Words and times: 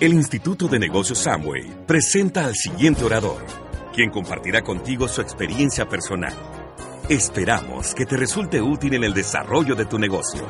el 0.00 0.12
Instituto 0.12 0.66
de 0.66 0.78
Negocios 0.78 1.18
Samway 1.18 1.86
presenta 1.86 2.44
al 2.44 2.54
siguiente 2.54 3.04
orador, 3.04 3.44
quien 3.94 4.10
compartirá 4.10 4.62
contigo 4.62 5.06
su 5.08 5.20
experiencia 5.20 5.88
personal. 5.88 6.34
Esperamos 7.08 7.94
que 7.94 8.06
te 8.06 8.16
resulte 8.16 8.60
útil 8.60 8.94
en 8.94 9.04
el 9.04 9.14
desarrollo 9.14 9.74
de 9.74 9.86
tu 9.86 9.98
negocio. 9.98 10.46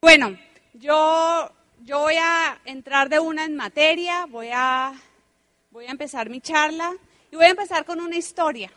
Bueno, 0.00 0.36
yo, 0.74 1.50
yo 1.82 2.00
voy 2.00 2.16
a 2.16 2.60
entrar 2.64 3.08
de 3.08 3.20
una 3.20 3.44
en 3.44 3.56
materia, 3.56 4.26
voy 4.26 4.48
a, 4.52 4.92
voy 5.70 5.86
a 5.86 5.90
empezar 5.90 6.28
mi 6.28 6.40
charla 6.40 6.92
y 7.32 7.36
voy 7.36 7.46
a 7.46 7.50
empezar 7.50 7.84
con 7.84 8.00
una 8.00 8.16
historia 8.16 8.70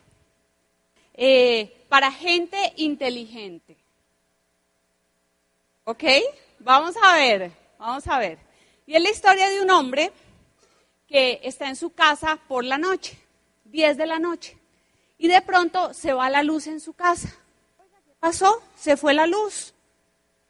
eh, 1.13 1.85
para 1.89 2.11
gente 2.11 2.57
inteligente. 2.77 3.76
¿Ok? 5.89 6.03
Vamos 6.59 6.95
a 7.01 7.15
ver, 7.15 7.49
vamos 7.79 8.05
a 8.09 8.19
ver. 8.19 8.37
Y 8.85 8.97
es 8.97 9.01
la 9.01 9.09
historia 9.09 9.47
de 9.47 9.61
un 9.61 9.71
hombre 9.71 10.11
que 11.07 11.39
está 11.43 11.69
en 11.69 11.77
su 11.77 11.91
casa 11.91 12.37
por 12.49 12.65
la 12.65 12.77
noche, 12.77 13.17
10 13.63 13.95
de 13.95 14.05
la 14.05 14.19
noche, 14.19 14.57
y 15.17 15.29
de 15.29 15.41
pronto 15.41 15.93
se 15.93 16.11
va 16.11 16.29
la 16.29 16.43
luz 16.43 16.67
en 16.67 16.81
su 16.81 16.91
casa. 16.91 17.29
¿Qué 18.05 18.13
pasó? 18.19 18.61
Se 18.75 18.97
fue 18.97 19.13
la 19.13 19.27
luz. 19.27 19.73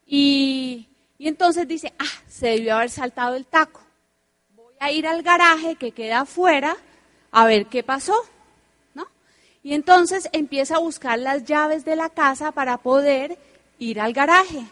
Y, 0.04 0.88
y 1.18 1.28
entonces 1.28 1.68
dice, 1.68 1.94
ah, 2.00 2.22
se 2.26 2.48
debió 2.48 2.74
haber 2.74 2.90
saltado 2.90 3.36
el 3.36 3.46
taco. 3.46 3.80
Voy 4.56 4.74
a 4.80 4.90
ir 4.90 5.06
al 5.06 5.22
garaje 5.22 5.76
que 5.76 5.92
queda 5.92 6.22
afuera 6.22 6.76
a 7.30 7.46
ver 7.46 7.66
qué 7.66 7.84
pasó. 7.84 8.16
¿no? 8.92 9.06
Y 9.62 9.74
entonces 9.74 10.28
empieza 10.32 10.74
a 10.74 10.80
buscar 10.80 11.16
las 11.16 11.44
llaves 11.44 11.84
de 11.84 11.94
la 11.94 12.10
casa 12.10 12.50
para 12.50 12.78
poder 12.78 13.38
ir 13.78 14.00
al 14.00 14.12
garaje 14.12 14.66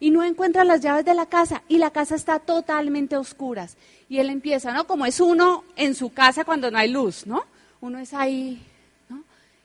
y 0.00 0.10
no 0.10 0.22
encuentra 0.22 0.64
las 0.64 0.80
llaves 0.80 1.04
de 1.04 1.14
la 1.14 1.26
casa 1.26 1.62
y 1.68 1.78
la 1.78 1.90
casa 1.90 2.14
está 2.14 2.38
totalmente 2.38 3.14
a 3.14 3.20
oscuras. 3.20 3.76
Y 4.08 4.18
él 4.18 4.30
empieza, 4.30 4.72
¿no? 4.72 4.86
Como 4.86 5.06
es 5.06 5.20
uno 5.20 5.64
en 5.76 5.94
su 5.94 6.12
casa 6.12 6.44
cuando 6.44 6.70
no 6.70 6.78
hay 6.78 6.90
luz, 6.90 7.26
¿no? 7.26 7.44
Uno 7.80 7.98
es 7.98 8.14
ahí, 8.14 8.62
¿no? 9.08 9.22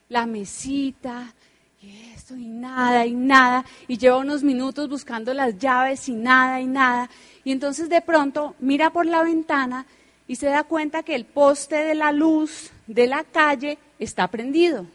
La 0.09 0.25
mesita, 0.25 1.33
y 1.81 2.13
esto, 2.13 2.35
y 2.35 2.47
nada, 2.47 3.05
y 3.05 3.13
nada. 3.13 3.65
Y 3.87 3.97
lleva 3.97 4.17
unos 4.17 4.43
minutos 4.43 4.89
buscando 4.89 5.33
las 5.33 5.57
llaves 5.57 6.07
y 6.09 6.13
nada, 6.13 6.61
y 6.61 6.67
nada. 6.67 7.09
Y 7.43 7.51
entonces 7.51 7.89
de 7.89 8.01
pronto 8.01 8.55
mira 8.59 8.89
por 8.91 9.05
la 9.05 9.23
ventana 9.23 9.85
y 10.27 10.35
se 10.37 10.47
da 10.47 10.63
cuenta 10.63 11.03
que 11.03 11.15
el 11.15 11.25
poste 11.25 11.75
de 11.75 11.95
la 11.95 12.11
luz 12.11 12.71
de 12.87 13.07
la 13.07 13.23
calle 13.23 13.77
está 13.99 14.27
prendido. 14.27 14.85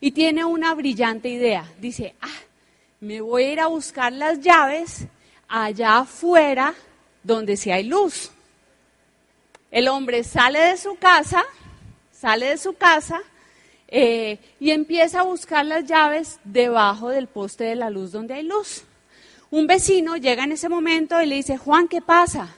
Y 0.00 0.12
tiene 0.12 0.44
una 0.44 0.74
brillante 0.74 1.28
idea. 1.28 1.64
Dice, 1.80 2.14
ah, 2.20 2.28
me 3.06 3.20
voy 3.20 3.44
a 3.44 3.52
ir 3.52 3.60
a 3.60 3.68
buscar 3.68 4.12
las 4.12 4.40
llaves 4.40 5.06
allá 5.48 5.98
afuera 5.98 6.74
donde 7.22 7.56
sí 7.56 7.70
hay 7.70 7.84
luz. 7.84 8.32
El 9.70 9.86
hombre 9.86 10.24
sale 10.24 10.58
de 10.58 10.76
su 10.76 10.96
casa, 10.96 11.44
sale 12.10 12.46
de 12.46 12.58
su 12.58 12.74
casa 12.74 13.20
eh, 13.86 14.38
y 14.58 14.70
empieza 14.72 15.20
a 15.20 15.24
buscar 15.24 15.64
las 15.64 15.84
llaves 15.84 16.40
debajo 16.42 17.10
del 17.10 17.28
poste 17.28 17.62
de 17.64 17.76
la 17.76 17.90
luz 17.90 18.10
donde 18.10 18.34
hay 18.34 18.42
luz. 18.42 18.82
Un 19.50 19.68
vecino 19.68 20.16
llega 20.16 20.42
en 20.42 20.52
ese 20.52 20.68
momento 20.68 21.22
y 21.22 21.26
le 21.26 21.36
dice, 21.36 21.56
Juan, 21.56 21.86
¿qué 21.86 22.00
pasa? 22.00 22.56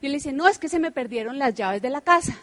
Y 0.00 0.08
le 0.08 0.14
dice, 0.14 0.32
no, 0.32 0.48
es 0.48 0.58
que 0.58 0.70
se 0.70 0.78
me 0.78 0.92
perdieron 0.92 1.38
las 1.38 1.54
llaves 1.54 1.82
de 1.82 1.90
la 1.90 2.00
casa. 2.00 2.38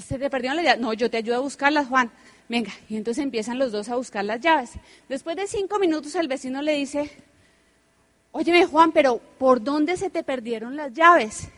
¿Se 0.00 0.18
te 0.18 0.30
perdieron 0.30 0.56
las 0.56 0.64
llaves? 0.64 0.80
No, 0.80 0.92
yo 0.92 1.10
te 1.10 1.16
ayudo 1.16 1.36
a 1.36 1.40
buscarlas, 1.40 1.88
Juan. 1.88 2.12
Venga, 2.48 2.72
y 2.88 2.96
entonces 2.96 3.24
empiezan 3.24 3.58
los 3.58 3.72
dos 3.72 3.88
a 3.88 3.96
buscar 3.96 4.24
las 4.24 4.40
llaves. 4.40 4.70
Después 5.08 5.36
de 5.36 5.46
cinco 5.46 5.78
minutos 5.78 6.14
el 6.14 6.28
vecino 6.28 6.62
le 6.62 6.74
dice, 6.74 7.10
óyeme 8.30 8.66
Juan, 8.66 8.92
pero 8.92 9.18
¿por 9.38 9.62
dónde 9.62 9.96
se 9.96 10.10
te 10.10 10.22
perdieron 10.22 10.76
las 10.76 10.92
llaves? 10.92 11.48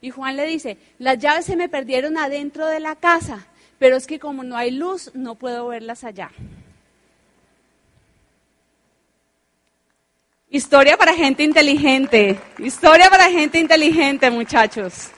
Y 0.00 0.10
Juan 0.10 0.36
le 0.36 0.46
dice, 0.46 0.78
las 0.98 1.18
llaves 1.18 1.44
se 1.44 1.56
me 1.56 1.68
perdieron 1.68 2.16
adentro 2.16 2.66
de 2.66 2.80
la 2.80 2.96
casa, 2.96 3.46
pero 3.78 3.96
es 3.96 4.06
que 4.06 4.18
como 4.18 4.44
no 4.44 4.56
hay 4.56 4.70
luz, 4.70 5.10
no 5.14 5.34
puedo 5.34 5.68
verlas 5.68 6.04
allá. 6.04 6.30
Historia 10.48 10.96
para 10.96 11.14
gente 11.14 11.42
inteligente, 11.42 12.38
historia 12.58 13.10
para 13.10 13.28
gente 13.28 13.58
inteligente, 13.58 14.30
muchachos. 14.30 15.10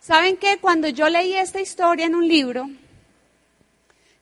¿Saben 0.00 0.36
qué? 0.36 0.58
Cuando 0.60 0.88
yo 0.88 1.08
leí 1.08 1.34
esta 1.34 1.60
historia 1.60 2.06
en 2.06 2.14
un 2.14 2.28
libro, 2.28 2.70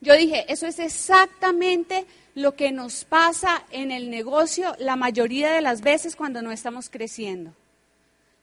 yo 0.05 0.15
dije, 0.15 0.45
eso 0.53 0.67
es 0.67 0.79
exactamente 0.79 2.05
lo 2.35 2.55
que 2.55 2.73
nos 2.73 3.05
pasa 3.05 3.65
en 3.71 3.91
el 3.91 4.11
negocio 4.11 4.77
la 4.79 4.97
mayoría 4.97 5.53
de 5.53 5.63
las 5.63 5.81
veces 5.81 6.15
cuando 6.15 6.43
no 6.43 6.53
estamos 6.53 6.91
creciendo. 6.91 7.53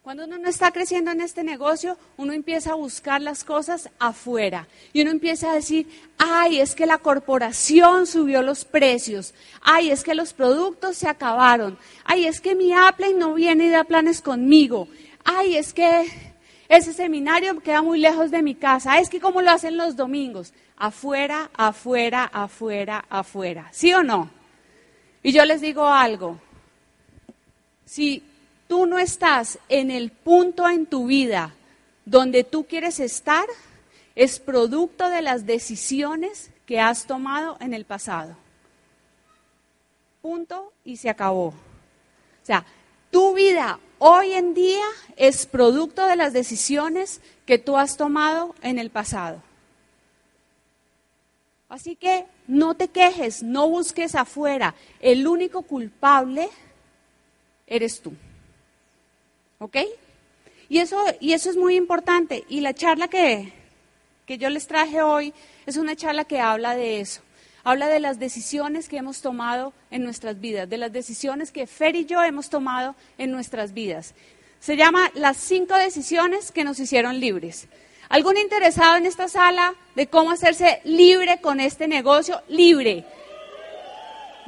Cuando 0.01 0.25
uno 0.25 0.39
no 0.39 0.49
está 0.49 0.71
creciendo 0.71 1.11
en 1.11 1.21
este 1.21 1.43
negocio, 1.43 1.95
uno 2.17 2.33
empieza 2.33 2.71
a 2.71 2.75
buscar 2.75 3.21
las 3.21 3.43
cosas 3.43 3.91
afuera 3.99 4.67
y 4.93 5.03
uno 5.03 5.11
empieza 5.11 5.51
a 5.51 5.55
decir, 5.55 5.87
ay, 6.17 6.59
es 6.59 6.73
que 6.73 6.87
la 6.87 6.97
corporación 6.97 8.07
subió 8.07 8.41
los 8.41 8.65
precios, 8.65 9.35
ay, 9.61 9.91
es 9.91 10.03
que 10.03 10.15
los 10.15 10.33
productos 10.33 10.97
se 10.97 11.07
acabaron, 11.07 11.77
ay, 12.03 12.25
es 12.25 12.41
que 12.41 12.55
mi 12.55 12.73
Apple 12.73 13.13
no 13.13 13.35
viene 13.35 13.65
y 13.65 13.69
da 13.69 13.83
planes 13.83 14.21
conmigo, 14.23 14.87
ay, 15.23 15.55
es 15.55 15.71
que 15.71 16.30
ese 16.71 16.93
seminario 16.93 17.59
queda 17.59 17.81
muy 17.81 17.99
lejos 17.99 18.31
de 18.31 18.41
mi 18.41 18.55
casa, 18.55 18.99
es 18.99 19.09
que 19.09 19.19
como 19.19 19.41
lo 19.41 19.51
hacen 19.51 19.75
los 19.75 19.97
domingos, 19.97 20.53
afuera, 20.77 21.51
afuera, 21.53 22.23
afuera, 22.23 23.03
afuera. 23.09 23.67
¿Sí 23.73 23.93
o 23.93 24.03
no? 24.03 24.29
Y 25.21 25.33
yo 25.33 25.43
les 25.43 25.59
digo 25.59 25.85
algo. 25.85 26.39
Si 27.83 28.23
tú 28.69 28.85
no 28.85 28.99
estás 28.99 29.59
en 29.67 29.91
el 29.91 30.11
punto 30.11 30.65
en 30.69 30.85
tu 30.85 31.07
vida 31.07 31.53
donde 32.05 32.45
tú 32.45 32.63
quieres 32.63 33.01
estar, 33.01 33.45
es 34.15 34.39
producto 34.39 35.09
de 35.09 35.21
las 35.21 35.45
decisiones 35.45 36.51
que 36.65 36.79
has 36.79 37.05
tomado 37.05 37.57
en 37.59 37.73
el 37.73 37.83
pasado. 37.83 38.37
Punto 40.21 40.71
y 40.85 40.95
se 40.95 41.09
acabó. 41.09 41.47
O 41.47 41.55
sea, 42.43 42.65
tu 43.11 43.33
vida 43.33 43.77
hoy 44.03 44.33
en 44.33 44.55
día 44.55 44.83
es 45.15 45.45
producto 45.45 46.07
de 46.07 46.15
las 46.15 46.33
decisiones 46.33 47.21
que 47.45 47.59
tú 47.59 47.77
has 47.77 47.97
tomado 47.97 48.55
en 48.63 48.79
el 48.79 48.89
pasado. 48.89 49.43
Así 51.69 51.95
que 51.95 52.25
no 52.47 52.73
te 52.73 52.87
quejes, 52.87 53.43
no 53.43 53.69
busques 53.69 54.15
afuera. 54.15 54.73
El 54.99 55.27
único 55.27 55.61
culpable 55.61 56.49
eres 57.67 58.01
tú. 58.01 58.11
¿Ok? 59.59 59.77
Y 60.67 60.79
eso, 60.79 60.97
y 61.19 61.33
eso 61.33 61.51
es 61.51 61.55
muy 61.55 61.75
importante. 61.75 62.43
Y 62.49 62.61
la 62.61 62.73
charla 62.73 63.07
que, 63.07 63.53
que 64.25 64.39
yo 64.39 64.49
les 64.49 64.65
traje 64.65 65.03
hoy 65.03 65.31
es 65.67 65.77
una 65.77 65.95
charla 65.95 66.25
que 66.25 66.39
habla 66.39 66.75
de 66.75 67.01
eso. 67.01 67.21
Habla 67.63 67.87
de 67.87 67.99
las 67.99 68.19
decisiones 68.19 68.89
que 68.89 68.97
hemos 68.97 69.21
tomado 69.21 69.73
en 69.91 70.03
nuestras 70.03 70.39
vidas, 70.39 70.69
de 70.69 70.77
las 70.77 70.91
decisiones 70.91 71.51
que 71.51 71.67
Fer 71.67 71.95
y 71.95 72.05
yo 72.05 72.23
hemos 72.23 72.49
tomado 72.49 72.95
en 73.17 73.31
nuestras 73.31 73.73
vidas. 73.73 74.15
Se 74.59 74.77
llama 74.77 75.11
Las 75.13 75.37
cinco 75.37 75.75
decisiones 75.75 76.51
que 76.51 76.63
nos 76.63 76.79
hicieron 76.79 77.19
libres. 77.19 77.67
¿Algún 78.09 78.37
interesado 78.37 78.97
en 78.97 79.05
esta 79.05 79.27
sala 79.27 79.75
de 79.95 80.07
cómo 80.07 80.31
hacerse 80.31 80.81
libre 80.83 81.39
con 81.39 81.59
este 81.59 81.87
negocio? 81.87 82.41
Libre. 82.49 83.05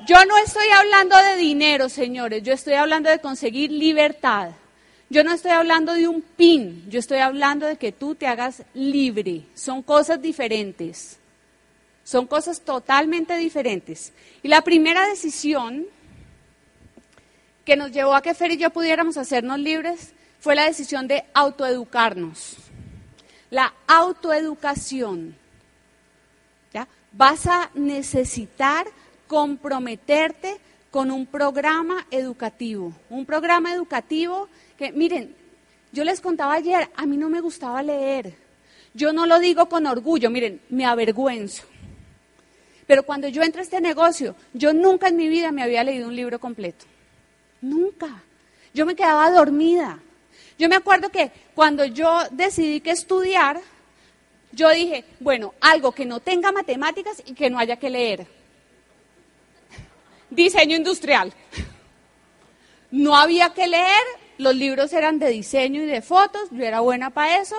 Yo 0.05 0.25
no 0.25 0.35
estoy 0.37 0.67
hablando 0.67 1.15
de 1.15 1.37
dinero, 1.37 1.87
señores, 1.87 2.43
yo 2.43 2.53
estoy 2.53 2.73
hablando 2.73 3.09
de 3.09 3.19
conseguir 3.19 3.71
libertad. 3.71 4.49
Yo 5.09 5.23
no 5.23 5.31
estoy 5.31 5.51
hablando 5.51 5.93
de 5.93 6.07
un 6.07 6.21
pin, 6.21 6.83
yo 6.89 6.99
estoy 6.99 7.19
hablando 7.19 7.67
de 7.67 7.77
que 7.77 7.91
tú 7.91 8.15
te 8.15 8.27
hagas 8.27 8.63
libre. 8.73 9.43
Son 9.53 9.83
cosas 9.83 10.21
diferentes. 10.21 11.19
Son 12.03 12.27
cosas 12.27 12.61
totalmente 12.61 13.37
diferentes. 13.37 14.13
Y 14.41 14.47
la 14.47 14.61
primera 14.61 15.07
decisión 15.07 15.85
que 17.65 17.75
nos 17.75 17.91
llevó 17.91 18.13
a 18.13 18.21
que 18.21 18.33
Fer 18.33 18.51
y 18.51 18.57
yo 18.57 18.69
pudiéramos 18.71 19.17
hacernos 19.17 19.59
libres 19.59 20.13
fue 20.39 20.55
la 20.55 20.65
decisión 20.65 21.07
de 21.07 21.23
autoeducarnos 21.33 22.57
la 23.53 23.71
autoeducación. 23.85 25.35
¿ya? 26.73 26.87
Vas 27.11 27.45
a 27.45 27.69
necesitar 27.75 28.87
comprometerte 29.27 30.57
con 30.89 31.11
un 31.11 31.27
programa 31.27 32.07
educativo. 32.09 32.93
Un 33.11 33.27
programa 33.27 33.71
educativo 33.71 34.49
que, 34.75 34.91
miren, 34.91 35.35
yo 35.91 36.03
les 36.03 36.19
contaba 36.19 36.55
ayer, 36.55 36.89
a 36.95 37.05
mí 37.05 37.15
no 37.15 37.29
me 37.29 37.41
gustaba 37.41 37.83
leer. 37.83 38.33
Yo 38.95 39.13
no 39.13 39.27
lo 39.27 39.39
digo 39.39 39.69
con 39.69 39.85
orgullo, 39.85 40.31
miren, 40.31 40.59
me 40.69 40.85
avergüenzo. 40.85 41.63
Pero 42.87 43.03
cuando 43.03 43.27
yo 43.27 43.41
entré 43.43 43.61
a 43.61 43.63
este 43.63 43.81
negocio, 43.81 44.35
yo 44.53 44.73
nunca 44.73 45.07
en 45.07 45.15
mi 45.15 45.27
vida 45.27 45.51
me 45.51 45.63
había 45.63 45.83
leído 45.83 46.07
un 46.07 46.15
libro 46.15 46.39
completo. 46.39 46.85
Nunca. 47.61 48.23
Yo 48.73 48.85
me 48.85 48.95
quedaba 48.95 49.31
dormida. 49.31 49.99
Yo 50.57 50.69
me 50.69 50.75
acuerdo 50.75 51.09
que 51.09 51.31
cuando 51.55 51.85
yo 51.85 52.19
decidí 52.31 52.81
que 52.81 52.91
estudiar, 52.91 53.61
yo 54.51 54.69
dije, 54.69 55.05
bueno, 55.19 55.53
algo 55.61 55.91
que 55.91 56.05
no 56.05 56.19
tenga 56.19 56.51
matemáticas 56.51 57.21
y 57.25 57.33
que 57.33 57.49
no 57.49 57.57
haya 57.57 57.77
que 57.77 57.89
leer. 57.89 58.27
Diseño 60.29 60.75
industrial. 60.75 61.33
No 62.91 63.15
había 63.15 63.53
que 63.53 63.65
leer, 63.65 64.03
los 64.37 64.55
libros 64.55 64.93
eran 64.93 65.17
de 65.19 65.29
diseño 65.29 65.81
y 65.81 65.85
de 65.85 66.01
fotos, 66.01 66.49
yo 66.51 66.63
era 66.63 66.81
buena 66.81 67.09
para 67.09 67.39
eso. 67.39 67.55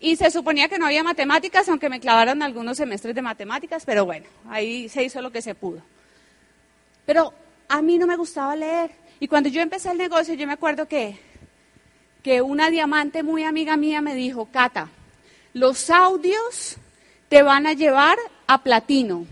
Y 0.00 0.16
se 0.16 0.30
suponía 0.30 0.68
que 0.68 0.78
no 0.78 0.86
había 0.86 1.02
matemáticas, 1.02 1.68
aunque 1.68 1.88
me 1.88 2.00
clavaron 2.00 2.42
algunos 2.42 2.76
semestres 2.76 3.14
de 3.14 3.22
matemáticas, 3.22 3.84
pero 3.84 4.04
bueno, 4.04 4.26
ahí 4.48 4.88
se 4.88 5.02
hizo 5.02 5.20
lo 5.20 5.32
que 5.32 5.42
se 5.42 5.54
pudo. 5.54 5.82
Pero 7.04 7.32
a 7.68 7.82
mí 7.82 7.98
no 7.98 8.06
me 8.06 8.16
gustaba 8.16 8.54
leer. 8.54 8.90
Y 9.18 9.26
cuando 9.26 9.48
yo 9.48 9.60
empecé 9.60 9.90
el 9.90 9.98
negocio, 9.98 10.34
yo 10.34 10.46
me 10.46 10.52
acuerdo 10.52 10.86
que, 10.86 11.18
que 12.22 12.42
una 12.42 12.70
diamante 12.70 13.22
muy 13.22 13.42
amiga 13.42 13.76
mía 13.76 14.00
me 14.00 14.14
dijo, 14.14 14.46
Cata, 14.46 14.88
los 15.52 15.90
audios 15.90 16.76
te 17.28 17.42
van 17.42 17.66
a 17.66 17.72
llevar 17.72 18.18
a 18.46 18.62
platino, 18.62 19.26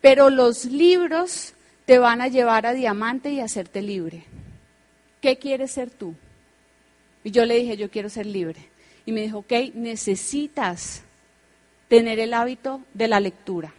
pero 0.00 0.28
los 0.28 0.66
libros 0.66 1.54
te 1.86 1.98
van 1.98 2.20
a 2.20 2.28
llevar 2.28 2.66
a 2.66 2.72
diamante 2.72 3.30
y 3.30 3.40
a 3.40 3.44
hacerte 3.44 3.82
libre. 3.82 4.24
¿Qué 5.20 5.38
quieres 5.38 5.72
ser 5.72 5.90
tú? 5.90 6.14
Y 7.24 7.30
yo 7.30 7.44
le 7.44 7.56
dije, 7.56 7.76
yo 7.76 7.90
quiero 7.90 8.08
ser 8.08 8.26
libre. 8.26 8.69
Y 9.06 9.12
me 9.12 9.22
dijo, 9.22 9.38
ok, 9.38 9.52
necesitas 9.74 11.02
tener 11.88 12.18
el 12.20 12.34
hábito 12.34 12.82
de 12.94 13.08
la 13.08 13.20
lectura. 13.20 13.72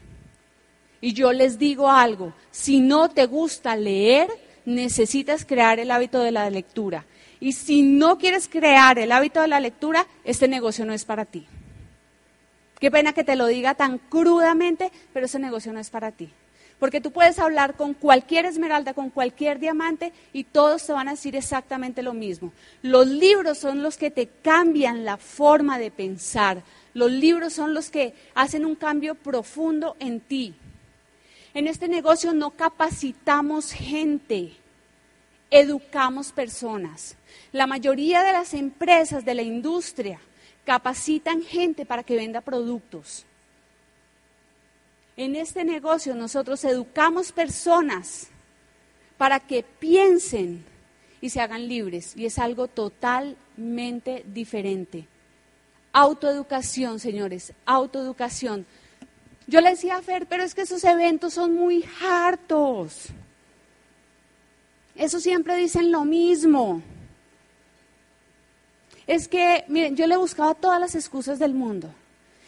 Y 1.00 1.14
yo 1.14 1.34
les 1.34 1.58
digo 1.58 1.90
algo, 1.90 2.34
si 2.52 2.80
no 2.80 3.10
te 3.10 3.26
gusta 3.26 3.76
leer, 3.76 4.30
necesitas 4.66 5.46
crear 5.46 5.80
el 5.80 5.92
hábito 5.92 6.20
de 6.20 6.32
la 6.32 6.50
lectura. 6.50 7.06
Y 7.40 7.54
si 7.54 7.82
no 7.82 8.18
quieres 8.18 8.48
crear 8.48 9.00
el 9.00 9.12
hábito 9.12 9.42
de 9.42 9.48
la 9.48 9.60
lectura, 9.60 10.06
este 10.24 10.48
negocio 10.48 10.86
no 10.86 10.94
es 10.94 11.06
para 11.06 11.26
ti. 11.26 11.48
Qué 12.80 12.92
pena 12.92 13.14
que 13.14 13.24
te 13.24 13.36
lo 13.36 13.48
diga 13.48 13.74
tan 13.74 13.98
crudamente, 13.98 14.92
pero 15.14 15.26
ese 15.26 15.40
negocio 15.40 15.74
no 15.74 15.80
es 15.80 15.90
para 15.90 16.12
ti. 16.12 16.32
Porque 16.81 17.00
tú 17.00 17.12
puedes 17.12 17.38
hablar 17.38 17.75
con 17.75 17.94
cualquier 17.94 18.48
esmeralda, 18.48 18.95
con 18.95 19.12
cualquier 19.12 19.60
diamante, 19.60 20.13
y 20.33 20.45
todos 20.45 20.83
te 20.83 20.94
van 20.94 21.07
a 21.07 21.12
decir 21.12 21.36
exactamente 21.36 22.01
lo 22.01 22.16
mismo. 22.16 22.54
Los 22.81 23.06
libros 23.06 23.60
son 23.60 23.83
los 23.83 23.98
que 23.98 24.10
te 24.10 24.25
cambian 24.25 25.06
la 25.06 25.18
forma 25.18 25.78
de 25.78 25.92
pensar. 25.92 26.63
Los 26.95 27.12
libros 27.12 27.54
son 27.54 27.75
los 27.75 27.92
que 27.92 28.16
hacen 28.33 28.66
un 28.66 28.74
cambio 28.74 29.13
profundo 29.13 29.95
en 30.00 30.22
ti. 30.22 30.56
En 31.54 31.68
este 31.68 31.88
negocio 31.88 32.33
no 32.33 32.50
capacitamos 32.50 33.74
gente, 33.74 34.54
educamos 35.51 36.31
personas. 36.31 37.16
La 37.51 37.68
mayoría 37.68 38.24
de 38.24 38.31
las 38.31 38.56
empresas 38.56 39.24
de 39.24 39.36
la 39.36 39.44
industria 39.44 40.19
capacitan 40.66 41.44
gente 41.44 41.86
para 41.86 42.01
que 42.01 42.16
venda 42.16 42.42
productos. 42.42 43.27
En 45.22 45.36
este 45.36 45.64
negocio 45.64 46.16
nosotros 46.16 46.66
educamos 46.66 47.32
personas 47.32 48.30
para 49.20 49.40
que 49.40 49.62
piensen 49.62 50.66
y 51.22 51.30
se 51.30 51.40
hagan 51.40 51.68
libres. 51.68 52.18
Y 52.18 52.26
es 52.26 52.40
algo 52.40 52.68
totalmente 52.68 54.26
diferente. 54.26 55.08
Autoeducación, 55.94 57.00
señores, 57.00 57.54
autoeducación. 57.68 58.66
Yo 59.46 59.62
le 59.62 59.70
decía 59.70 59.98
a 59.98 60.02
Fer, 60.02 60.26
pero 60.26 60.42
es 60.42 60.56
que 60.56 60.64
esos 60.64 60.84
eventos 60.84 61.36
son 61.36 61.54
muy 61.54 61.86
hartos. 62.02 63.10
Eso 64.96 65.20
siempre 65.20 65.56
dicen 65.56 65.92
lo 65.92 66.04
mismo. 66.04 66.82
Es 69.06 69.28
que, 69.28 69.66
miren, 69.68 69.96
yo 69.96 70.08
le 70.08 70.18
buscaba 70.18 70.56
todas 70.56 70.80
las 70.80 70.96
excusas 70.96 71.38
del 71.38 71.54
mundo. 71.54 71.94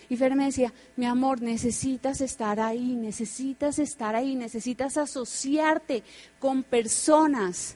Y 0.09 0.17
Fer 0.17 0.35
decía, 0.35 0.73
mi 0.95 1.05
amor, 1.05 1.41
necesitas 1.41 2.21
estar 2.21 2.59
ahí, 2.59 2.95
necesitas 2.95 3.79
estar 3.79 4.15
ahí, 4.15 4.35
necesitas 4.35 4.97
asociarte 4.97 6.03
con 6.39 6.63
personas 6.63 7.75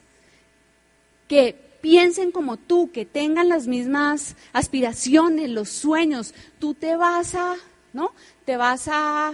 que 1.28 1.56
piensen 1.82 2.32
como 2.32 2.58
tú, 2.58 2.92
que 2.92 3.06
tengan 3.06 3.50
las 3.50 3.68
mismas 3.68 4.36
aspiraciones, 4.54 5.50
los 5.50 5.70
sueños. 5.70 6.34
Tú 6.60 6.74
te 6.74 6.96
vas 6.96 7.36
a, 7.36 7.56
¿no? 7.94 8.12
Te 8.46 8.58
vas 8.58 8.88
a, 8.92 9.34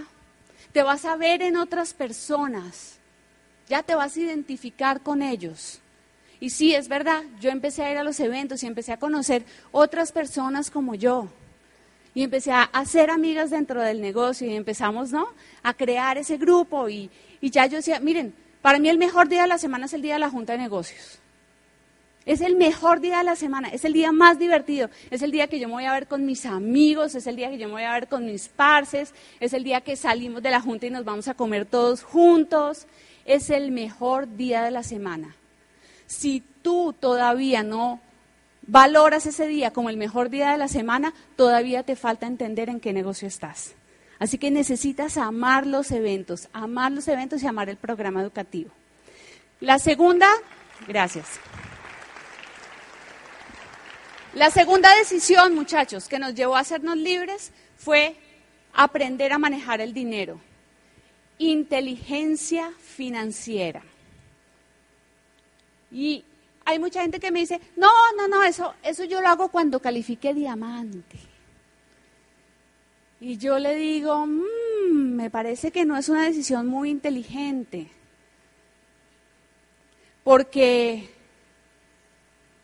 te 0.72 0.82
vas 0.82 1.04
a 1.04 1.16
ver 1.16 1.42
en 1.42 1.56
otras 1.56 1.94
personas. 1.94 2.98
Ya 3.68 3.82
te 3.82 3.94
vas 3.94 4.16
a 4.16 4.20
identificar 4.20 5.00
con 5.00 5.22
ellos. 5.22 5.80
Y 6.40 6.50
sí, 6.50 6.74
es 6.74 6.88
verdad, 6.88 7.22
yo 7.40 7.50
empecé 7.50 7.82
a 7.82 7.90
ir 7.90 7.98
a 7.98 8.04
los 8.04 8.20
eventos 8.20 8.62
y 8.62 8.66
empecé 8.66 8.92
a 8.92 8.98
conocer 8.98 9.44
otras 9.72 10.12
personas 10.12 10.70
como 10.70 10.94
yo. 10.94 11.28
Y 12.14 12.22
empecé 12.22 12.52
a 12.52 12.62
hacer 12.62 13.10
amigas 13.10 13.50
dentro 13.50 13.82
del 13.82 14.00
negocio 14.00 14.48
y 14.48 14.54
empezamos, 14.54 15.10
¿no? 15.10 15.26
A 15.62 15.74
crear 15.74 16.16
ese 16.16 16.36
grupo 16.36 16.88
y, 16.88 17.10
y 17.40 17.50
ya 17.50 17.66
yo 17.66 17.76
decía, 17.76 17.98
miren, 18.00 18.34
para 18.62 18.78
mí 18.78 18.88
el 18.88 18.98
mejor 18.98 19.28
día 19.28 19.42
de 19.42 19.48
la 19.48 19.58
semana 19.58 19.86
es 19.86 19.92
el 19.92 20.02
día 20.02 20.14
de 20.14 20.20
la 20.20 20.30
Junta 20.30 20.52
de 20.52 20.58
Negocios. 20.58 21.18
Es 22.26 22.40
el 22.40 22.56
mejor 22.56 23.00
día 23.00 23.18
de 23.18 23.24
la 23.24 23.36
semana, 23.36 23.68
es 23.68 23.84
el 23.84 23.92
día 23.92 24.10
más 24.10 24.38
divertido, 24.38 24.88
es 25.10 25.20
el 25.20 25.30
día 25.30 25.46
que 25.46 25.60
yo 25.60 25.68
me 25.68 25.74
voy 25.74 25.84
a 25.84 25.92
ver 25.92 26.06
con 26.06 26.24
mis 26.24 26.46
amigos, 26.46 27.14
es 27.14 27.26
el 27.26 27.36
día 27.36 27.50
que 27.50 27.58
yo 27.58 27.66
me 27.66 27.74
voy 27.74 27.82
a 27.82 27.92
ver 27.92 28.08
con 28.08 28.24
mis 28.24 28.48
parces, 28.48 29.12
es 29.40 29.52
el 29.52 29.62
día 29.62 29.82
que 29.82 29.96
salimos 29.96 30.42
de 30.42 30.50
la 30.50 30.62
junta 30.62 30.86
y 30.86 30.90
nos 30.90 31.04
vamos 31.04 31.28
a 31.28 31.34
comer 31.34 31.66
todos 31.66 32.02
juntos, 32.02 32.86
es 33.26 33.50
el 33.50 33.72
mejor 33.72 34.36
día 34.36 34.62
de 34.62 34.70
la 34.70 34.82
semana. 34.82 35.36
Si 36.06 36.42
tú 36.62 36.94
todavía 36.98 37.62
no 37.62 38.00
valoras 38.66 39.26
ese 39.26 39.46
día 39.46 39.72
como 39.72 39.90
el 39.90 39.96
mejor 39.96 40.30
día 40.30 40.52
de 40.52 40.58
la 40.58 40.68
semana, 40.68 41.14
todavía 41.36 41.82
te 41.82 41.96
falta 41.96 42.26
entender 42.26 42.68
en 42.68 42.80
qué 42.80 42.92
negocio 42.92 43.28
estás. 43.28 43.74
Así 44.18 44.38
que 44.38 44.50
necesitas 44.50 45.16
amar 45.16 45.66
los 45.66 45.90
eventos, 45.90 46.48
amar 46.52 46.92
los 46.92 47.08
eventos 47.08 47.42
y 47.42 47.46
amar 47.46 47.68
el 47.68 47.76
programa 47.76 48.22
educativo. 48.22 48.70
La 49.60 49.78
segunda, 49.78 50.28
gracias. 50.86 51.26
La 54.34 54.50
segunda 54.50 54.94
decisión, 54.96 55.54
muchachos, 55.54 56.08
que 56.08 56.18
nos 56.18 56.34
llevó 56.34 56.56
a 56.56 56.60
hacernos 56.60 56.96
libres 56.96 57.52
fue 57.76 58.16
aprender 58.72 59.32
a 59.32 59.38
manejar 59.38 59.80
el 59.80 59.94
dinero. 59.94 60.40
Inteligencia 61.38 62.72
financiera. 62.80 63.82
Y 65.90 66.24
hay 66.64 66.78
mucha 66.78 67.02
gente 67.02 67.20
que 67.20 67.30
me 67.30 67.40
dice, 67.40 67.60
no, 67.76 67.90
no, 68.16 68.28
no, 68.28 68.42
eso, 68.42 68.74
eso 68.82 69.04
yo 69.04 69.20
lo 69.20 69.28
hago 69.28 69.48
cuando 69.48 69.80
califique 69.80 70.32
diamante. 70.32 71.18
Y 73.20 73.36
yo 73.36 73.58
le 73.58 73.74
digo, 73.74 74.26
mm, 74.26 74.92
me 74.92 75.30
parece 75.30 75.70
que 75.70 75.84
no 75.84 75.96
es 75.96 76.08
una 76.08 76.24
decisión 76.24 76.66
muy 76.66 76.90
inteligente. 76.90 77.88
Porque 80.22 81.10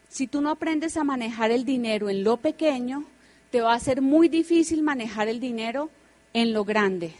si 0.08 0.26
tú 0.26 0.40
no 0.40 0.50
aprendes 0.50 0.96
a 0.96 1.04
manejar 1.04 1.50
el 1.50 1.64
dinero 1.64 2.10
en 2.10 2.24
lo 2.24 2.36
pequeño, 2.38 3.04
te 3.50 3.60
va 3.60 3.74
a 3.74 3.80
ser 3.80 4.00
muy 4.00 4.28
difícil 4.28 4.82
manejar 4.82 5.28
el 5.28 5.40
dinero 5.40 5.90
en 6.32 6.52
lo 6.52 6.64
grande. 6.64 7.14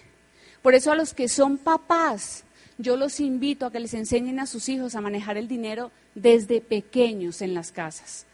Por 0.62 0.74
eso 0.74 0.92
a 0.92 0.96
los 0.96 1.14
que 1.14 1.28
son 1.28 1.58
papás, 1.58 2.44
yo 2.78 2.96
los 2.96 3.20
invito 3.20 3.66
a 3.66 3.72
que 3.72 3.80
les 3.80 3.94
enseñen 3.94 4.40
a 4.40 4.46
sus 4.46 4.68
hijos 4.68 4.94
a 4.94 5.00
manejar 5.00 5.36
el 5.36 5.48
dinero 5.48 5.90
desde 6.14 6.60
pequeños 6.60 7.42
en 7.42 7.54
las 7.54 7.72
casas. 7.72 8.26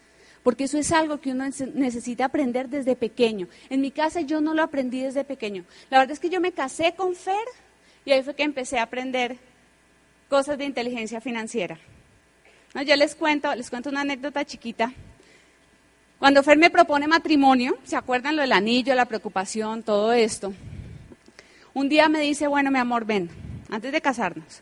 Porque 0.43 0.63
eso 0.63 0.77
es 0.77 0.91
algo 0.91 1.19
que 1.19 1.31
uno 1.31 1.45
necesita 1.73 2.25
aprender 2.25 2.69
desde 2.69 2.95
pequeño. 2.95 3.47
En 3.69 3.81
mi 3.81 3.91
casa 3.91 4.21
yo 4.21 4.39
no 4.39 4.53
lo 4.53 4.63
aprendí 4.63 5.01
desde 5.01 5.23
pequeño. 5.23 5.65
La 5.89 5.99
verdad 5.99 6.13
es 6.13 6.19
que 6.19 6.29
yo 6.29 6.39
me 6.39 6.53
casé 6.53 6.93
con 6.95 7.15
Fer 7.15 7.35
y 8.05 8.11
ahí 8.11 8.23
fue 8.23 8.33
que 8.33 8.43
empecé 8.43 8.79
a 8.79 8.83
aprender 8.83 9.37
cosas 10.29 10.57
de 10.57 10.65
inteligencia 10.65 11.19
financiera. 11.19 11.77
yo 12.85 12.95
les 12.95 13.15
cuento, 13.15 13.53
les 13.55 13.69
cuento 13.69 13.89
una 13.89 14.01
anécdota 14.01 14.45
chiquita. 14.45 14.93
Cuando 16.17 16.41
Fer 16.43 16.57
me 16.57 16.69
propone 16.69 17.07
matrimonio, 17.07 17.77
¿se 17.83 17.95
acuerdan 17.95 18.35
lo 18.35 18.41
del 18.41 18.53
anillo, 18.53 18.95
la 18.95 19.05
preocupación, 19.05 19.83
todo 19.83 20.13
esto? 20.13 20.53
Un 21.73 21.89
día 21.89 22.09
me 22.09 22.21
dice, 22.21 22.47
bueno, 22.47 22.71
mi 22.71 22.79
amor, 22.79 23.05
ven, 23.05 23.29
antes 23.69 23.91
de 23.91 24.01
casarnos, 24.01 24.61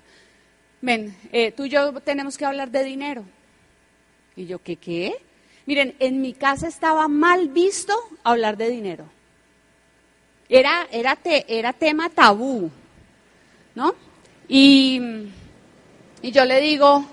ven, 0.86 1.16
eh, 1.32 1.52
tú 1.52 1.66
y 1.66 1.70
yo 1.70 2.00
tenemos 2.02 2.38
que 2.38 2.46
hablar 2.46 2.70
de 2.70 2.84
dinero. 2.84 3.24
Y 4.36 4.46
yo, 4.46 4.60
¿qué 4.62 4.76
qué? 4.76 5.16
Miren, 5.66 5.96
en 6.00 6.22
mi 6.22 6.34
casa 6.34 6.68
estaba 6.68 7.08
mal 7.08 7.50
visto 7.50 7.94
hablar 8.24 8.56
de 8.56 8.70
dinero. 8.70 9.06
Era, 10.48 10.88
era, 10.92 11.18
era 11.24 11.74
tema 11.74 12.10
tabú, 12.10 12.70
¿no? 13.74 13.96
Y, 14.48 15.02
Y 16.22 16.32
yo 16.32 16.44
le 16.46 16.60
digo, 16.60 17.06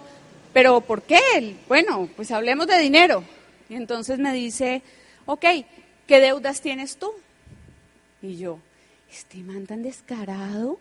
pero 0.52 0.80
¿por 0.80 1.02
qué? 1.02 1.56
Bueno, 1.68 2.08
pues 2.16 2.30
hablemos 2.30 2.66
de 2.66 2.78
dinero. 2.78 3.24
Y 3.68 3.74
entonces 3.74 4.18
me 4.18 4.32
dice, 4.32 4.82
ok, 5.26 5.44
¿qué 6.06 6.20
deudas 6.20 6.60
tienes 6.60 6.96
tú? 6.96 7.12
Y 8.22 8.36
yo, 8.36 8.58
este 9.10 9.38
man 9.38 9.66
tan 9.66 9.82
descarado, 9.82 10.78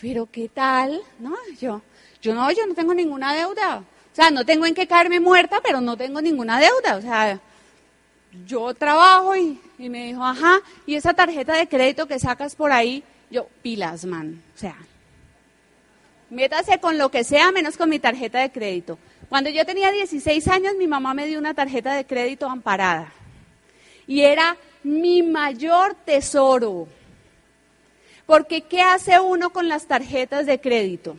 pero 0.00 0.28
¿qué 0.30 0.48
tal? 0.48 1.00
No, 1.18 1.36
yo, 1.60 1.82
yo 2.22 2.34
no, 2.34 2.50
yo 2.50 2.66
no 2.66 2.74
tengo 2.74 2.94
ninguna 2.94 3.34
deuda. 3.34 3.78
O 3.78 4.16
sea, 4.16 4.30
no 4.30 4.44
tengo 4.44 4.66
en 4.66 4.74
qué 4.74 4.86
caerme 4.86 5.20
muerta, 5.20 5.60
pero 5.62 5.80
no 5.80 5.96
tengo 5.96 6.20
ninguna 6.20 6.58
deuda. 6.58 6.96
O 6.96 7.00
sea, 7.00 7.40
yo 8.46 8.74
trabajo 8.74 9.36
y, 9.36 9.60
y 9.78 9.88
me 9.88 10.06
dijo, 10.06 10.24
ajá, 10.24 10.60
y 10.86 10.94
esa 10.94 11.14
tarjeta 11.14 11.54
de 11.54 11.68
crédito 11.68 12.06
que 12.06 12.18
sacas 12.18 12.56
por 12.56 12.72
ahí, 12.72 13.04
yo, 13.30 13.46
pilas, 13.62 14.04
man. 14.04 14.42
O 14.54 14.58
sea, 14.58 14.76
métase 16.30 16.80
con 16.80 16.98
lo 16.98 17.10
que 17.10 17.24
sea 17.24 17.52
menos 17.52 17.76
con 17.76 17.90
mi 17.90 17.98
tarjeta 17.98 18.40
de 18.40 18.50
crédito. 18.50 18.98
Cuando 19.28 19.50
yo 19.50 19.64
tenía 19.64 19.92
16 19.92 20.48
años, 20.48 20.74
mi 20.76 20.88
mamá 20.88 21.14
me 21.14 21.26
dio 21.26 21.38
una 21.38 21.54
tarjeta 21.54 21.94
de 21.94 22.04
crédito 22.04 22.48
amparada. 22.48 23.12
Y 24.06 24.22
era 24.22 24.56
mi 24.82 25.22
mayor 25.22 25.94
tesoro. 26.04 26.88
Porque 28.30 28.60
¿qué 28.60 28.80
hace 28.80 29.18
uno 29.18 29.50
con 29.50 29.68
las 29.68 29.86
tarjetas 29.86 30.46
de 30.46 30.60
crédito? 30.60 31.16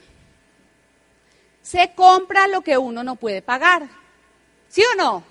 Se 1.62 1.92
compra 1.94 2.48
lo 2.48 2.62
que 2.62 2.78
uno 2.78 3.04
no 3.04 3.18
puede 3.18 3.42
pagar. 3.42 3.90
¿Sí 4.70 4.82
o 4.94 4.96
no? 4.96 5.22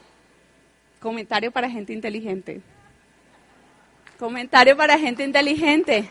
Comentario 1.01 1.51
para 1.51 1.71
gente 1.71 1.95
inteligente. 1.95 2.61
Comentario 4.19 4.77
para 4.77 4.99
gente 4.99 5.25
inteligente. 5.25 6.07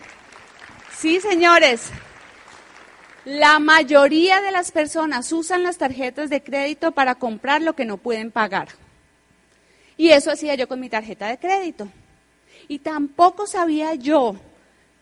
Sí, 0.97 1.21
señores. 1.21 1.91
La 3.23 3.59
mayoría 3.59 4.41
de 4.41 4.49
las 4.49 4.71
personas 4.71 5.31
usan 5.31 5.61
las 5.61 5.77
tarjetas 5.77 6.31
de 6.31 6.41
crédito 6.41 6.93
para 6.93 7.13
comprar 7.13 7.61
lo 7.61 7.75
que 7.75 7.85
no 7.85 7.97
pueden 7.97 8.31
pagar. 8.31 8.69
Y 9.97 10.09
eso 10.09 10.31
hacía 10.31 10.55
yo 10.55 10.67
con 10.67 10.79
mi 10.79 10.89
tarjeta 10.89 11.27
de 11.27 11.37
crédito. 11.37 11.87
Y 12.67 12.79
tampoco 12.79 13.45
sabía 13.45 13.93
yo 13.93 14.35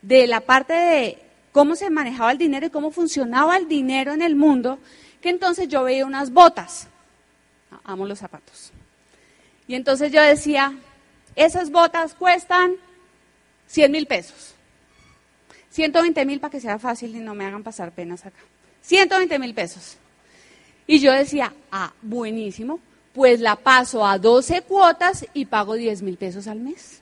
de 0.08 0.26
la 0.26 0.40
parte 0.40 0.72
de 0.72 1.18
cómo 1.52 1.76
se 1.76 1.90
manejaba 1.90 2.32
el 2.32 2.38
dinero 2.38 2.68
y 2.68 2.70
cómo 2.70 2.92
funcionaba 2.92 3.58
el 3.58 3.68
dinero 3.68 4.14
en 4.14 4.22
el 4.22 4.38
mundo, 4.38 4.80
que 5.20 5.30
entonces 5.30 5.68
yo 5.68 5.84
veía 5.84 6.06
unas 6.06 6.32
botas. 6.32 6.88
Amo 7.84 8.06
los 8.06 8.20
zapatos. 8.20 8.72
Y 9.68 9.76
entonces 9.76 10.14
yo 10.14 10.22
decía, 10.22 10.74
esas 11.36 11.72
botas 11.72 12.14
cuestan 12.14 12.76
100 13.68 13.92
mil 13.92 14.08
pesos. 14.08 14.54
120 15.72 16.26
mil 16.26 16.40
para 16.40 16.52
que 16.52 16.62
sea 16.62 16.80
fácil 16.80 17.14
y 17.14 17.20
no 17.20 17.36
me 17.36 17.46
hagan 17.46 17.64
pasar 17.64 17.92
penas 17.92 18.26
acá. 18.26 18.40
120 18.84 19.40
mil 19.40 19.54
pesos. 19.54 19.98
Y 20.88 21.00
yo 21.00 21.12
decía, 21.12 21.54
ah, 21.70 21.92
buenísimo, 22.02 22.80
pues 23.14 23.42
la 23.42 23.58
paso 23.58 24.08
a 24.08 24.18
12 24.18 24.62
cuotas 24.62 25.26
y 25.34 25.46
pago 25.46 25.74
10 25.74 26.02
mil 26.02 26.16
pesos 26.16 26.48
al 26.48 26.62
mes. 26.62 27.02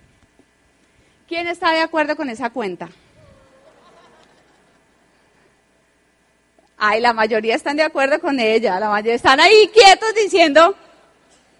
¿Quién 1.27 1.48
está 1.48 1.72
de 1.72 1.82
acuerdo 1.82 2.15
con 2.15 2.29
esa 2.29 2.51
cuenta? 2.51 2.89
Ay, 6.77 7.01
la 7.01 7.13
mayoría 7.13 7.55
están 7.55 7.77
de 7.77 7.84
acuerdo 7.84 8.20
con 8.20 8.39
ella, 8.39 8.79
la 8.79 8.89
mayoría 8.89 9.15
están 9.15 9.39
ahí 9.39 9.70
quietos 9.74 10.13
diciendo, 10.13 10.75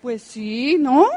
pues 0.02 0.22
sí, 0.22 0.78
¿no? 0.78 1.08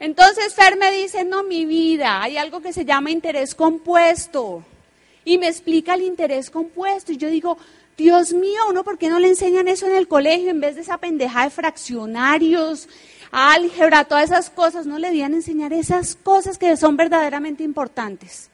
Entonces 0.00 0.54
Fer 0.54 0.76
me 0.76 0.90
dice, 0.90 1.24
no, 1.24 1.42
mi 1.42 1.66
vida, 1.66 2.22
hay 2.22 2.36
algo 2.36 2.60
que 2.60 2.72
se 2.72 2.84
llama 2.84 3.10
interés 3.10 3.54
compuesto. 3.54 4.64
Y 5.24 5.38
me 5.38 5.48
explica 5.48 5.94
el 5.94 6.02
interés 6.02 6.50
compuesto. 6.50 7.12
Y 7.12 7.16
yo 7.16 7.28
digo, 7.28 7.56
Dios 7.96 8.32
mío, 8.32 8.60
¿uno 8.68 8.82
por 8.82 8.98
qué 8.98 9.08
no 9.08 9.20
le 9.20 9.28
enseñan 9.28 9.68
eso 9.68 9.86
en 9.86 9.94
el 9.94 10.08
colegio 10.08 10.50
en 10.50 10.60
vez 10.60 10.74
de 10.74 10.80
esa 10.80 10.98
pendeja 10.98 11.44
de 11.44 11.50
fraccionarios, 11.50 12.88
álgebra, 13.30 14.04
todas 14.04 14.24
esas 14.24 14.50
cosas? 14.50 14.86
No 14.86 14.98
le 14.98 15.08
debían 15.08 15.34
enseñar 15.34 15.72
esas 15.72 16.16
cosas 16.16 16.58
que 16.58 16.76
son 16.76 16.96
verdaderamente 16.96 17.62
importantes. 17.62 18.50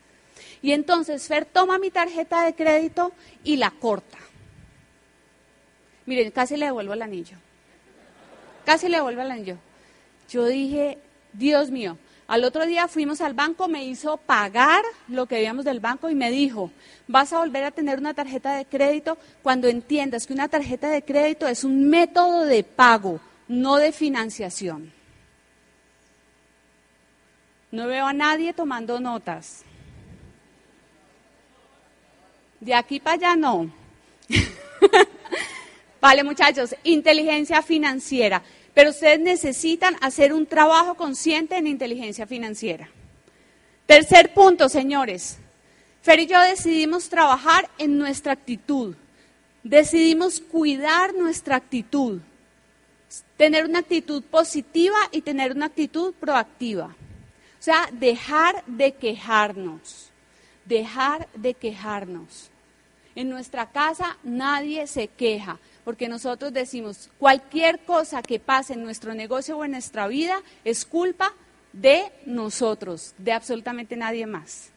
Y 0.62 0.73
entonces 0.73 1.26
Fer 1.26 1.47
toma 1.47 1.78
mi 1.78 1.90
tarjeta 1.90 2.44
de 2.44 2.54
crédito 2.54 3.12
y 3.42 3.56
la 3.56 3.70
corta. 3.70 4.18
Miren, 6.04 6.30
casi 6.32 6.56
le 6.56 6.66
devuelvo 6.66 6.92
el 6.92 7.02
anillo. 7.02 7.37
Casi 8.66 8.88
le 8.88 8.99
devuelvo 8.99 9.23
el 9.23 9.30
anillo. 9.30 9.56
Yo 10.28 10.44
dije, 10.44 10.99
Dios 11.32 11.70
mío. 11.70 11.97
Al 12.30 12.44
otro 12.44 12.64
día 12.64 12.87
fuimos 12.87 13.20
al 13.22 13.34
banco, 13.34 13.66
me 13.66 13.84
hizo 13.84 14.16
pagar 14.16 14.84
lo 15.08 15.26
que 15.26 15.34
debíamos 15.34 15.64
del 15.64 15.80
banco 15.80 16.08
y 16.08 16.14
me 16.14 16.30
dijo, 16.30 16.70
vas 17.08 17.32
a 17.32 17.40
volver 17.40 17.64
a 17.64 17.72
tener 17.72 17.99
una 17.99 18.14
tarjeta 18.14 18.54
de 18.54 18.66
crédito 18.66 19.18
cuando 19.42 19.66
entiendas 19.66 20.28
que 20.28 20.32
una 20.32 20.46
tarjeta 20.46 20.90
de 20.90 21.02
crédito 21.02 21.49
es 21.49 21.64
un 21.64 21.90
método 21.90 22.44
de 22.44 22.62
pago, 22.62 23.20
no 23.49 23.78
de 23.78 23.90
financiación. 23.90 24.92
No 27.72 27.88
veo 27.88 28.06
a 28.06 28.12
nadie 28.12 28.52
tomando 28.52 29.00
notas. 29.00 29.64
De 32.60 32.72
aquí 32.72 33.00
para 33.00 33.14
allá 33.14 33.34
no. 33.34 33.72
vale 36.00 36.22
muchachos, 36.22 36.76
inteligencia 36.84 37.60
financiera. 37.60 38.40
Pero 38.74 38.90
ustedes 38.90 39.20
necesitan 39.20 39.96
hacer 40.00 40.32
un 40.32 40.46
trabajo 40.46 40.94
consciente 40.94 41.56
en 41.56 41.66
inteligencia 41.66 42.26
financiera. 42.26 42.88
Tercer 43.86 44.32
punto, 44.32 44.68
señores. 44.68 45.38
Fer 46.02 46.20
y 46.20 46.26
yo 46.26 46.40
decidimos 46.40 47.08
trabajar 47.08 47.68
en 47.78 47.98
nuestra 47.98 48.32
actitud. 48.32 48.94
Decidimos 49.62 50.40
cuidar 50.40 51.14
nuestra 51.14 51.56
actitud. 51.56 52.20
Tener 53.36 53.64
una 53.64 53.80
actitud 53.80 54.22
positiva 54.22 54.96
y 55.10 55.22
tener 55.22 55.52
una 55.52 55.66
actitud 55.66 56.14
proactiva. 56.14 56.86
O 56.86 57.62
sea, 57.62 57.88
dejar 57.92 58.64
de 58.66 58.92
quejarnos. 58.92 60.10
Dejar 60.64 61.28
de 61.34 61.54
quejarnos. 61.54 62.50
En 63.16 63.28
nuestra 63.28 63.70
casa 63.70 64.16
nadie 64.22 64.86
se 64.86 65.08
queja 65.08 65.58
porque 65.84 66.08
nosotros 66.08 66.52
decimos, 66.52 67.10
cualquier 67.18 67.80
cosa 67.80 68.22
que 68.22 68.38
pase 68.38 68.75
en 68.75 68.84
nuestro 68.84 69.14
negocio 69.14 69.56
o 69.56 69.64
en 69.64 69.72
nuestra 69.72 70.06
vida 70.08 70.42
es 70.64 70.84
culpa 70.84 71.32
de 71.72 72.10
nosotros, 72.26 73.14
de 73.18 73.32
absolutamente 73.32 73.96
nadie 73.96 74.26
más. 74.26 74.70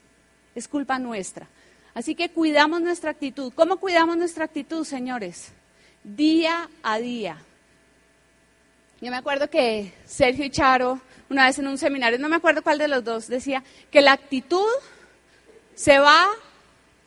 Es 0.55 0.67
culpa 0.67 0.99
nuestra. 0.99 1.47
Así 1.93 2.15
que 2.15 2.29
cuidamos 2.29 2.81
nuestra 2.81 3.11
actitud. 3.11 3.53
¿Cómo 3.55 3.77
cuidamos 3.77 4.17
nuestra 4.17 4.45
actitud, 4.45 4.83
señores? 4.83 5.51
Día 6.03 6.69
a 6.81 6.99
día. 6.99 7.37
Yo 9.01 9.11
me 9.11 9.17
acuerdo 9.17 9.49
que 9.49 9.93
Sergio 10.05 10.45
y 10.45 10.49
Charo, 10.49 10.99
una 11.29 11.45
vez 11.45 11.59
en 11.59 11.67
un 11.67 11.77
seminario, 11.77 12.17
no 12.19 12.29
me 12.29 12.37
acuerdo 12.37 12.63
cuál 12.63 12.77
de 12.77 12.87
los 12.87 13.03
dos, 13.03 13.27
decía 13.27 13.63
que 13.91 14.01
la 14.01 14.13
actitud 14.13 14.69
se 15.75 15.99
va, 15.99 16.27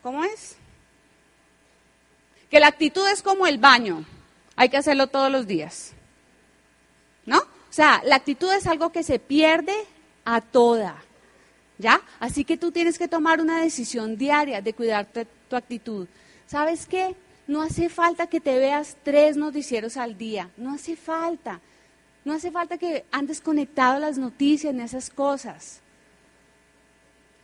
¿cómo 0.03 0.23
es? 0.25 0.57
Que 2.50 2.61
la 2.61 2.69
actitud 2.69 3.07
es 3.09 3.23
como 3.23 3.47
el 3.47 3.59
baño, 3.59 4.05
hay 4.57 4.69
que 4.69 4.76
hacerlo 4.76 5.09
todos 5.09 5.31
los 5.31 5.47
días. 5.47 5.93
¿No? 7.25 7.38
O 7.38 7.73
sea, 7.76 8.03
la 8.05 8.17
actitud 8.17 8.53
es 8.53 8.67
algo 8.67 8.91
que 8.91 9.03
se 9.03 9.19
pierde 9.19 9.75
a 10.25 10.41
toda. 10.41 11.03
¿Ya? 11.79 12.00
Así 12.21 12.45
que 12.45 12.57
tú 12.57 12.73
tienes 12.73 12.99
que 12.99 13.09
tomar 13.09 13.41
una 13.41 13.61
decisión 13.61 14.17
diaria 14.17 14.62
de 14.62 14.73
cuidar 14.73 15.07
tu, 15.49 15.57
actitud. 15.57 16.07
¿Sabes 16.47 16.87
qué? 16.87 17.15
No 17.47 17.61
hace 17.62 17.88
falta 17.88 18.29
que 18.29 18.41
te 18.41 18.59
veas 18.59 18.97
tres 19.03 19.37
noticieros 19.37 19.97
al 19.97 20.17
día. 20.17 20.49
No 20.57 20.73
hace 20.73 20.97
falta. 20.97 21.61
No 22.25 22.33
hace 22.33 22.50
falta 22.50 22.79
que 22.79 23.05
andes 23.11 23.41
conectado 23.41 24.00
las 24.00 24.17
noticias 24.17 24.75
ni 24.75 24.83
esas 24.83 25.11
cosas. 25.11 25.81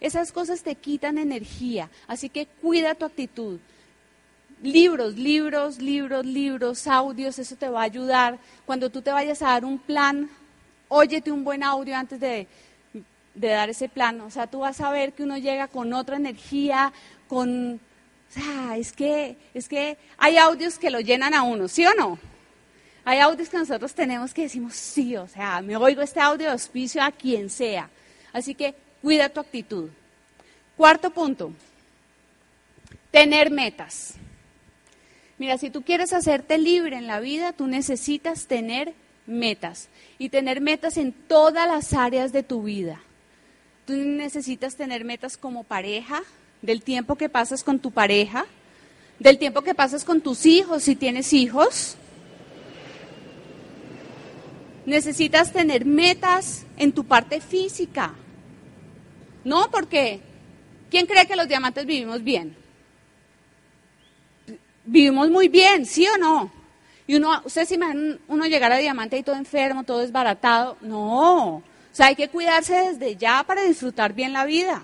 Esas 0.01 0.33
cosas 0.33 0.63
te 0.63 0.75
quitan 0.77 1.19
energía. 1.19 1.91
Así 2.07 2.29
que 2.29 2.47
cuida 2.47 2.95
tu 2.95 3.05
actitud 3.05 3.61
libros, 4.63 5.17
libros, 5.17 5.79
libros, 5.79 6.25
libros, 6.25 6.87
audios, 6.87 7.39
eso 7.39 7.57
te 7.57 7.69
va 7.69 7.81
a 7.81 7.85
ayudar. 7.85 8.39
Cuando 8.65 8.91
tú 8.91 9.03
te 9.03 9.11
vayas 9.11 9.43
a 9.43 9.49
dar 9.49 9.65
un 9.65 9.79
plan, 9.79 10.31
óyete 10.89 11.33
un 11.33 11.45
buen 11.45 11.63
audio 11.63 11.97
antes 11.97 12.21
de, 12.21 12.47
dar 13.35 13.71
ese 13.71 13.89
plan. 13.89 14.21
O 14.21 14.31
sea, 14.31 14.47
tú 14.47 14.61
vas 14.61 14.81
a 14.81 14.91
ver 14.91 15.13
que 15.13 15.25
uno 15.25 15.37
llega 15.37 15.69
con 15.69 15.93
otra 15.93 16.17
energía, 16.17 16.93
con... 17.29 17.81
O 18.31 18.35
sea, 18.35 18.77
es 18.79 18.93
que, 18.93 19.37
es 19.53 19.69
que 19.69 19.99
hay 20.17 20.39
audios 20.39 20.79
que 20.79 20.91
lo 20.91 21.01
llenan 21.01 21.35
a 21.35 21.43
uno, 21.43 21.69
¿sí 21.69 21.85
o 21.85 21.93
no? 21.93 22.19
Hay 23.05 23.19
audios 23.19 23.51
que 23.51 23.59
nosotros 23.59 23.93
tenemos 23.93 24.33
que 24.33 24.43
decimos, 24.43 24.75
sí, 24.75 25.17
o 25.17 25.29
sea, 25.29 25.61
me 25.61 25.77
oigo 25.77 26.01
este 26.01 26.21
audio 26.21 26.47
de 26.47 26.53
auspicio 26.53 27.03
a 27.03 27.11
quien 27.11 27.51
sea. 27.51 27.91
Así 28.33 28.55
que 28.55 28.75
cuida 29.03 29.29
tu 29.29 29.41
actitud. 29.41 29.91
Cuarto 30.77 31.11
punto, 31.11 31.53
tener 33.11 33.51
metas. 33.51 34.15
Mira, 35.39 35.59
si 35.59 35.71
tú 35.71 35.83
quieres 35.83 36.13
hacerte 36.13 36.59
libre 36.59 36.97
en 36.97 37.07
la 37.07 37.21
vida, 37.21 37.53
tú 37.53 37.67
necesitas 37.67 38.47
tener 38.47 38.95
metas 39.27 39.89
y 40.19 40.29
tener 40.29 40.61
metas 40.61 40.97
en 40.97 41.13
todas 41.13 41.67
las 41.67 41.93
áreas 41.95 42.33
de 42.33 42.43
tu 42.43 42.63
vida. 42.63 43.01
Tú 43.87 43.95
necesitas 43.95 44.77
tener 44.77 45.05
metas 45.05 45.37
como 45.37 45.65
pareja, 45.65 46.23
del 46.61 46.83
tiempo 46.83 47.17
que 47.17 47.29
pasas 47.29 47.65
con 47.65 47.81
tu 47.81 47.91
pareja, 47.91 48.47
del 49.19 49.39
tiempo 49.39 49.63
que 49.63 49.75
pasas 49.75 50.05
con 50.05 50.21
tus 50.21 50.47
hijos, 50.47 50.85
si 50.85 50.95
tienes 50.95 51.33
hijos. 51.33 51.97
Necesitas 54.87 55.53
tener 55.53 55.85
metas 55.85 56.65
en 56.77 56.93
tu 56.93 57.05
parte 57.05 57.41
física. 57.41 58.15
No, 59.45 59.71
porque 59.71 60.21
¿quién 60.91 61.07
cree 61.07 61.27
que 61.27 61.37
los 61.37 61.49
diamantes 61.49 61.87
vivimos 61.87 62.23
bien? 62.23 62.62
Vivimos 64.93 65.31
muy 65.31 65.49
bien, 65.49 65.87
¿sí 65.87 66.07
o 66.07 66.19
no? 66.19 66.51
Y 67.07 67.15
uno, 67.15 67.41
ustedes 67.47 67.71
se 67.71 67.77
imaginan 67.77 68.21
uno 68.29 68.45
llegar 68.45 68.73
a 68.73 68.77
diamante 68.77 69.17
y 69.17 69.23
todo 69.23 69.37
enfermo, 69.37 69.85
todo 69.85 70.01
desbaratado. 70.01 70.77
No, 70.83 71.57
o 71.57 71.63
sea, 71.93 72.09
hay 72.09 72.15
que 72.15 72.29
cuidarse 72.29 72.75
desde 72.75 73.17
ya 73.17 73.43
para 73.43 73.63
disfrutar 73.63 74.13
bien 74.13 74.35
la 74.35 74.45
vida. 74.45 74.83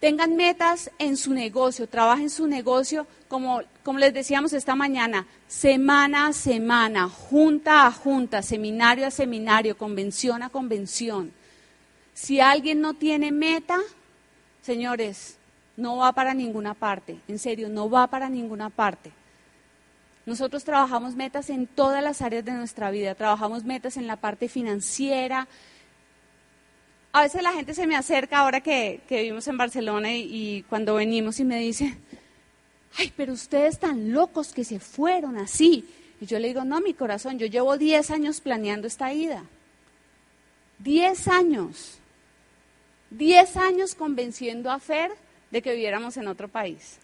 Tengan 0.00 0.34
metas 0.34 0.90
en 0.98 1.16
su 1.16 1.34
negocio, 1.34 1.88
trabajen 1.88 2.28
su 2.28 2.48
negocio, 2.48 3.06
como, 3.28 3.62
como 3.84 4.00
les 4.00 4.12
decíamos 4.12 4.52
esta 4.54 4.74
mañana, 4.74 5.24
semana 5.46 6.26
a 6.26 6.32
semana, 6.32 7.08
junta 7.08 7.86
a 7.86 7.92
junta, 7.92 8.42
seminario 8.42 9.06
a 9.06 9.12
seminario, 9.12 9.78
convención 9.78 10.42
a 10.42 10.50
convención. 10.50 11.32
Si 12.12 12.40
alguien 12.40 12.80
no 12.80 12.94
tiene 12.94 13.30
meta, 13.30 13.78
señores, 14.62 15.35
no 15.76 15.96
va 15.98 16.12
para 16.12 16.34
ninguna 16.34 16.74
parte, 16.74 17.20
en 17.28 17.38
serio, 17.38 17.68
no 17.68 17.90
va 17.90 18.06
para 18.06 18.28
ninguna 18.28 18.70
parte. 18.70 19.12
Nosotros 20.24 20.64
trabajamos 20.64 21.14
metas 21.14 21.50
en 21.50 21.66
todas 21.66 22.02
las 22.02 22.20
áreas 22.22 22.44
de 22.44 22.52
nuestra 22.52 22.90
vida, 22.90 23.14
trabajamos 23.14 23.64
metas 23.64 23.96
en 23.96 24.06
la 24.06 24.16
parte 24.16 24.48
financiera. 24.48 25.46
A 27.12 27.22
veces 27.22 27.42
la 27.42 27.52
gente 27.52 27.74
se 27.74 27.86
me 27.86 27.94
acerca 27.94 28.38
ahora 28.38 28.60
que, 28.60 29.00
vivimos 29.08 29.46
en 29.46 29.56
Barcelona 29.56 30.12
y, 30.14 30.64
cuando 30.68 30.94
venimos 30.96 31.38
y 31.38 31.44
me 31.44 31.60
dice, 31.60 31.96
ay, 32.98 33.12
pero 33.16 33.34
ustedes 33.34 33.78
tan 33.78 34.12
locos 34.12 34.52
que 34.52 34.64
se 34.64 34.80
fueron 34.80 35.36
así. 35.36 35.88
Y 36.20 36.26
yo 36.26 36.38
le 36.38 36.48
digo, 36.48 36.64
no, 36.64 36.80
mi 36.80 36.94
corazón, 36.94 37.38
yo 37.38 37.46
llevo 37.46 37.76
10 37.76 38.10
años 38.10 38.40
planeando 38.40 38.88
esta 38.88 39.12
ida. 39.12 39.44
10 40.78 41.28
años. 41.28 42.00
Diez 43.10 43.56
años 43.56 43.94
convenciendo 43.94 44.70
a 44.70 44.80
Fer 44.80 45.12
de 45.50 45.62
que 45.62 45.72
viviéramos 45.72 46.16
en 46.16 46.28
otro 46.28 46.48
país. 46.48 46.98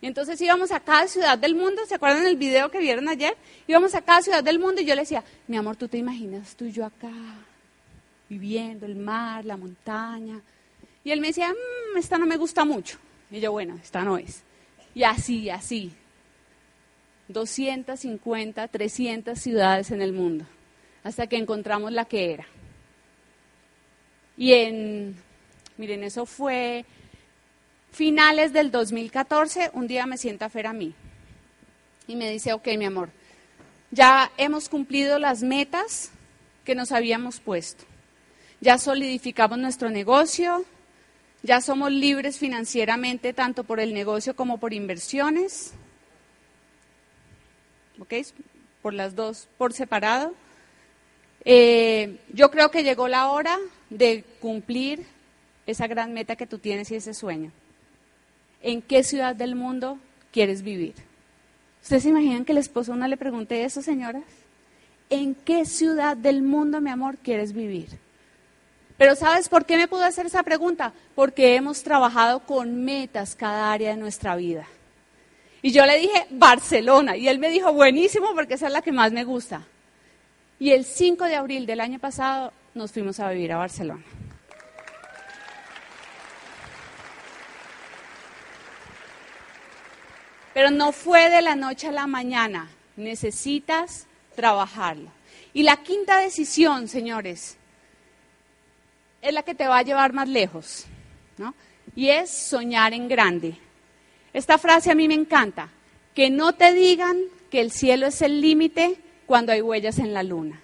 Y 0.00 0.06
entonces 0.06 0.40
íbamos 0.40 0.70
a 0.70 0.80
cada 0.80 1.08
ciudad 1.08 1.36
del 1.36 1.54
mundo, 1.54 1.84
¿se 1.86 1.96
acuerdan 1.96 2.24
del 2.24 2.36
video 2.36 2.70
que 2.70 2.78
vieron 2.78 3.08
ayer? 3.08 3.36
Íbamos 3.66 3.94
a 3.94 4.02
cada 4.02 4.22
ciudad 4.22 4.44
del 4.44 4.58
mundo 4.58 4.80
y 4.80 4.84
yo 4.84 4.94
le 4.94 5.02
decía, 5.02 5.24
mi 5.48 5.56
amor, 5.56 5.76
¿tú 5.76 5.88
te 5.88 5.98
imaginas 5.98 6.54
tú 6.54 6.66
y 6.66 6.72
yo 6.72 6.84
acá, 6.84 7.12
viviendo 8.28 8.86
el 8.86 8.94
mar, 8.94 9.44
la 9.44 9.56
montaña? 9.56 10.40
Y 11.02 11.10
él 11.10 11.20
me 11.20 11.28
decía, 11.28 11.48
mmm, 11.48 11.98
esta 11.98 12.16
no 12.16 12.26
me 12.26 12.36
gusta 12.36 12.64
mucho. 12.64 12.98
Y 13.30 13.40
yo, 13.40 13.50
bueno, 13.50 13.78
esta 13.82 14.02
no 14.04 14.18
es. 14.18 14.42
Y 14.94 15.02
así, 15.02 15.50
así. 15.50 15.92
250, 17.28 18.68
300 18.68 19.38
ciudades 19.38 19.90
en 19.90 20.00
el 20.00 20.12
mundo, 20.12 20.46
hasta 21.02 21.26
que 21.26 21.36
encontramos 21.36 21.92
la 21.92 22.06
que 22.06 22.32
era. 22.32 22.46
Y 24.36 24.52
en, 24.52 25.16
miren, 25.76 26.04
eso 26.04 26.24
fue 26.24 26.86
finales 27.98 28.52
del 28.52 28.70
2014, 28.70 29.72
un 29.72 29.88
día 29.88 30.06
me 30.06 30.18
sienta 30.18 30.48
Fer 30.48 30.68
a 30.68 30.72
mí 30.72 30.94
y 32.06 32.14
me 32.14 32.30
dice, 32.30 32.52
ok, 32.52 32.68
mi 32.78 32.84
amor, 32.84 33.08
ya 33.90 34.30
hemos 34.36 34.68
cumplido 34.68 35.18
las 35.18 35.42
metas 35.42 36.12
que 36.64 36.76
nos 36.76 36.92
habíamos 36.92 37.40
puesto. 37.40 37.82
Ya 38.60 38.78
solidificamos 38.78 39.58
nuestro 39.58 39.90
negocio, 39.90 40.64
ya 41.42 41.60
somos 41.60 41.90
libres 41.90 42.38
financieramente 42.38 43.32
tanto 43.32 43.64
por 43.64 43.80
el 43.80 43.92
negocio 43.92 44.36
como 44.36 44.58
por 44.58 44.72
inversiones. 44.72 45.72
¿Ok? 47.98 48.14
Por 48.80 48.94
las 48.94 49.16
dos, 49.16 49.48
por 49.58 49.72
separado. 49.72 50.34
Eh, 51.44 52.20
yo 52.32 52.52
creo 52.52 52.70
que 52.70 52.84
llegó 52.84 53.08
la 53.08 53.26
hora 53.26 53.58
de 53.90 54.22
cumplir 54.38 55.04
esa 55.66 55.88
gran 55.88 56.12
meta 56.12 56.36
que 56.36 56.46
tú 56.46 56.58
tienes 56.60 56.92
y 56.92 56.94
ese 56.94 57.12
sueño. 57.12 57.50
¿En 58.62 58.82
qué 58.82 59.02
ciudad 59.02 59.36
del 59.36 59.54
mundo 59.54 59.98
quieres 60.32 60.62
vivir? 60.62 60.94
¿Ustedes 61.82 62.02
se 62.02 62.08
imaginan 62.08 62.44
que 62.44 62.52
el 62.52 62.58
esposo 62.58 62.94
no 62.96 63.06
le 63.06 63.16
pregunte 63.16 63.64
eso, 63.64 63.82
señoras? 63.82 64.24
¿En 65.10 65.34
qué 65.34 65.64
ciudad 65.64 66.16
del 66.16 66.42
mundo, 66.42 66.80
mi 66.80 66.90
amor, 66.90 67.16
quieres 67.18 67.52
vivir? 67.52 67.88
Pero 68.98 69.14
¿sabes 69.14 69.48
por 69.48 69.64
qué 69.64 69.76
me 69.76 69.88
pudo 69.88 70.04
hacer 70.04 70.26
esa 70.26 70.42
pregunta? 70.42 70.92
Porque 71.14 71.54
hemos 71.54 71.82
trabajado 71.84 72.40
con 72.40 72.84
metas 72.84 73.36
cada 73.36 73.72
área 73.72 73.90
de 73.90 73.96
nuestra 73.96 74.34
vida. 74.34 74.66
Y 75.62 75.70
yo 75.70 75.86
le 75.86 75.98
dije 75.98 76.26
Barcelona 76.30 77.16
y 77.16 77.28
él 77.28 77.38
me 77.38 77.48
dijo 77.48 77.72
buenísimo 77.72 78.34
porque 78.34 78.54
esa 78.54 78.66
es 78.66 78.72
la 78.72 78.82
que 78.82 78.92
más 78.92 79.12
me 79.12 79.24
gusta. 79.24 79.62
Y 80.58 80.72
el 80.72 80.84
5 80.84 81.24
de 81.24 81.36
abril 81.36 81.66
del 81.66 81.80
año 81.80 82.00
pasado 82.00 82.52
nos 82.74 82.90
fuimos 82.92 83.20
a 83.20 83.30
vivir 83.30 83.52
a 83.52 83.58
Barcelona. 83.58 84.04
Pero 90.54 90.70
no 90.70 90.92
fue 90.92 91.30
de 91.30 91.42
la 91.42 91.54
noche 91.54 91.88
a 91.88 91.92
la 91.92 92.06
mañana. 92.06 92.70
Necesitas 92.96 94.06
trabajarlo. 94.34 95.10
Y 95.52 95.62
la 95.62 95.78
quinta 95.78 96.18
decisión, 96.18 96.88
señores, 96.88 97.56
es 99.22 99.32
la 99.32 99.42
que 99.42 99.54
te 99.54 99.66
va 99.66 99.78
a 99.78 99.82
llevar 99.82 100.12
más 100.12 100.28
lejos. 100.28 100.86
¿no? 101.36 101.54
Y 101.94 102.08
es 102.10 102.30
soñar 102.30 102.92
en 102.92 103.08
grande. 103.08 103.56
Esta 104.32 104.58
frase 104.58 104.90
a 104.90 104.94
mí 104.94 105.08
me 105.08 105.14
encanta. 105.14 105.70
Que 106.14 106.30
no 106.30 106.52
te 106.54 106.72
digan 106.72 107.18
que 107.50 107.60
el 107.60 107.70
cielo 107.70 108.06
es 108.06 108.22
el 108.22 108.40
límite 108.40 108.98
cuando 109.26 109.52
hay 109.52 109.62
huellas 109.62 109.98
en 109.98 110.14
la 110.14 110.22
luna. 110.22 110.60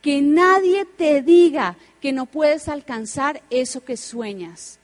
Que 0.00 0.20
nadie 0.20 0.84
te 0.84 1.22
diga 1.22 1.76
que 2.00 2.12
no 2.12 2.26
puedes 2.26 2.68
alcanzar 2.68 3.42
eso 3.50 3.84
que 3.84 3.96
sueñas. 3.96 4.78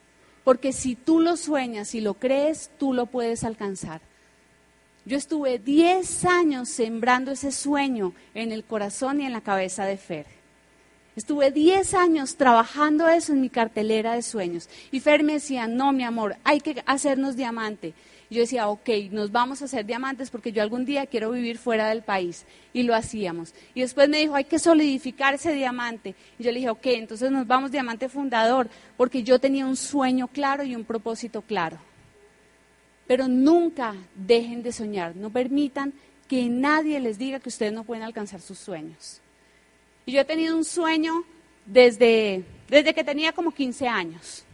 Porque 0.44 0.72
si 0.72 0.94
tú 0.94 1.20
lo 1.20 1.36
sueñas 1.36 1.94
y 1.94 2.00
lo 2.00 2.14
crees, 2.14 2.70
tú 2.78 2.92
lo 2.92 3.06
puedes 3.06 3.44
alcanzar. 3.44 4.00
Yo 5.08 5.16
estuve 5.16 5.58
10 5.58 6.26
años 6.26 6.68
sembrando 6.68 7.30
ese 7.30 7.50
sueño 7.50 8.12
en 8.34 8.52
el 8.52 8.62
corazón 8.62 9.22
y 9.22 9.24
en 9.24 9.32
la 9.32 9.40
cabeza 9.40 9.86
de 9.86 9.96
Fer. 9.96 10.26
Estuve 11.16 11.50
10 11.50 11.94
años 11.94 12.36
trabajando 12.36 13.08
eso 13.08 13.32
en 13.32 13.40
mi 13.40 13.48
cartelera 13.48 14.12
de 14.12 14.20
sueños. 14.20 14.68
Y 14.92 15.00
Fer 15.00 15.24
me 15.24 15.32
decía, 15.32 15.66
no, 15.66 15.92
mi 15.92 16.04
amor, 16.04 16.36
hay 16.44 16.60
que 16.60 16.82
hacernos 16.84 17.36
diamante. 17.36 17.94
Y 18.28 18.34
yo 18.34 18.42
decía, 18.42 18.68
ok, 18.68 18.86
nos 19.10 19.32
vamos 19.32 19.62
a 19.62 19.64
hacer 19.64 19.86
diamantes 19.86 20.28
porque 20.28 20.52
yo 20.52 20.60
algún 20.60 20.84
día 20.84 21.06
quiero 21.06 21.30
vivir 21.30 21.56
fuera 21.56 21.88
del 21.88 22.02
país. 22.02 22.44
Y 22.74 22.82
lo 22.82 22.94
hacíamos. 22.94 23.54
Y 23.74 23.80
después 23.80 24.10
me 24.10 24.18
dijo, 24.18 24.34
hay 24.34 24.44
que 24.44 24.58
solidificar 24.58 25.32
ese 25.32 25.54
diamante. 25.54 26.16
Y 26.38 26.44
yo 26.44 26.52
le 26.52 26.58
dije, 26.58 26.68
ok, 26.68 26.86
entonces 26.88 27.30
nos 27.30 27.46
vamos 27.46 27.72
diamante 27.72 28.10
fundador 28.10 28.68
porque 28.98 29.22
yo 29.22 29.38
tenía 29.38 29.64
un 29.64 29.76
sueño 29.76 30.28
claro 30.28 30.64
y 30.64 30.76
un 30.76 30.84
propósito 30.84 31.40
claro. 31.40 31.87
Pero 33.08 33.26
nunca 33.26 33.96
dejen 34.14 34.62
de 34.62 34.70
soñar, 34.70 35.16
no 35.16 35.30
permitan 35.30 35.92
que 36.28 36.48
nadie 36.48 37.00
les 37.00 37.18
diga 37.18 37.40
que 37.40 37.48
ustedes 37.48 37.72
no 37.72 37.82
pueden 37.82 38.04
alcanzar 38.04 38.40
sus 38.40 38.58
sueños. 38.58 39.20
Y 40.06 40.12
yo 40.12 40.20
he 40.20 40.24
tenido 40.24 40.56
un 40.56 40.64
sueño 40.64 41.24
desde, 41.66 42.44
desde 42.68 42.94
que 42.94 43.02
tenía 43.02 43.32
como 43.32 43.50
15 43.50 43.88
años. 43.88 44.44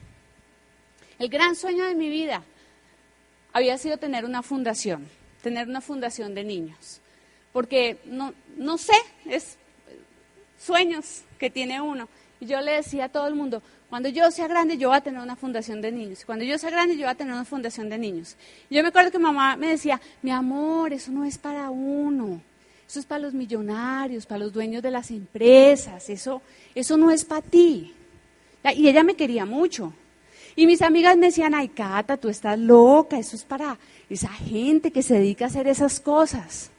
El 1.19 1.29
gran 1.29 1.57
sueño 1.57 1.85
de 1.85 1.95
mi 1.95 2.09
vida 2.09 2.43
había 3.53 3.77
sido 3.77 3.99
tener 3.99 4.25
una 4.25 4.43
fundación, 4.43 5.09
tener 5.43 5.69
una 5.69 5.81
fundación 5.81 6.35
de 6.35 6.45
niños. 6.45 7.01
Porque 7.53 7.99
no, 8.05 8.35
no 8.57 8.79
sé, 8.79 8.97
es 9.27 9.57
sueños 10.59 11.23
que 11.39 11.51
tiene 11.51 11.81
uno. 11.81 12.09
Y 12.41 12.47
yo 12.47 12.61
le 12.61 12.73
decía 12.73 13.07
a 13.07 13.09
todo 13.09 13.27
el 13.27 13.35
mundo, 13.35 13.63
cuando 13.89 14.09
yo 14.09 14.31
sea 14.31 14.49
grande, 14.49 14.77
yo 14.77 14.89
voy 14.89 14.97
a 14.97 15.01
tener 15.01 15.21
una 15.21 15.37
fundación 15.37 15.81
de 15.81 15.93
niños. 15.93 16.25
Cuando 16.25 16.45
yo 16.45 16.59
sea 16.59 16.71
grande, 16.71 16.97
yo 16.97 17.03
voy 17.03 17.11
a 17.11 17.15
tener 17.15 17.33
una 17.33 17.45
fundación 17.45 17.89
de 17.89 17.99
niños. 17.99 18.37
Yo 18.71 18.83
me 18.83 18.89
acuerdo 18.89 19.11
que 19.11 19.19
mamá 19.19 19.57
me 19.57 19.69
decía, 19.69 20.01
mi 20.23 20.31
amor, 20.31 20.93
eso 20.93 21.13
no 21.13 21.25
es 21.25 21.39
para 21.39 21.71
uno. 21.71 22.41
Eso 22.89 23.01
es 23.01 23.07
para 23.07 23.21
los 23.21 23.35
millonarios, 23.35 24.27
para 24.27 24.41
los 24.41 24.53
dueños 24.53 24.83
de 24.83 24.91
las 24.91 25.11
empresas. 25.11 26.09
Eso, 26.11 26.43
eso 26.75 26.97
no 26.97 27.11
es 27.11 27.25
para 27.25 27.43
ti. 27.43 27.95
Y 28.75 28.89
ella 28.89 29.03
me 29.03 29.15
quería 29.15 29.45
mucho. 29.45 29.93
Y 30.57 30.67
mis 30.67 30.83
amigas 30.83 31.17
me 31.17 31.27
decían, 31.27 31.55
ay, 31.55 31.69
Cata, 31.69 32.17
tú 32.17 32.29
estás 32.29 32.59
loca. 32.59 33.19
Eso 33.19 33.37
es 33.37 33.45
para 33.45 33.79
esa 34.09 34.29
gente 34.29 34.91
que 34.91 35.03
se 35.03 35.15
dedica 35.15 35.45
a 35.45 35.49
hacer 35.49 35.67
esas 35.67 36.01
cosas. 36.01 36.71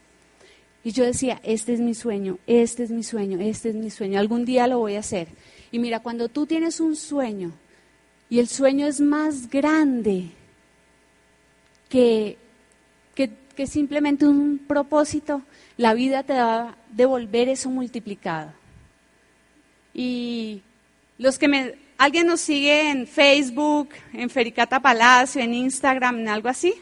Y 0.84 0.92
yo 0.92 1.04
decía, 1.04 1.40
este 1.42 1.74
es 1.74 1.80
mi 1.80 1.94
sueño, 1.94 2.38
este 2.46 2.84
es 2.84 2.90
mi 2.90 3.02
sueño, 3.02 3.40
este 3.40 3.70
es 3.70 3.74
mi 3.74 3.90
sueño. 3.90 4.20
Algún 4.20 4.44
día 4.44 4.68
lo 4.68 4.78
voy 4.78 4.94
a 4.94 5.00
hacer. 5.00 5.28
Y 5.70 5.78
mira, 5.78 6.00
cuando 6.00 6.28
tú 6.28 6.46
tienes 6.46 6.80
un 6.80 6.96
sueño 6.96 7.52
y 8.28 8.38
el 8.38 8.48
sueño 8.48 8.86
es 8.86 9.00
más 9.00 9.48
grande 9.50 10.30
que, 11.88 12.38
que, 13.14 13.66
simplemente 13.66 14.26
un 14.26 14.58
propósito, 14.58 15.42
la 15.76 15.94
vida 15.94 16.22
te 16.22 16.34
va 16.34 16.60
a 16.60 16.76
devolver 16.90 17.48
eso 17.48 17.70
multiplicado. 17.70 18.52
Y 19.94 20.62
los 21.18 21.38
que 21.38 21.48
me 21.48 21.86
¿Alguien 21.98 22.26
nos 22.26 22.42
sigue 22.42 22.90
en 22.90 23.06
Facebook, 23.06 23.88
en 24.12 24.28
Fericata 24.28 24.80
Palacio, 24.80 25.40
en 25.40 25.54
Instagram, 25.54 26.18
en 26.18 26.28
algo 26.28 26.50
así? 26.50 26.74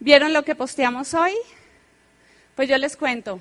¿Vieron 0.00 0.32
lo 0.32 0.44
que 0.44 0.56
posteamos 0.56 1.14
hoy? 1.14 1.34
Pues 2.56 2.68
yo 2.68 2.76
les 2.78 2.96
cuento. 2.96 3.38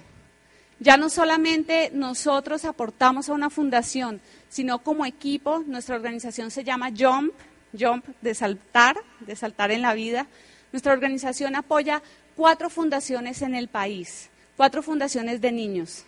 Ya 0.79 0.97
no 0.97 1.09
solamente 1.09 1.89
nosotros 1.93 2.65
aportamos 2.65 3.29
a 3.29 3.33
una 3.33 3.49
fundación, 3.49 4.21
sino 4.49 4.79
como 4.79 5.05
equipo, 5.05 5.63
nuestra 5.65 5.95
organización 5.95 6.51
se 6.51 6.63
llama 6.63 6.91
Jump, 6.97 7.33
Jump 7.77 8.05
de 8.21 8.35
saltar, 8.35 8.97
de 9.21 9.35
saltar 9.35 9.71
en 9.71 9.81
la 9.81 9.93
vida. 9.93 10.27
Nuestra 10.71 10.93
organización 10.93 11.55
apoya 11.55 12.03
cuatro 12.35 12.69
fundaciones 12.69 13.41
en 13.41 13.55
el 13.55 13.67
país, 13.67 14.29
cuatro 14.55 14.83
fundaciones 14.83 15.41
de 15.41 15.51
niños. 15.51 16.05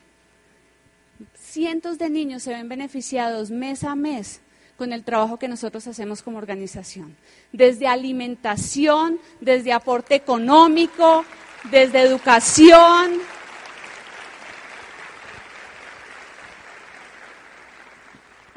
Cientos 1.33 1.97
de 1.97 2.09
niños 2.09 2.43
se 2.43 2.51
ven 2.51 2.69
beneficiados 2.69 3.49
mes 3.49 3.83
a 3.83 3.95
mes 3.95 4.41
con 4.77 4.93
el 4.93 5.03
trabajo 5.03 5.37
que 5.37 5.49
nosotros 5.49 5.87
hacemos 5.87 6.21
como 6.21 6.37
organización. 6.37 7.17
Desde 7.51 7.87
alimentación, 7.87 9.19
desde 9.41 9.73
aporte 9.73 10.15
económico, 10.15 11.25
desde 11.69 12.01
educación. 12.01 13.19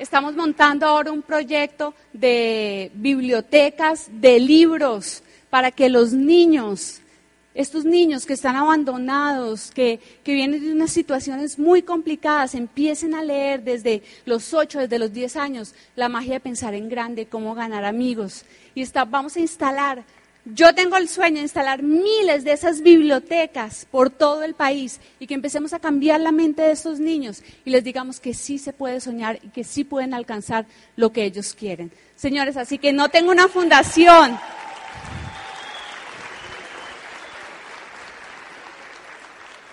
Estamos 0.02 0.34
montando 0.34 0.84
ahora 0.84 1.12
un 1.12 1.22
proyecto 1.22 1.94
de 2.12 2.90
bibliotecas, 2.92 4.08
de 4.10 4.40
libros, 4.40 5.22
para 5.48 5.70
que 5.70 5.88
los 5.88 6.12
niños 6.12 7.00
estos 7.54 7.84
niños 7.84 8.26
que 8.26 8.32
están 8.32 8.56
abandonados, 8.56 9.70
que, 9.70 10.00
vienen 10.24 10.60
de 10.60 10.72
unas 10.72 10.90
situaciones 10.90 11.56
muy 11.56 11.82
complicadas, 11.82 12.56
empiecen 12.56 13.14
a 13.14 13.22
leer 13.22 13.62
desde 13.62 14.02
los 14.24 14.52
8, 14.52 14.80
desde 14.80 14.98
los 14.98 15.12
10 15.12 15.36
años, 15.36 15.74
la 15.94 16.08
magia 16.08 16.34
de 16.34 16.40
pensar 16.40 16.74
en 16.74 16.88
grande, 16.88 17.26
cómo 17.26 17.54
ganar 17.54 17.84
amigos. 17.84 18.44
Y 18.74 18.84
vamos 19.08 19.36
a 19.36 19.40
instalar, 19.40 20.02
yo 20.44 20.74
tengo 20.74 20.96
el 20.96 21.08
sueño 21.08 21.36
de 21.36 21.42
instalar 21.42 21.82
miles 21.82 22.42
de 22.42 22.52
esas 22.52 22.80
bibliotecas 22.80 23.86
por 23.90 24.10
todo 24.10 24.42
el 24.42 24.54
país 24.54 25.00
y 25.20 25.28
que 25.28 25.34
empecemos 25.34 25.72
a 25.72 25.78
cambiar 25.78 26.20
la 26.20 26.32
mente 26.32 26.62
de 26.62 26.72
estos 26.72 26.98
niños 26.98 27.44
y 27.64 27.70
les 27.70 27.84
digamos 27.84 28.18
que 28.18 28.34
sí 28.34 28.58
se 28.58 28.72
puede 28.72 29.00
soñar 29.00 29.38
y 29.42 29.48
que 29.48 29.62
sí 29.62 29.84
pueden 29.84 30.14
alcanzar 30.14 30.66
lo 30.96 31.12
que 31.12 31.24
ellos 31.24 31.54
quieren. 31.54 31.92
Señores, 32.16 32.56
así 32.56 32.78
que 32.78 32.92
no 32.92 33.08
tengo 33.08 33.30
una 33.30 33.46
fundación. 33.46 34.36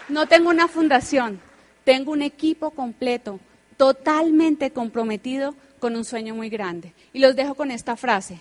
No 0.07 0.27
tengo 0.27 0.49
una 0.49 0.67
fundación, 0.67 1.39
tengo 1.83 2.11
un 2.11 2.23
equipo 2.23 2.71
completo, 2.71 3.39
totalmente 3.77 4.71
comprometido 4.71 5.55
con 5.79 5.95
un 5.95 6.03
sueño 6.03 6.35
muy 6.35 6.49
grande. 6.49 6.93
Y 7.13 7.19
los 7.19 7.35
dejo 7.35 7.53
con 7.55 7.69
esta 7.71 7.95
frase. 7.95 8.39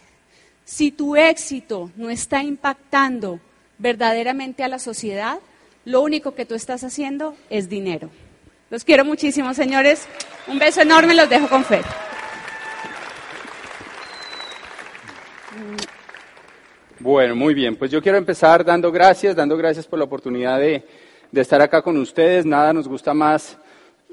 Si 0.68 0.90
tu 0.90 1.16
éxito 1.16 1.90
no 1.96 2.10
está 2.10 2.42
impactando 2.42 3.40
verdaderamente 3.78 4.62
a 4.62 4.68
la 4.68 4.78
sociedad, 4.78 5.38
lo 5.86 6.02
único 6.02 6.34
que 6.34 6.44
tú 6.44 6.54
estás 6.54 6.84
haciendo 6.84 7.34
es 7.48 7.70
dinero. 7.70 8.10
Los 8.68 8.84
quiero 8.84 9.02
muchísimo, 9.02 9.54
señores. 9.54 10.06
Un 10.46 10.58
beso 10.58 10.82
enorme, 10.82 11.14
los 11.14 11.30
dejo 11.30 11.48
con 11.48 11.64
fe. 11.64 11.80
Bueno, 16.98 17.34
muy 17.34 17.54
bien. 17.54 17.74
Pues 17.74 17.90
yo 17.90 18.02
quiero 18.02 18.18
empezar 18.18 18.62
dando 18.62 18.92
gracias, 18.92 19.34
dando 19.34 19.56
gracias 19.56 19.86
por 19.86 19.98
la 19.98 20.04
oportunidad 20.04 20.60
de 20.60 20.84
de 21.30 21.40
estar 21.40 21.60
acá 21.60 21.82
con 21.82 21.96
ustedes. 21.96 22.46
Nada 22.46 22.72
nos 22.72 22.88
gusta 22.88 23.14
más, 23.14 23.58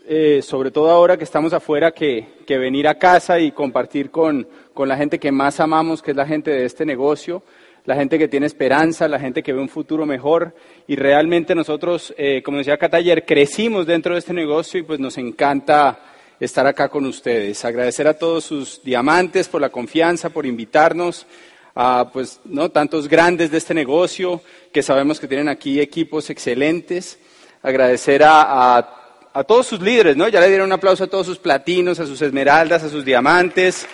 eh, 0.08 0.42
sobre 0.42 0.72
todo 0.72 0.90
ahora 0.90 1.18
que 1.18 1.24
estamos 1.24 1.54
afuera, 1.54 1.92
que, 1.92 2.28
que 2.46 2.58
venir 2.58 2.88
a 2.88 3.00
casa 3.00 3.40
y 3.40 3.52
compartir 3.52 4.12
con, 4.12 4.48
con, 4.74 4.88
la 4.88 4.98
gente 4.98 5.20
que 5.20 5.32
más 5.32 5.60
amamos, 5.60 6.02
que 6.02 6.12
es 6.12 6.18
la 6.18 6.28
gente 6.28 6.52
de 6.52 6.66
este 6.66 6.86
negocio, 6.86 7.44
la 7.86 7.96
gente 7.96 8.20
que 8.20 8.28
tiene 8.28 8.46
esperanza, 8.46 9.08
la 9.08 9.20
gente 9.20 9.42
que 9.42 9.54
ve 9.54 9.60
un 9.60 9.70
futuro 9.70 10.06
mejor. 10.06 10.54
Y 10.88 10.96
realmente 10.96 11.56
nosotros, 11.56 12.14
eh, 12.18 12.42
como 12.44 12.60
decía 12.60 12.78
ayer, 12.92 13.26
crecimos 13.26 13.86
dentro 13.86 14.14
de 14.14 14.20
este 14.20 14.34
negocio 14.34 14.80
y 14.80 14.84
pues 14.84 15.00
nos 15.00 15.18
encanta 15.18 16.00
estar 16.40 16.68
acá 16.68 16.90
con 16.90 17.06
ustedes. 17.06 17.64
Agradecer 17.66 18.08
a 18.08 18.18
todos 18.18 18.44
sus 18.46 18.84
diamantes 18.84 19.48
por 19.48 19.62
la 19.62 19.70
confianza, 19.70 20.30
por 20.30 20.46
invitarnos 20.46 21.26
a 21.74 22.10
pues, 22.12 22.40
¿no? 22.46 22.70
tantos 22.70 23.08
grandes 23.08 23.52
de 23.52 23.58
este 23.58 23.74
negocio 23.74 24.42
que 24.72 24.82
sabemos 24.82 25.20
que 25.20 25.28
tienen 25.28 25.50
aquí 25.50 25.80
equipos 25.80 26.30
excelentes. 26.30 27.20
Agradecer 27.62 28.24
a, 28.24 28.78
a, 28.78 29.05
todos 29.44 29.68
sus 29.68 29.82
líderes, 29.82 30.16
¿no? 30.16 30.28
Ya 30.28 30.40
le 30.40 30.48
dieron 30.48 30.68
un 30.68 30.74
aplauso 30.74 31.04
a 31.04 31.08
todos 31.08 31.26
sus 31.26 31.40
platinos, 31.40 32.00
a 32.00 32.06
sus 32.06 32.22
esmeraldas, 32.22 32.84
a 32.84 32.90
sus 32.90 33.04
diamantes. 33.04 33.86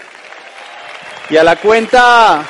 Y 1.29 1.37
a 1.37 1.43
la 1.43 1.55
cuenta, 1.55 2.45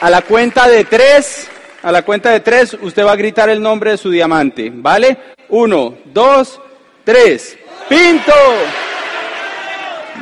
a 0.00 0.10
la 0.10 0.22
cuenta 0.22 0.68
de 0.68 0.84
tres, 0.84 1.48
a 1.82 1.90
la 1.90 2.02
cuenta 2.02 2.30
de 2.30 2.40
tres, 2.40 2.76
usted 2.80 3.04
va 3.04 3.12
a 3.12 3.16
gritar 3.16 3.48
el 3.50 3.60
nombre 3.60 3.92
de 3.92 3.96
su 3.96 4.10
diamante, 4.10 4.70
¿vale? 4.72 5.16
Uno, 5.48 5.96
dos, 6.06 6.60
tres. 7.04 7.58
¡Pinto! 7.88 8.32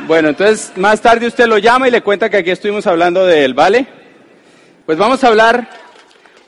Bueno, 0.07 0.29
entonces 0.29 0.73
más 0.77 0.99
tarde 0.99 1.27
usted 1.27 1.45
lo 1.45 1.57
llama 1.57 1.87
y 1.87 1.91
le 1.91 2.01
cuenta 2.01 2.29
que 2.29 2.37
aquí 2.37 2.49
estuvimos 2.49 2.87
hablando 2.87 3.25
de 3.25 3.45
él, 3.45 3.53
¿vale? 3.53 3.85
Pues 4.85 4.97
vamos 4.97 5.23
a 5.23 5.27
hablar 5.27 5.69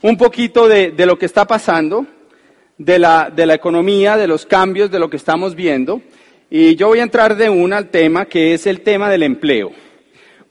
un 0.02 0.17
poquito 0.17 0.67
de, 0.67 0.93
lo 0.97 1.17
que 1.17 1.26
está 1.26 1.45
pasando, 1.45 2.06
de 2.84 3.00
la, 3.00 3.32
de 3.34 3.46
la 3.46 3.54
economía, 3.54 4.17
de 4.17 4.28
los 4.28 4.46
cambios, 4.46 4.91
de 4.91 5.00
lo 5.00 5.10
que 5.10 5.17
estamos 5.17 5.56
viendo. 5.56 6.02
Y 6.50 6.76
yo 6.76 6.88
voy 6.88 7.00
a 7.00 7.04
entrar 7.04 7.36
de 7.36 7.50
una 7.50 7.78
al 7.78 7.89
tema 7.89 8.26
que 8.26 8.54
es 8.54 8.67
el 8.67 8.82
tema 8.82 9.10
del 9.10 9.24
empleo. 9.24 9.72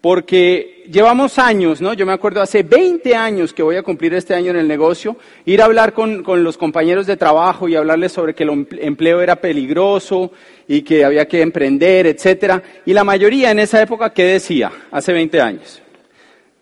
Porque 0.00 0.82
llevamos 0.90 1.38
años, 1.38 1.80
¿no? 1.80 1.94
Yo 1.94 2.04
me 2.04 2.12
acuerdo 2.12 2.42
hace 2.42 2.64
20 2.64 3.14
años 3.14 3.52
que 3.52 3.62
voy 3.62 3.76
a 3.76 3.84
cumplir 3.84 4.14
este 4.14 4.34
año 4.34 4.50
en 4.50 4.56
el 4.56 4.66
negocio, 4.66 5.16
ir 5.44 5.62
a 5.62 5.66
hablar 5.66 5.92
con, 5.92 6.24
con 6.24 6.42
los 6.42 6.58
compañeros 6.58 7.06
de 7.06 7.16
trabajo 7.16 7.68
y 7.68 7.76
hablarles 7.76 8.10
sobre 8.10 8.34
que 8.34 8.42
el 8.42 8.66
empleo 8.80 9.20
era 9.20 9.36
peligroso 9.36 10.32
y 10.66 10.82
que 10.82 11.04
había 11.04 11.28
que 11.28 11.40
emprender, 11.40 12.08
etcétera. 12.08 12.60
Y 12.84 12.92
la 12.92 13.04
mayoría 13.04 13.52
en 13.52 13.60
esa 13.60 13.80
época, 13.80 14.12
¿qué 14.12 14.24
decía? 14.24 14.72
Hace 14.90 15.12
20 15.12 15.40
años. 15.40 15.81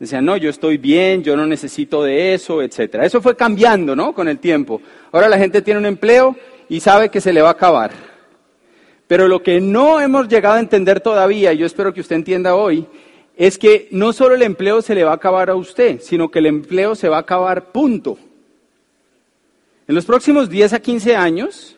Decían, 0.00 0.24
no, 0.24 0.38
yo 0.38 0.48
estoy 0.48 0.78
bien, 0.78 1.22
yo 1.22 1.36
no 1.36 1.46
necesito 1.46 2.02
de 2.02 2.32
eso, 2.32 2.62
etcétera. 2.62 3.04
Eso 3.04 3.20
fue 3.20 3.36
cambiando, 3.36 3.94
¿no? 3.94 4.14
Con 4.14 4.28
el 4.28 4.38
tiempo. 4.38 4.80
Ahora 5.12 5.28
la 5.28 5.36
gente 5.36 5.60
tiene 5.60 5.78
un 5.78 5.84
empleo 5.84 6.34
y 6.70 6.80
sabe 6.80 7.10
que 7.10 7.20
se 7.20 7.34
le 7.34 7.42
va 7.42 7.48
a 7.48 7.52
acabar. 7.52 7.90
Pero 9.06 9.28
lo 9.28 9.42
que 9.42 9.60
no 9.60 10.00
hemos 10.00 10.26
llegado 10.26 10.54
a 10.54 10.60
entender 10.60 11.00
todavía, 11.00 11.52
y 11.52 11.58
yo 11.58 11.66
espero 11.66 11.92
que 11.92 12.00
usted 12.00 12.16
entienda 12.16 12.54
hoy, 12.54 12.86
es 13.36 13.58
que 13.58 13.88
no 13.90 14.14
solo 14.14 14.36
el 14.36 14.42
empleo 14.42 14.80
se 14.80 14.94
le 14.94 15.04
va 15.04 15.10
a 15.10 15.16
acabar 15.16 15.50
a 15.50 15.54
usted, 15.54 16.00
sino 16.00 16.30
que 16.30 16.38
el 16.38 16.46
empleo 16.46 16.94
se 16.94 17.10
va 17.10 17.18
a 17.18 17.20
acabar, 17.20 17.70
punto. 17.70 18.18
En 19.86 19.94
los 19.94 20.06
próximos 20.06 20.48
10 20.48 20.72
a 20.72 20.80
15 20.80 21.14
años, 21.14 21.76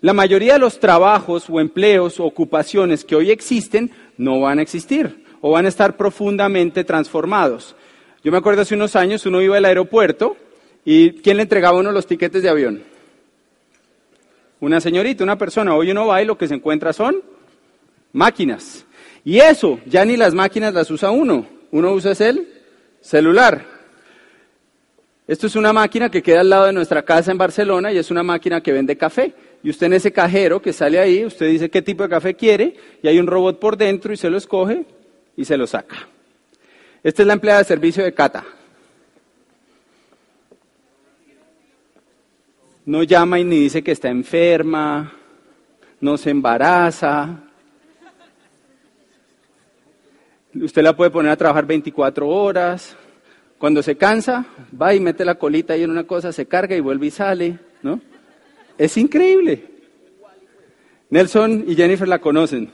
la 0.00 0.12
mayoría 0.12 0.52
de 0.52 0.58
los 0.60 0.78
trabajos 0.78 1.46
o 1.50 1.58
empleos 1.58 2.20
o 2.20 2.24
ocupaciones 2.24 3.04
que 3.04 3.16
hoy 3.16 3.32
existen 3.32 3.90
no 4.16 4.42
van 4.42 4.60
a 4.60 4.62
existir 4.62 5.25
o 5.40 5.50
van 5.50 5.66
a 5.66 5.68
estar 5.68 5.96
profundamente 5.96 6.84
transformados. 6.84 7.76
Yo 8.22 8.32
me 8.32 8.38
acuerdo 8.38 8.62
hace 8.62 8.74
unos 8.74 8.96
años, 8.96 9.26
uno 9.26 9.40
iba 9.40 9.56
al 9.56 9.64
aeropuerto 9.64 10.36
y 10.84 11.12
¿quién 11.20 11.36
le 11.36 11.44
entregaba 11.44 11.76
a 11.76 11.80
uno 11.80 11.92
los 11.92 12.06
tiquetes 12.06 12.42
de 12.42 12.48
avión? 12.48 12.82
Una 14.60 14.80
señorita, 14.80 15.22
una 15.22 15.36
persona. 15.36 15.74
Hoy 15.74 15.90
uno 15.90 16.06
va 16.06 16.22
y 16.22 16.24
lo 16.24 16.38
que 16.38 16.48
se 16.48 16.54
encuentra 16.54 16.92
son 16.92 17.22
máquinas. 18.12 18.86
Y 19.24 19.38
eso, 19.38 19.80
ya 19.86 20.04
ni 20.04 20.16
las 20.16 20.34
máquinas 20.34 20.72
las 20.72 20.90
usa 20.90 21.10
uno. 21.10 21.46
Uno 21.70 21.92
usa 21.92 22.12
el 22.26 22.48
celular. 23.00 23.64
Esto 25.26 25.48
es 25.48 25.56
una 25.56 25.72
máquina 25.72 26.08
que 26.08 26.22
queda 26.22 26.40
al 26.40 26.50
lado 26.50 26.66
de 26.66 26.72
nuestra 26.72 27.02
casa 27.02 27.32
en 27.32 27.38
Barcelona 27.38 27.92
y 27.92 27.98
es 27.98 28.10
una 28.10 28.22
máquina 28.22 28.60
que 28.60 28.72
vende 28.72 28.96
café 28.96 29.34
y 29.62 29.70
usted 29.70 29.86
en 29.86 29.94
ese 29.94 30.12
cajero 30.12 30.62
que 30.62 30.72
sale 30.72 31.00
ahí, 31.00 31.24
usted 31.24 31.48
dice 31.48 31.68
qué 31.68 31.82
tipo 31.82 32.04
de 32.04 32.08
café 32.08 32.34
quiere 32.34 32.76
y 33.02 33.08
hay 33.08 33.18
un 33.18 33.26
robot 33.26 33.58
por 33.58 33.76
dentro 33.76 34.12
y 34.12 34.16
se 34.16 34.30
lo 34.30 34.36
escoge 34.36 34.84
y 35.36 35.44
se 35.44 35.56
lo 35.56 35.66
saca. 35.66 36.08
Esta 37.02 37.22
es 37.22 37.26
la 37.26 37.34
empleada 37.34 37.60
de 37.60 37.66
servicio 37.66 38.02
de 38.02 38.14
Cata. 38.14 38.44
No 42.84 43.02
llama 43.02 43.38
y 43.38 43.44
ni 43.44 43.58
dice 43.58 43.82
que 43.82 43.92
está 43.92 44.08
enferma, 44.08 45.12
no 46.00 46.16
se 46.16 46.30
embaraza. 46.30 47.40
Usted 50.54 50.82
la 50.82 50.96
puede 50.96 51.10
poner 51.10 51.32
a 51.32 51.36
trabajar 51.36 51.66
24 51.66 52.28
horas. 52.28 52.96
Cuando 53.58 53.82
se 53.82 53.96
cansa, 53.96 54.46
va 54.80 54.94
y 54.94 55.00
mete 55.00 55.24
la 55.24 55.36
colita 55.36 55.74
ahí 55.74 55.82
en 55.82 55.90
una 55.90 56.04
cosa, 56.04 56.32
se 56.32 56.46
carga 56.46 56.76
y 56.76 56.80
vuelve 56.80 57.06
y 57.06 57.10
sale, 57.10 57.58
¿no? 57.82 58.00
Es 58.78 58.96
increíble. 58.96 59.64
Nelson 61.08 61.64
y 61.66 61.74
Jennifer 61.74 62.06
la 62.06 62.18
conocen. 62.18 62.70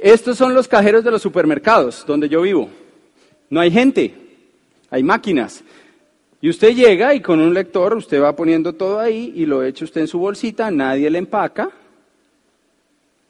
Estos 0.00 0.38
son 0.38 0.54
los 0.54 0.66
cajeros 0.66 1.04
de 1.04 1.10
los 1.10 1.20
supermercados 1.20 2.04
donde 2.06 2.28
yo 2.28 2.40
vivo. 2.40 2.70
No 3.50 3.60
hay 3.60 3.70
gente, 3.70 4.14
hay 4.88 5.02
máquinas. 5.02 5.62
Y 6.40 6.48
usted 6.48 6.74
llega 6.74 7.14
y 7.14 7.20
con 7.20 7.38
un 7.38 7.52
lector 7.52 7.94
usted 7.94 8.22
va 8.22 8.34
poniendo 8.34 8.72
todo 8.72 8.98
ahí 8.98 9.34
y 9.36 9.44
lo 9.44 9.62
echa 9.62 9.84
usted 9.84 10.00
en 10.00 10.08
su 10.08 10.18
bolsita, 10.18 10.70
nadie 10.70 11.10
le 11.10 11.18
empaca. 11.18 11.70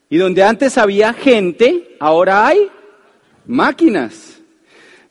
Y 0.08 0.16
donde 0.16 0.44
antes 0.44 0.78
había 0.78 1.12
gente, 1.12 1.96
ahora 1.98 2.46
hay 2.46 2.70
máquinas. 3.46 4.40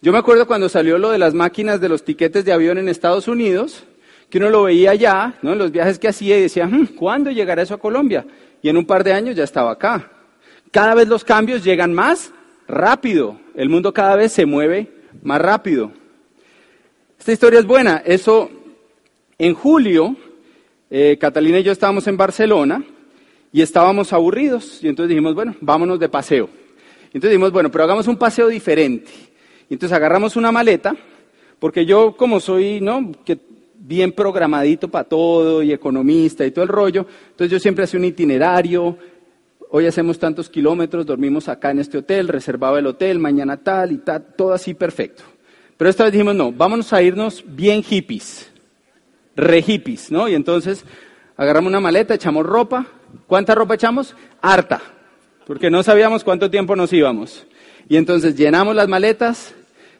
Yo 0.02 0.13
me 0.13 0.17
acuerdo 0.17 0.48
cuando 0.48 0.69
salió 0.69 0.98
lo 0.98 1.10
de 1.10 1.17
las 1.17 1.34
máquinas 1.34 1.82
de 1.82 1.89
los 1.89 2.06
tiquetes 2.06 2.45
de 2.45 2.54
avión 2.54 2.78
en 2.78 2.88
Estados 2.88 3.28
Unidos, 3.28 3.84
que 4.30 4.38
uno 4.38 4.50
lo 4.50 4.63
veía 4.63 4.91
allá, 4.91 5.34
¿no? 5.41 5.52
en 5.52 5.60
los 5.60 5.72
viajes 5.72 6.00
que 6.00 6.08
hacía 6.08 6.38
y 6.38 6.43
decía, 6.43 6.67
hmm, 6.67 6.95
¿cuándo 6.95 7.32
llegará 7.32 7.63
eso 7.63 7.74
a 7.74 7.80
Colombia? 7.80 8.26
Y 8.62 8.69
en 8.69 8.78
un 8.78 8.86
par 8.86 9.04
de 9.04 9.12
años 9.12 9.36
ya 9.36 9.43
estaba 9.43 9.72
acá. 9.72 10.10
Cada 10.71 10.93
vez 10.93 11.08
los 11.08 11.23
cambios 11.23 11.63
llegan 11.63 11.93
más 11.93 12.32
rápido. 12.67 13.39
El 13.55 13.69
mundo 13.69 13.93
cada 13.93 14.15
vez 14.15 14.32
se 14.32 14.45
mueve 14.45 14.91
más 15.23 15.41
rápido. 15.41 15.91
Esta 17.17 17.32
historia 17.32 17.60
es 17.60 17.65
buena. 17.65 18.03
Eso, 18.05 18.49
en 19.38 19.53
julio, 19.53 20.15
eh, 20.89 21.17
Catalina 21.19 21.60
y 21.60 21.63
yo 21.63 21.71
estábamos 21.71 22.08
en 22.08 22.17
Barcelona 22.17 22.84
y 23.51 23.62
estábamos 23.62 24.13
aburridos. 24.13 24.84
Y 24.84 24.88
entonces 24.88 25.10
dijimos, 25.10 25.34
bueno, 25.34 25.55
vámonos 25.60 25.99
de 25.99 26.08
paseo. 26.08 26.49
Y 27.12 27.17
entonces 27.17 27.32
dijimos, 27.32 27.51
bueno, 27.51 27.71
pero 27.71 27.84
hagamos 27.84 28.08
un 28.08 28.17
paseo 28.17 28.47
diferente. 28.47 29.12
Y 29.69 29.73
entonces 29.73 29.95
agarramos 29.95 30.36
una 30.36 30.51
maleta, 30.51 30.95
porque 31.60 31.86
yo 31.86 32.15
como 32.15 32.39
soy, 32.39 32.79
¿no? 32.79 33.12
Que 33.25 33.39
bien 33.79 34.12
programadito 34.12 34.88
para 34.88 35.08
todo 35.08 35.63
y 35.63 35.71
economista 35.71 36.45
y 36.45 36.51
todo 36.51 36.63
el 36.63 36.69
rollo, 36.69 37.08
entonces 37.32 37.51
yo 37.51 37.60
siempre 37.60 37.86
hacía 37.86 37.99
un 37.99 38.05
itinerario, 38.05 38.97
hoy 39.69 39.86
hacemos 39.86 40.19
tantos 40.19 40.49
kilómetros, 40.49 41.05
dormimos 41.05 41.47
acá 41.47 41.71
en 41.71 41.79
este 41.79 41.99
hotel, 41.99 42.27
reservaba 42.27 42.79
el 42.79 42.88
hotel, 42.88 43.19
mañana 43.19 43.58
tal 43.58 43.91
y 43.91 43.97
tal, 43.99 44.25
todo 44.36 44.53
así 44.53 44.73
perfecto. 44.73 45.23
Pero 45.77 45.89
esta 45.89 46.03
vez 46.03 46.13
dijimos, 46.13 46.36
no, 46.36 46.51
vámonos 46.51 46.91
a 46.91 47.01
irnos 47.01 47.43
bien 47.45 47.84
hippies, 47.84 48.51
re 49.36 49.62
hippies, 49.62 50.12
¿no? 50.12 50.27
Y 50.27 50.36
entonces 50.36 50.84
agarramos 51.38 51.69
una 51.69 51.79
maleta, 51.79 52.13
echamos 52.13 52.45
ropa, 52.45 52.86
¿cuánta 53.27 53.55
ropa 53.55 53.75
echamos? 53.75 54.15
Harta, 54.41 54.82
porque 55.45 55.69
no 55.69 55.84
sabíamos 55.84 56.23
cuánto 56.23 56.49
tiempo 56.49 56.75
nos 56.75 56.91
íbamos. 56.91 57.45
Y 57.88 57.97
entonces 57.97 58.36
llenamos 58.36 58.75
las 58.75 58.88
maletas, 58.88 59.53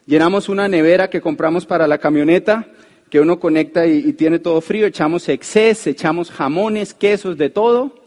llenamos 0.06 0.48
una 0.48 0.68
nevera 0.68 1.08
que 1.08 1.20
compramos 1.20 1.64
para 1.64 1.86
la 1.86 1.98
camioneta, 1.98 2.66
que 3.08 3.20
uno 3.20 3.40
conecta 3.40 3.86
y, 3.86 4.12
tiene 4.12 4.38
todo 4.38 4.60
frío, 4.60 4.86
echamos 4.86 5.28
exces, 5.28 5.86
echamos 5.86 6.30
jamones, 6.30 6.94
quesos, 6.94 7.36
de 7.36 7.50
todo, 7.50 7.99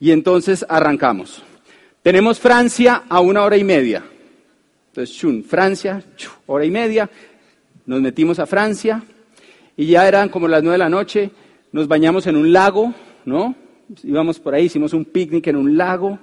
y 0.00 0.10
entonces 0.10 0.64
arrancamos. 0.68 1.42
Tenemos 2.02 2.38
Francia 2.38 3.04
a 3.08 3.20
una 3.20 3.42
hora 3.42 3.56
y 3.56 3.64
media. 3.64 4.04
Entonces, 4.88 5.16
chun, 5.16 5.44
Francia, 5.44 6.02
hora 6.46 6.64
y 6.64 6.70
media, 6.70 7.10
nos 7.84 8.00
metimos 8.00 8.38
a 8.38 8.46
Francia, 8.46 9.02
y 9.76 9.86
ya 9.86 10.08
eran 10.08 10.28
como 10.28 10.48
las 10.48 10.62
nueve 10.62 10.74
de 10.74 10.78
la 10.78 10.88
noche, 10.88 11.30
nos 11.72 11.86
bañamos 11.86 12.26
en 12.26 12.36
un 12.36 12.52
lago, 12.52 12.94
¿no? 13.24 13.54
Íbamos 14.02 14.40
por 14.40 14.54
ahí, 14.54 14.64
hicimos 14.64 14.94
un 14.94 15.04
picnic 15.04 15.46
en 15.48 15.56
un 15.56 15.76
lago, 15.76 16.18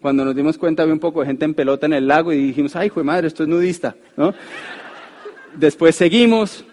cuando 0.00 0.24
nos 0.24 0.34
dimos 0.34 0.58
cuenta 0.58 0.82
había 0.82 0.94
un 0.94 1.00
poco 1.00 1.20
de 1.20 1.26
gente 1.26 1.44
en 1.44 1.54
pelota 1.54 1.86
en 1.86 1.92
el 1.92 2.06
lago 2.06 2.32
y 2.32 2.36
dijimos, 2.36 2.74
ay, 2.76 2.90
fue 2.90 3.04
madre, 3.04 3.28
esto 3.28 3.42
es 3.42 3.48
nudista, 3.48 3.96
¿no? 4.16 4.34
Después 5.56 5.96
seguimos 5.96 6.64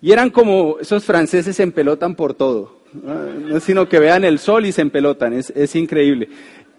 y 0.00 0.12
eran 0.12 0.30
como 0.30 0.76
esos 0.80 1.04
franceses 1.04 1.56
se 1.56 1.62
empelotan 1.62 2.14
por 2.14 2.34
todo, 2.34 2.77
no 2.92 3.56
es 3.56 3.64
sino 3.64 3.88
que 3.88 3.98
vean 3.98 4.24
el 4.24 4.38
sol 4.38 4.66
y 4.66 4.72
se 4.72 4.82
empelotan, 4.82 5.32
es, 5.32 5.50
es 5.50 5.74
increíble. 5.76 6.28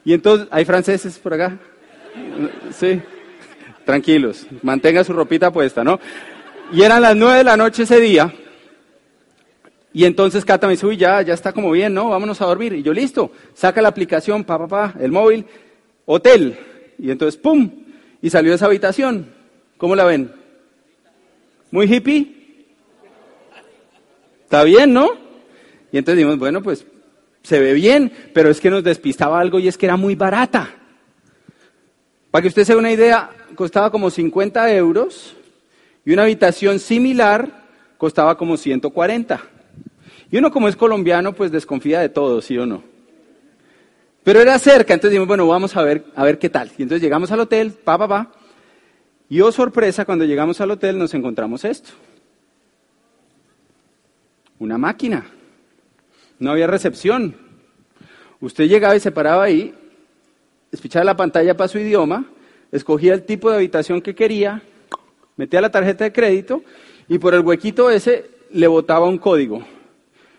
Y 0.04 0.14
entonces, 0.14 0.48
¿hay 0.52 0.66
franceses 0.66 1.18
por 1.20 1.34
acá? 1.34 1.58
Sí, 2.72 3.02
tranquilos, 3.86 4.48
mantenga 4.62 5.04
su 5.04 5.14
ropita 5.14 5.52
puesta, 5.52 5.84
¿no? 5.84 6.00
Y 6.72 6.84
eran 6.84 7.02
las 7.02 7.16
nueve 7.16 7.40
de 7.40 7.44
la 7.44 7.58
noche 7.58 7.84
ese 7.84 8.00
día, 8.00 8.34
y 9.92 10.06
entonces 10.06 10.46
Cata 10.46 10.68
me 10.68 10.74
dice, 10.74 10.86
uy, 10.86 10.98
ya, 10.98 11.22
ya 11.22 11.34
está 11.34 11.52
como 11.52 11.72
bien, 11.72 11.94
¿no? 11.94 12.10
Vámonos 12.10 12.42
a 12.42 12.46
dormir. 12.46 12.74
Y 12.74 12.84
yo, 12.84 12.94
listo, 12.94 13.32
saca 13.54 13.82
la 13.82 13.90
aplicación, 13.90 14.44
pa, 14.44 14.58
pa, 14.58 14.68
pa, 14.68 14.94
el 15.00 15.12
móvil, 15.12 15.46
hotel. 16.06 16.58
Y 17.00 17.10
entonces, 17.10 17.40
¡pum! 17.40 17.70
Y 18.22 18.30
salió 18.30 18.52
de 18.52 18.58
esa 18.58 18.68
habitación. 18.68 19.34
¿Cómo 19.78 19.96
la 19.96 20.06
ven? 20.06 20.32
¿Muy 21.72 21.92
hippie? 21.92 22.36
Está 24.44 24.64
bien, 24.64 24.94
¿no? 24.94 25.10
Y 25.92 25.98
entonces 25.98 26.18
dijimos, 26.18 26.40
bueno, 26.40 26.62
pues 26.62 26.86
se 27.44 27.60
ve 27.60 27.74
bien, 27.74 28.12
pero 28.34 28.50
es 28.50 28.60
que 28.60 28.70
nos 28.70 28.84
despistaba 28.84 29.40
algo 29.40 29.60
y 29.60 29.68
es 29.68 29.78
que 29.78 29.86
era 29.86 29.98
muy 29.98 30.16
barata. 30.16 30.70
Para 32.32 32.42
que 32.42 32.48
usted 32.50 32.64
se 32.64 32.74
dé 32.74 32.80
una 32.80 32.92
idea, 32.92 33.30
costaba 33.56 33.92
como 33.92 34.10
50 34.10 34.74
euros 34.74 35.36
y 36.06 36.14
una 36.14 36.24
habitación 36.24 36.80
similar 36.80 37.68
costaba 37.98 38.38
como 38.38 38.56
140. 38.56 39.42
Y 40.32 40.38
uno 40.38 40.52
como 40.52 40.68
es 40.68 40.76
colombiano, 40.76 41.34
pues 41.34 41.52
desconfía 41.52 42.02
de 42.02 42.10
todo, 42.10 42.42
¿sí 42.42 42.58
o 42.58 42.66
no? 42.66 42.84
Pero 44.24 44.42
era 44.42 44.60
cerca, 44.60 44.94
entonces 44.94 45.12
dijimos, 45.12 45.28
bueno, 45.28 45.48
vamos 45.48 45.76
a 45.76 45.82
ver, 45.82 46.06
a 46.16 46.24
ver 46.24 46.38
qué 46.38 46.50
tal. 46.50 46.70
Y 46.78 46.84
entonces 46.84 47.02
llegamos 47.02 47.32
al 47.32 47.40
hotel, 47.40 47.72
pa, 47.72 47.98
pa, 47.98 48.08
pa. 48.08 48.32
Y 49.28 49.42
oh 49.42 49.52
sorpresa, 49.52 50.06
cuando 50.06 50.26
llegamos 50.26 50.62
al 50.62 50.72
hotel 50.72 50.98
nos 51.00 51.14
encontramos 51.14 51.66
esto. 51.66 51.92
Una 54.60 54.78
máquina. 54.78 55.26
No 56.40 56.52
había 56.52 56.68
recepción. 56.68 57.36
Usted 58.42 58.66
llegaba 58.66 58.96
y 58.96 59.00
se 59.00 59.12
paraba 59.12 59.44
ahí, 59.44 59.74
escuchaba 60.72 61.04
la 61.04 61.18
pantalla 61.18 61.58
para 61.58 61.68
su 61.68 61.78
idioma, 61.78 62.26
escogía 62.72 63.14
el 63.14 63.24
tipo 63.24 63.50
de 63.50 63.58
habitación 63.58 64.02
que 64.02 64.16
quería, 64.16 64.62
metía 65.36 65.62
la 65.62 65.72
tarjeta 65.72 66.06
de 66.06 66.14
crédito 66.14 66.64
y 67.10 67.20
por 67.20 67.34
el 67.34 67.42
huequito 67.42 67.90
ese 67.90 68.30
le 68.52 68.68
botaba 68.68 69.08
un 69.08 69.18
código. 69.18 69.66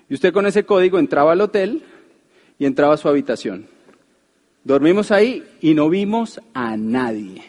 Y 0.09 0.15
usted 0.15 0.33
con 0.33 0.47
ese 0.47 0.65
código 0.65 0.99
entraba 0.99 1.33
al 1.33 1.41
hotel 1.41 1.83
y 2.59 2.65
entraba 2.65 2.95
a 2.95 2.97
su 2.97 3.09
habitación. 3.09 3.67
Dormimos 4.65 5.11
ahí 5.11 5.45
y 5.61 5.75
no 5.75 5.89
vimos 5.89 6.41
a 6.55 6.77
nadie. 6.77 7.45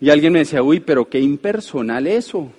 Y 0.00 0.08
alguien 0.08 0.32
me 0.32 0.40
decía, 0.40 0.62
uy, 0.62 0.80
pero 0.80 1.08
qué 1.08 1.20
impersonal 1.20 2.06
eso. 2.06 2.50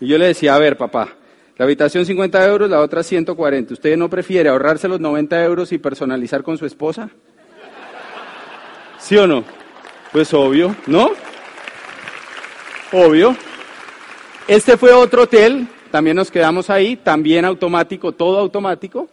Y 0.00 0.06
yo 0.06 0.16
le 0.18 0.26
decía, 0.26 0.54
a 0.54 0.58
ver, 0.58 0.76
papá, 0.76 1.16
la 1.58 1.64
habitación 1.64 2.04
50 2.04 2.46
euros, 2.46 2.68
la 2.68 2.80
otra 2.80 3.02
140. 3.02 3.74
¿Usted 3.74 3.96
no 3.96 4.10
prefiere 4.10 4.48
ahorrarse 4.48 4.88
los 4.88 5.00
90 5.00 5.42
euros 5.44 5.72
y 5.72 5.78
personalizar 5.78 6.42
con 6.42 6.58
su 6.58 6.66
esposa? 6.66 7.08
¿Sí 8.98 9.16
o 9.16 9.26
no? 9.26 9.44
Pues 10.12 10.32
obvio, 10.34 10.76
¿no? 10.86 11.12
Obvio. 12.92 13.36
Este 14.46 14.76
fue 14.76 14.92
otro 14.92 15.22
hotel, 15.22 15.66
también 15.90 16.16
nos 16.16 16.30
quedamos 16.30 16.70
ahí, 16.70 16.96
también 16.96 17.44
automático, 17.44 18.12
todo 18.12 18.38
automático. 18.38 19.08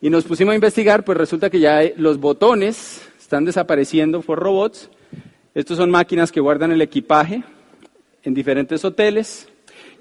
Y 0.00 0.10
nos 0.10 0.24
pusimos 0.24 0.52
a 0.52 0.54
investigar, 0.54 1.04
pues 1.04 1.18
resulta 1.18 1.50
que 1.50 1.60
ya 1.60 1.80
los 1.96 2.18
botones 2.18 3.02
están 3.18 3.44
desapareciendo 3.44 4.20
por 4.20 4.38
robots. 4.38 4.90
Estos 5.54 5.78
son 5.78 5.90
máquinas 5.90 6.30
que 6.30 6.40
guardan 6.40 6.72
el 6.72 6.82
equipaje 6.82 7.42
en 8.22 8.34
diferentes 8.34 8.84
hoteles. 8.84 9.48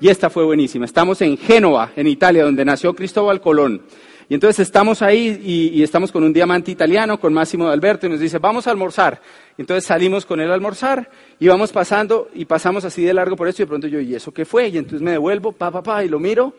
Y 0.04 0.10
esta 0.10 0.30
fue 0.30 0.44
buenísima. 0.44 0.84
Estamos 0.84 1.22
en 1.22 1.38
Génova, 1.38 1.94
en 1.96 2.08
Italia, 2.08 2.44
donde 2.44 2.66
nació 2.66 2.94
Cristóbal 2.94 3.40
Colón. 3.40 3.84
Y 4.28 4.34
entonces 4.34 4.68
estamos 4.68 5.02
ahí 5.02 5.40
y, 5.42 5.82
estamos 5.82 6.12
con 6.12 6.26
un 6.26 6.34
diamante 6.34 6.72
italiano, 6.72 7.18
con 7.18 7.32
Máximo 7.32 7.68
de 7.68 7.72
Alberto, 7.72 8.06
y 8.06 8.10
nos 8.10 8.20
dice, 8.20 8.38
vamos 8.38 8.68
a 8.68 8.72
almorzar. 8.72 9.22
Entonces 9.58 9.86
salimos 9.86 10.26
con 10.26 10.42
él 10.42 10.52
a 10.52 10.56
almorzar 10.56 11.10
y 11.40 11.48
vamos 11.48 11.72
pasando 11.72 12.30
y 12.34 12.44
pasamos 12.44 12.84
así 12.84 13.02
de 13.02 13.14
largo 13.14 13.38
por 13.38 13.48
esto 13.48 13.62
y 13.62 13.64
de 13.64 13.70
pronto 13.70 13.88
yo, 13.88 14.02
¿y 14.02 14.14
eso 14.14 14.34
qué 14.34 14.44
fue? 14.44 14.68
Y 14.68 14.78
entonces 14.78 15.02
me 15.02 15.12
devuelvo, 15.12 15.54
pa, 15.54 15.72
pa, 15.72 15.82
pa, 15.82 16.04
y 16.04 16.10
lo 16.10 16.20
miro 16.20 16.54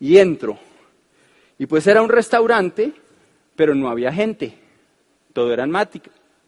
y 0.00 0.16
entro. 0.16 0.58
Y 1.58 1.66
pues 1.66 1.86
era 1.86 2.00
un 2.00 2.08
restaurante, 2.08 2.94
pero 3.56 3.74
no 3.74 3.90
había 3.90 4.10
gente. 4.10 4.54
Todo 5.34 5.52
era, 5.52 5.66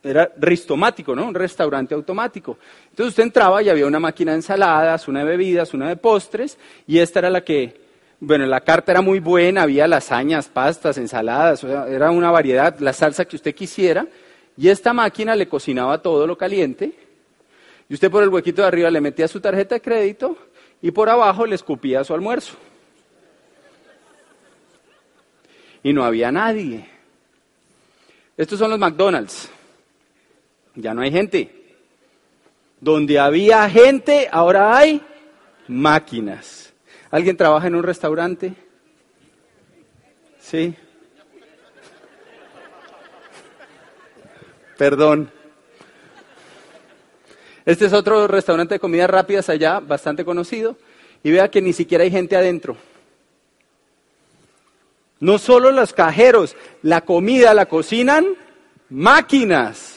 era 0.03 0.33
ristomático, 0.39 1.15
¿no? 1.15 1.27
Un 1.27 1.35
restaurante 1.35 1.95
automático. 1.95 2.59
Entonces 2.91 3.11
usted 3.11 3.23
entraba 3.23 3.63
y 3.63 3.69
había 3.69 3.87
una 3.87 4.01
máquina 4.01 4.33
de 4.33 4.39
ensaladas, 4.39 5.07
una 5.09 5.21
de 5.21 5.27
bebidas, 5.27 5.75
una 5.75 5.89
de 5.89 5.97
postres, 5.97 6.59
y 6.87 6.99
esta 6.99 7.21
era 7.21 7.31
la 7.31 7.43
que 7.43 7.81
bueno, 8.25 8.47
la 8.47 8.61
carta 8.61 8.93
era 8.93 9.03
muy 9.03 9.19
buena, 9.19 9.63
había 9.63 9.89
lasañas, 9.89 10.47
pastas, 10.47 10.97
ensaladas, 10.97 11.65
era 11.65 12.13
una 12.13 12.31
variedad, 12.31 12.79
la 12.79 12.93
salsa 12.93 13.25
que 13.25 13.35
usted 13.35 13.53
quisiera, 13.53 14.07
y 14.57 14.69
esta 14.69 14.93
máquina 14.93 15.35
le 15.35 15.49
cocinaba 15.49 16.01
todo 16.01 16.25
lo 16.25 16.39
caliente, 16.39 16.93
y 17.89 17.95
usted 17.95 18.11
por 18.11 18.23
el 18.23 18.29
huequito 18.29 18.63
de 18.63 18.69
arriba 18.69 18.91
le 18.91 19.01
metía 19.01 19.27
su 19.27 19.41
tarjeta 19.41 19.75
de 19.75 19.81
crédito 19.83 20.39
y 20.81 20.91
por 20.93 21.11
abajo 21.11 21.45
le 21.45 21.57
escupía 21.57 22.03
su 22.05 22.15
almuerzo. 22.15 22.55
Y 25.83 25.93
no 25.93 26.05
había 26.05 26.33
nadie. 26.33 26.89
Estos 28.37 28.59
son 28.59 28.71
los 28.71 28.79
McDonald's. 28.79 29.51
Ya 30.75 30.95
no 30.95 31.03
hay 31.03 31.11
gente. 31.11 31.77
Donde 32.81 33.19
había 33.19 33.69
gente, 33.69 34.29
ahora 34.31 34.77
hay 34.77 35.01
máquinas. 35.69 36.73
¿Alguien 37.11 37.37
trabaja 37.37 37.67
en 37.67 37.75
un 37.75 37.83
restaurante? 37.83 38.55
Sí. 40.41 40.75
Perdón. 44.77 45.31
Este 47.65 47.87
es 47.87 47.93
otro 47.93 48.27
restaurante 48.27 48.75
de 48.75 48.81
comidas 48.81 49.09
rápidas 49.09 49.49
allá, 49.49 49.79
bastante 49.79 50.25
conocido, 50.25 50.77
y 51.23 51.31
vea 51.31 51.51
que 51.51 51.63
ni 51.63 51.73
siquiera 51.73 52.03
hay 52.03 52.11
gente 52.11 52.35
adentro. 52.35 52.77
No 55.21 55.39
solo 55.39 55.71
los 55.71 55.93
cajeros, 55.93 56.57
la 56.83 57.03
comida 57.03 57.55
la 57.55 57.67
cocinan 57.67 58.27
máquinas. 58.91 59.92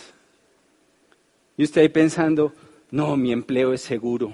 Y 1.58 1.64
usted 1.64 1.82
ahí 1.82 1.90
pensando, 1.90 2.54
no, 2.92 3.16
mi 3.16 3.32
empleo 3.32 3.74
es 3.74 3.82
seguro. 3.82 4.34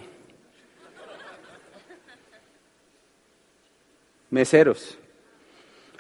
Meseros. 4.29 4.97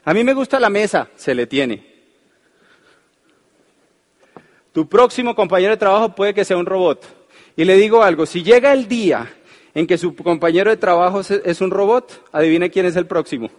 A 0.03 0.13
mí 0.13 0.23
me 0.23 0.33
gusta 0.33 0.59
la 0.59 0.69
mesa, 0.69 1.09
se 1.15 1.35
le 1.35 1.45
tiene. 1.45 1.85
Tu 4.71 4.87
próximo 4.87 5.35
compañero 5.35 5.71
de 5.71 5.77
trabajo 5.77 6.15
puede 6.15 6.33
que 6.33 6.45
sea 6.45 6.57
un 6.57 6.65
robot. 6.65 7.05
Y 7.55 7.65
le 7.65 7.75
digo 7.75 8.01
algo, 8.01 8.25
si 8.25 8.41
llega 8.41 8.73
el 8.73 8.87
día 8.87 9.31
en 9.73 9.85
que 9.85 9.97
su 9.97 10.15
compañero 10.15 10.69
de 10.69 10.77
trabajo 10.77 11.19
es 11.19 11.61
un 11.61 11.71
robot, 11.71 12.29
adivine 12.31 12.71
quién 12.71 12.85
es 12.85 12.95
el 12.95 13.05
próximo. 13.05 13.51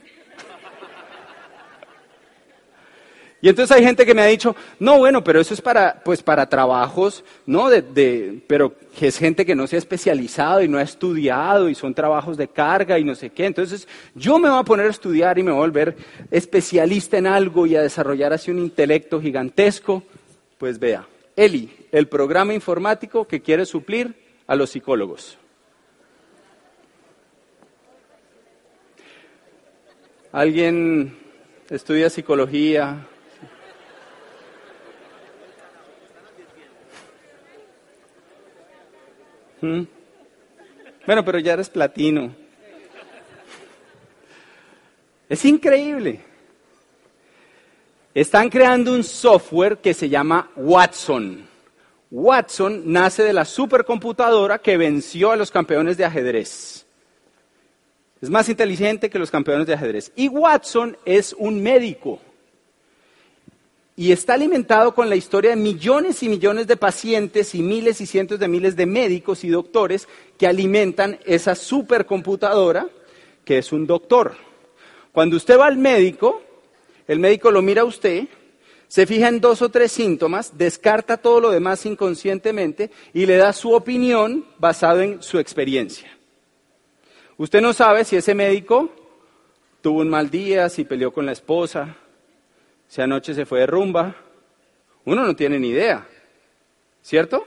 Y 3.45 3.49
entonces 3.49 3.77
hay 3.77 3.83
gente 3.83 4.07
que 4.07 4.15
me 4.15 4.23
ha 4.23 4.27
dicho, 4.27 4.55
no, 4.79 4.99
bueno, 4.99 5.25
pero 5.25 5.41
eso 5.41 5.53
es 5.53 5.61
para, 5.61 6.01
pues 6.05 6.23
para 6.23 6.49
trabajos, 6.49 7.25
¿no? 7.45 7.69
De, 7.69 7.83
de, 7.83 8.41
pero 8.47 8.73
es 9.01 9.19
gente 9.19 9.45
que 9.45 9.57
no 9.57 9.67
se 9.67 9.75
ha 9.75 9.81
especializado 9.81 10.63
y 10.63 10.69
no 10.69 10.79
ha 10.79 10.83
estudiado 10.83 11.69
y 11.69 11.75
son 11.75 11.93
trabajos 11.93 12.37
de 12.37 12.47
carga 12.47 13.01
y 13.01 13.05
no 13.05 13.17
sé 13.17 13.31
qué. 13.31 13.47
Entonces 13.47 13.89
yo 14.15 14.39
me 14.39 14.49
voy 14.49 14.61
a 14.61 14.63
poner 14.63 14.87
a 14.87 14.91
estudiar 14.91 15.41
y 15.41 15.43
me 15.43 15.51
voy 15.51 15.59
a 15.59 15.67
volver 15.67 15.97
especialista 16.31 17.19
en 17.19 17.27
algo 17.27 17.67
y 17.67 17.75
a 17.75 17.83
desarrollar 17.83 18.33
así 18.33 18.53
un 18.53 18.61
intelecto 18.61 19.21
gigantesco. 19.21 20.05
Pues 20.57 20.79
vea, 20.79 21.05
ELI, 21.35 21.89
el 21.91 22.07
programa 22.07 22.55
informático 22.55 23.27
que 23.27 23.43
quiere 23.43 23.67
suplir 23.67 24.15
a 24.47 24.55
los 24.55 24.71
psicólogos. 24.71 25.37
¿Alguien 30.31 31.19
estudia 31.69 32.09
psicología? 32.09 33.09
Bueno, 39.63 41.25
pero 41.25 41.39
ya 41.39 41.53
eres 41.53 41.71
platino. 41.71 42.35
Es 45.29 45.45
increíble. 45.45 46.21
Están 48.13 48.51
creando 48.51 48.93
un 48.93 49.05
software 49.05 49.79
que 49.79 49.95
se 49.95 50.09
llama 50.09 50.51
Watson. 50.57 51.49
Watson 52.11 52.83
nace 52.93 53.23
de 53.23 53.33
la 53.33 53.45
supercomputadora 53.45 54.59
que 54.59 54.77
venció 54.77 55.31
a 55.31 55.37
los 55.37 55.51
campeones 55.51 55.97
de 55.97 56.05
ajedrez. 56.05 56.85
Es 58.21 58.29
más 58.29 58.49
inteligente 58.49 59.09
que 59.09 59.19
los 59.19 59.31
campeones 59.31 59.67
de 59.67 59.75
ajedrez. 59.75 60.13
Y 60.15 60.29
Watson 60.29 60.97
es 61.07 61.35
un 61.39 61.63
médico 61.63 62.21
y 64.03 64.11
está 64.11 64.35
alimentado 64.35 64.97
con 64.97 65.09
la 65.09 65.15
historia 65.15 65.51
de 65.51 65.57
millones 65.57 66.25
y 66.25 66.29
millones 66.29 66.67
de 66.67 66.77
pacientes 66.77 67.55
y 67.55 67.63
miles 67.63 68.01
y 68.01 68.07
cientos 68.07 68.41
de 68.41 68.49
miles 68.49 68.75
de 68.75 68.85
médicos 68.85 69.45
y 69.45 69.49
doctores 69.49 70.09
que 70.37 70.49
alimentan 70.49 71.21
esa 71.25 71.55
supercomputadora 71.55 72.89
que 73.45 73.59
es 73.59 73.71
un 73.71 73.87
doctor. 73.87 74.35
Cuando 75.13 75.37
usted 75.37 75.57
va 75.57 75.67
al 75.67 75.79
médico, 75.79 76.43
el 77.07 77.21
médico 77.21 77.53
lo 77.53 77.63
mira 77.63 77.83
a 77.83 77.85
usted, 77.85 78.27
se 78.89 79.07
fija 79.07 79.29
en 79.29 79.41
dos 79.41 79.63
o 79.63 79.69
tres 79.69 79.93
síntomas, 79.93 80.59
descarta 80.59 81.19
todo 81.19 81.39
lo 81.41 81.51
demás 81.53 81.87
inconscientemente 81.87 82.91
y 83.15 83.27
le 83.27 83.37
da 83.37 83.53
su 83.53 83.73
opinión 83.73 84.47
basado 84.59 85.01
en 85.01 85.23
su 85.23 85.39
experiencia. 85.39 86.11
Usted 87.37 87.61
no 87.61 87.73
sabe 87.73 88.05
si 88.05 88.17
ese 88.17 88.35
médico 88.35 88.91
tuvo 89.81 90.01
un 90.01 90.09
mal 90.09 90.29
día, 90.29 90.69
si 90.71 90.83
peleó 90.83 91.13
con 91.13 91.25
la 91.25 91.31
esposa, 91.31 91.99
si 92.93 93.01
anoche 93.01 93.33
se 93.33 93.47
fue 93.47 93.61
de 93.61 93.67
rumba, 93.67 94.15
uno 95.07 95.25
no 95.25 95.35
tiene 95.35 95.59
ni 95.59 95.69
idea, 95.69 96.07
¿cierto? 97.01 97.47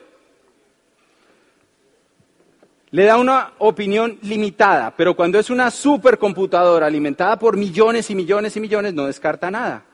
Le 2.89 3.05
da 3.05 3.17
una 3.17 3.53
opinión 3.59 4.17
limitada, 4.23 4.95
pero 4.97 5.15
cuando 5.15 5.37
es 5.37 5.51
una 5.51 5.69
supercomputadora 5.69 6.87
alimentada 6.87 7.37
por 7.37 7.57
millones 7.57 8.09
y 8.09 8.15
millones 8.15 8.57
y 8.57 8.59
millones, 8.59 8.95
no 8.95 9.05
descarta 9.05 9.51
nada. 9.51 9.85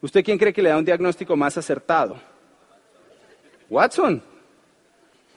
¿Usted 0.00 0.24
quién 0.24 0.38
cree 0.38 0.52
que 0.52 0.62
le 0.62 0.70
da 0.70 0.78
un 0.78 0.84
diagnóstico 0.84 1.36
más 1.36 1.56
acertado? 1.56 2.16
Watson. 3.70 4.20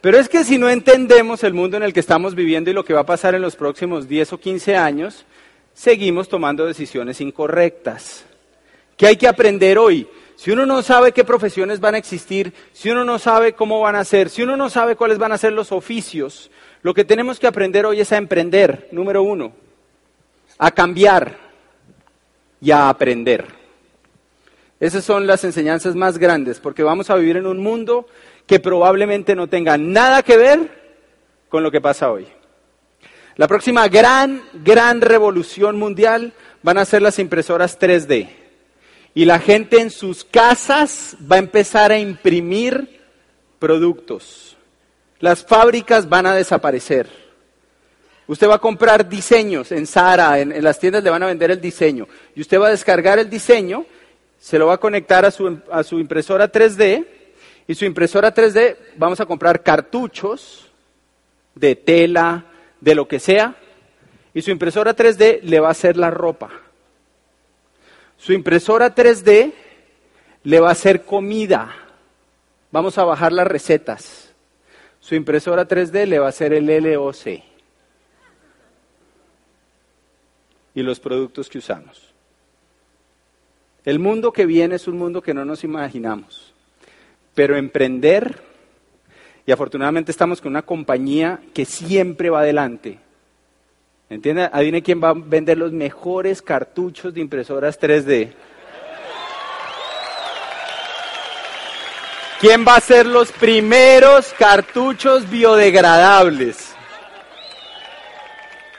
Pero 0.01 0.17
es 0.17 0.27
que 0.27 0.43
si 0.45 0.57
no 0.57 0.67
entendemos 0.67 1.43
el 1.43 1.53
mundo 1.53 1.77
en 1.77 1.83
el 1.83 1.93
que 1.93 1.99
estamos 1.99 2.33
viviendo 2.33 2.71
y 2.71 2.73
lo 2.73 2.83
que 2.83 2.95
va 2.95 3.01
a 3.01 3.05
pasar 3.05 3.35
en 3.35 3.43
los 3.43 3.55
próximos 3.55 4.07
10 4.07 4.33
o 4.33 4.39
15 4.39 4.75
años, 4.75 5.27
seguimos 5.75 6.27
tomando 6.27 6.65
decisiones 6.65 7.21
incorrectas. 7.21 8.25
¿Qué 8.97 9.05
hay 9.05 9.15
que 9.15 9.27
aprender 9.27 9.77
hoy? 9.77 10.07
Si 10.35 10.51
uno 10.51 10.65
no 10.65 10.81
sabe 10.81 11.11
qué 11.11 11.23
profesiones 11.23 11.79
van 11.79 11.95
a 11.95 11.99
existir, 11.99 12.53
si 12.73 12.89
uno 12.89 13.05
no 13.05 13.19
sabe 13.19 13.53
cómo 13.53 13.79
van 13.79 13.95
a 13.95 14.03
ser, 14.03 14.29
si 14.29 14.41
uno 14.41 14.57
no 14.57 14.69
sabe 14.69 14.95
cuáles 14.95 15.19
van 15.19 15.31
a 15.31 15.37
ser 15.37 15.53
los 15.53 15.71
oficios, 15.71 16.49
lo 16.81 16.95
que 16.95 17.05
tenemos 17.05 17.39
que 17.39 17.47
aprender 17.47 17.85
hoy 17.85 18.01
es 18.01 18.11
a 18.11 18.17
emprender, 18.17 18.87
número 18.91 19.21
uno, 19.21 19.53
a 20.57 20.71
cambiar 20.71 21.37
y 22.59 22.71
a 22.71 22.89
aprender. 22.89 23.45
Esas 24.79 25.03
son 25.03 25.27
las 25.27 25.43
enseñanzas 25.43 25.95
más 25.95 26.17
grandes, 26.17 26.59
porque 26.59 26.83
vamos 26.83 27.09
a 27.09 27.15
vivir 27.15 27.37
en 27.37 27.45
un 27.45 27.59
mundo 27.59 28.07
que 28.47 28.59
probablemente 28.59 29.35
no 29.35 29.47
tenga 29.47 29.77
nada 29.77 30.23
que 30.23 30.37
ver 30.37 30.71
con 31.49 31.61
lo 31.61 31.71
que 31.71 31.81
pasa 31.81 32.11
hoy. 32.11 32.27
La 33.35 33.47
próxima 33.47 33.87
gran, 33.87 34.41
gran 34.63 35.01
revolución 35.01 35.77
mundial 35.77 36.33
van 36.63 36.79
a 36.79 36.85
ser 36.85 37.03
las 37.03 37.19
impresoras 37.19 37.79
3D 37.79 38.36
y 39.17 39.25
la 39.25 39.39
gente 39.39 39.81
en 39.81 39.89
sus 39.89 40.23
casas 40.23 41.17
va 41.19 41.37
a 41.37 41.39
empezar 41.39 41.91
a 41.91 41.97
imprimir 41.97 43.01
productos. 43.57 44.55
Las 45.19 45.43
fábricas 45.43 46.07
van 46.07 46.27
a 46.27 46.35
desaparecer. 46.35 47.09
Usted 48.27 48.47
va 48.47 48.57
a 48.57 48.59
comprar 48.59 49.09
diseños 49.09 49.71
en 49.71 49.87
Zara, 49.87 50.39
en, 50.39 50.63
las 50.63 50.77
tiendas 50.77 51.03
le 51.03 51.09
van 51.09 51.23
a 51.23 51.25
vender 51.25 51.49
el 51.49 51.59
diseño. 51.59 52.07
Y 52.35 52.41
usted 52.41 52.59
va 52.59 52.67
a 52.67 52.69
descargar 52.69 53.17
el 53.17 53.27
diseño, 53.27 53.87
se 54.37 54.59
lo 54.59 54.67
va 54.67 54.75
a 54.75 54.79
conectar 54.79 55.25
a 55.25 55.31
su, 55.31 55.61
a 55.71 55.81
su 55.81 55.97
impresora 55.97 56.51
3D. 56.51 57.07
Y 57.67 57.73
su 57.73 57.85
impresora 57.85 58.31
3D, 58.31 58.77
vamos 58.97 59.19
a 59.19 59.25
comprar 59.25 59.63
cartuchos 59.63 60.69
de 61.55 61.75
tela, 61.75 62.45
de 62.81 62.93
lo 62.93 63.07
que 63.07 63.19
sea. 63.19 63.55
Y 64.35 64.43
su 64.43 64.51
impresora 64.51 64.95
3D 64.95 65.39
le 65.41 65.59
va 65.59 65.69
a 65.69 65.71
hacer 65.71 65.97
la 65.97 66.11
ropa. 66.11 66.66
Su 68.17 68.33
impresora 68.33 68.93
3D 68.93 69.53
le 70.43 70.59
va 70.59 70.69
a 70.69 70.71
hacer 70.71 71.05
comida. 71.05 71.73
Vamos 72.71 72.97
a 72.97 73.05
bajar 73.05 73.31
las 73.31 73.47
recetas. 73.47 74.33
Su 74.99 75.15
impresora 75.15 75.67
3D 75.67 76.05
le 76.05 76.19
va 76.19 76.25
a 76.25 76.29
hacer 76.29 76.53
el 76.53 76.65
LOC. 76.65 77.43
Y 80.73 80.83
los 80.83 80.99
productos 80.99 81.49
que 81.49 81.59
usamos. 81.59 82.13
El 83.85 83.99
mundo 83.99 84.33
que 84.33 84.45
viene 84.45 84.75
es 84.75 84.87
un 84.87 84.97
mundo 84.97 85.21
que 85.21 85.33
no 85.33 85.45
nos 85.45 85.63
imaginamos. 85.63 86.53
Pero 87.33 87.55
emprender, 87.55 88.41
y 89.45 89.51
afortunadamente 89.51 90.11
estamos 90.11 90.41
con 90.41 90.51
una 90.51 90.63
compañía 90.63 91.39
que 91.53 91.65
siempre 91.65 92.29
va 92.29 92.41
adelante 92.41 92.99
¿Entiende? 94.09 94.49
Adivine 94.51 94.81
quién 94.81 95.03
va 95.03 95.09
a 95.09 95.13
vender 95.13 95.57
los 95.57 95.73
mejores 95.73 96.41
cartuchos 96.41 97.13
de 97.13 97.21
impresoras 97.21 97.79
3D. 97.79 98.31
¿Quién 102.39 102.65
va 102.65 102.75
a 102.75 102.81
ser 102.81 103.05
los 103.05 103.31
primeros 103.31 104.33
cartuchos 104.37 105.29
biodegradables? 105.29 106.73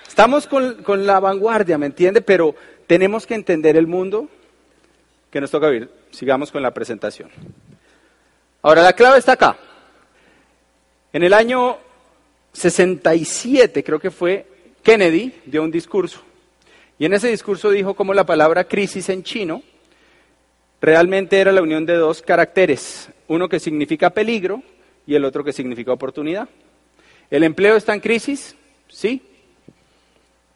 Estamos 0.06 0.46
con, 0.46 0.82
con, 0.82 1.06
la 1.06 1.20
vanguardia, 1.20 1.76
¿me 1.76 1.86
entiende? 1.86 2.20
Pero 2.20 2.54
tenemos 2.86 3.26
que 3.26 3.34
entender 3.34 3.76
el 3.76 3.86
mundo 3.86 4.28
que 5.30 5.40
nos 5.40 5.50
toca 5.50 5.68
vivir. 5.68 5.90
Sigamos 6.10 6.50
con 6.50 6.62
la 6.62 6.72
presentación. 6.72 7.30
Ahora, 8.62 8.82
la 8.82 8.92
clave 8.92 9.18
está 9.18 9.32
acá. 9.32 9.56
En 11.12 11.22
el 11.22 11.32
año 11.34 11.78
67, 12.52 13.84
creo 13.84 13.98
que 13.98 14.10
fue, 14.10 14.46
Kennedy 14.88 15.34
dio 15.44 15.62
un 15.62 15.70
discurso 15.70 16.22
y 16.98 17.04
en 17.04 17.12
ese 17.12 17.28
discurso 17.28 17.68
dijo 17.68 17.92
cómo 17.92 18.14
la 18.14 18.24
palabra 18.24 18.64
crisis 18.64 19.10
en 19.10 19.22
chino 19.22 19.62
realmente 20.80 21.38
era 21.38 21.52
la 21.52 21.60
unión 21.60 21.84
de 21.84 21.92
dos 21.92 22.22
caracteres, 22.22 23.10
uno 23.26 23.50
que 23.50 23.60
significa 23.60 24.08
peligro 24.08 24.62
y 25.06 25.14
el 25.14 25.26
otro 25.26 25.44
que 25.44 25.52
significa 25.52 25.92
oportunidad. 25.92 26.48
¿El 27.30 27.44
empleo 27.44 27.76
está 27.76 27.92
en 27.92 28.00
crisis? 28.00 28.56
Sí. 28.88 29.20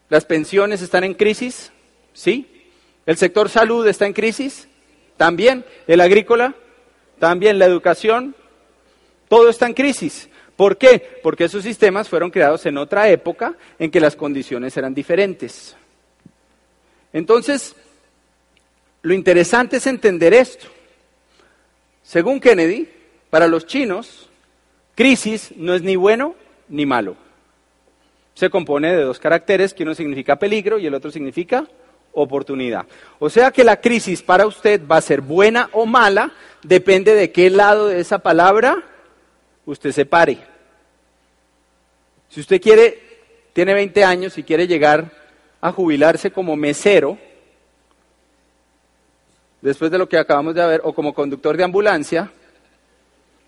¿Las 0.09 0.25
pensiones 0.25 0.81
están 0.81 1.03
en 1.03 1.13
crisis? 1.13 1.71
Sí. 2.13 2.47
¿El 3.05 3.17
sector 3.17 3.49
salud 3.49 3.85
está 3.85 4.07
en 4.07 4.13
crisis? 4.13 4.67
También. 5.15 5.63
¿El 5.85 6.01
agrícola? 6.01 6.55
También. 7.19 7.59
¿La 7.59 7.65
educación? 7.65 8.35
Todo 9.27 9.51
está 9.51 9.67
en 9.67 9.75
crisis. 9.75 10.27
¿Por 10.55 10.77
qué? 10.77 11.19
Porque 11.23 11.45
esos 11.45 11.63
sistemas 11.63 12.07
fueron 12.07 12.29
creados 12.29 12.65
en 12.65 12.77
otra 12.77 13.09
época 13.09 13.55
en 13.79 13.89
que 13.89 13.99
las 13.99 14.15
condiciones 14.15 14.75
eran 14.77 14.93
diferentes. 14.93 15.75
Entonces, 17.11 17.75
lo 19.01 19.13
interesante 19.13 19.77
es 19.77 19.87
entender 19.87 20.33
esto. 20.33 20.67
Según 22.03 22.39
Kennedy, 22.39 22.87
para 23.29 23.47
los 23.47 23.65
chinos, 23.65 24.29
crisis 24.95 25.51
no 25.55 25.73
es 25.73 25.81
ni 25.81 25.95
bueno 25.95 26.35
ni 26.69 26.85
malo. 26.85 27.15
Se 28.35 28.49
compone 28.49 28.95
de 28.95 29.03
dos 29.03 29.19
caracteres, 29.19 29.73
que 29.73 29.83
uno 29.83 29.95
significa 29.95 30.37
peligro 30.37 30.79
y 30.79 30.87
el 30.87 30.93
otro 30.93 31.11
significa 31.11 31.67
oportunidad. 32.13 32.85
O 33.19 33.29
sea 33.29 33.51
que 33.51 33.63
la 33.63 33.81
crisis 33.81 34.21
para 34.21 34.45
usted 34.45 34.81
va 34.87 34.97
a 34.97 35.01
ser 35.01 35.21
buena 35.21 35.69
o 35.71 35.85
mala, 35.85 36.31
depende 36.63 37.15
de 37.15 37.31
qué 37.31 37.49
lado 37.49 37.87
de 37.87 37.99
esa 37.99 38.19
palabra 38.19 38.83
usted 39.65 39.91
se 39.91 40.05
pare. 40.05 40.37
Si 42.29 42.39
usted 42.39 42.61
quiere, 42.61 43.01
tiene 43.53 43.73
20 43.73 44.03
años 44.03 44.37
y 44.37 44.43
quiere 44.43 44.67
llegar 44.67 45.11
a 45.61 45.71
jubilarse 45.71 46.31
como 46.31 46.55
mesero, 46.55 47.17
después 49.61 49.89
de 49.91 49.97
lo 49.97 50.09
que 50.09 50.17
acabamos 50.17 50.55
de 50.55 50.65
ver, 50.65 50.81
o 50.83 50.93
como 50.93 51.13
conductor 51.13 51.55
de 51.55 51.63
ambulancia, 51.63 52.31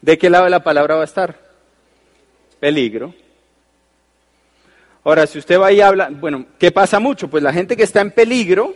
¿de 0.02 0.18
qué 0.18 0.30
lado 0.30 0.46
de 0.46 0.52
la 0.52 0.64
palabra 0.64 0.96
va 0.96 1.02
a 1.02 1.06
estar? 1.06 1.38
Peligro. 2.60 3.14
Ahora, 5.04 5.28
si 5.28 5.38
usted 5.38 5.60
va 5.60 5.72
y 5.72 5.82
habla, 5.82 6.10
bueno, 6.10 6.46
¿qué 6.58 6.72
pasa 6.72 7.00
mucho? 7.00 7.30
Pues 7.30 7.44
la 7.44 7.54
gente 7.54 7.76
que 7.76 7.84
está 7.84 8.02
en 8.02 8.12
peligro, 8.12 8.76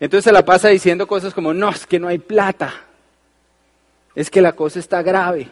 entonces 0.00 0.24
se 0.24 0.32
la 0.32 0.44
pasa 0.44 0.68
diciendo 0.68 1.06
cosas 1.06 1.32
como, 1.32 1.54
no, 1.54 1.70
es 1.70 1.86
que 1.86 1.98
no 1.98 2.08
hay 2.08 2.18
plata, 2.18 2.74
es 4.14 4.30
que 4.30 4.40
la 4.40 4.52
cosa 4.52 4.78
está 4.78 5.02
grave, 5.02 5.48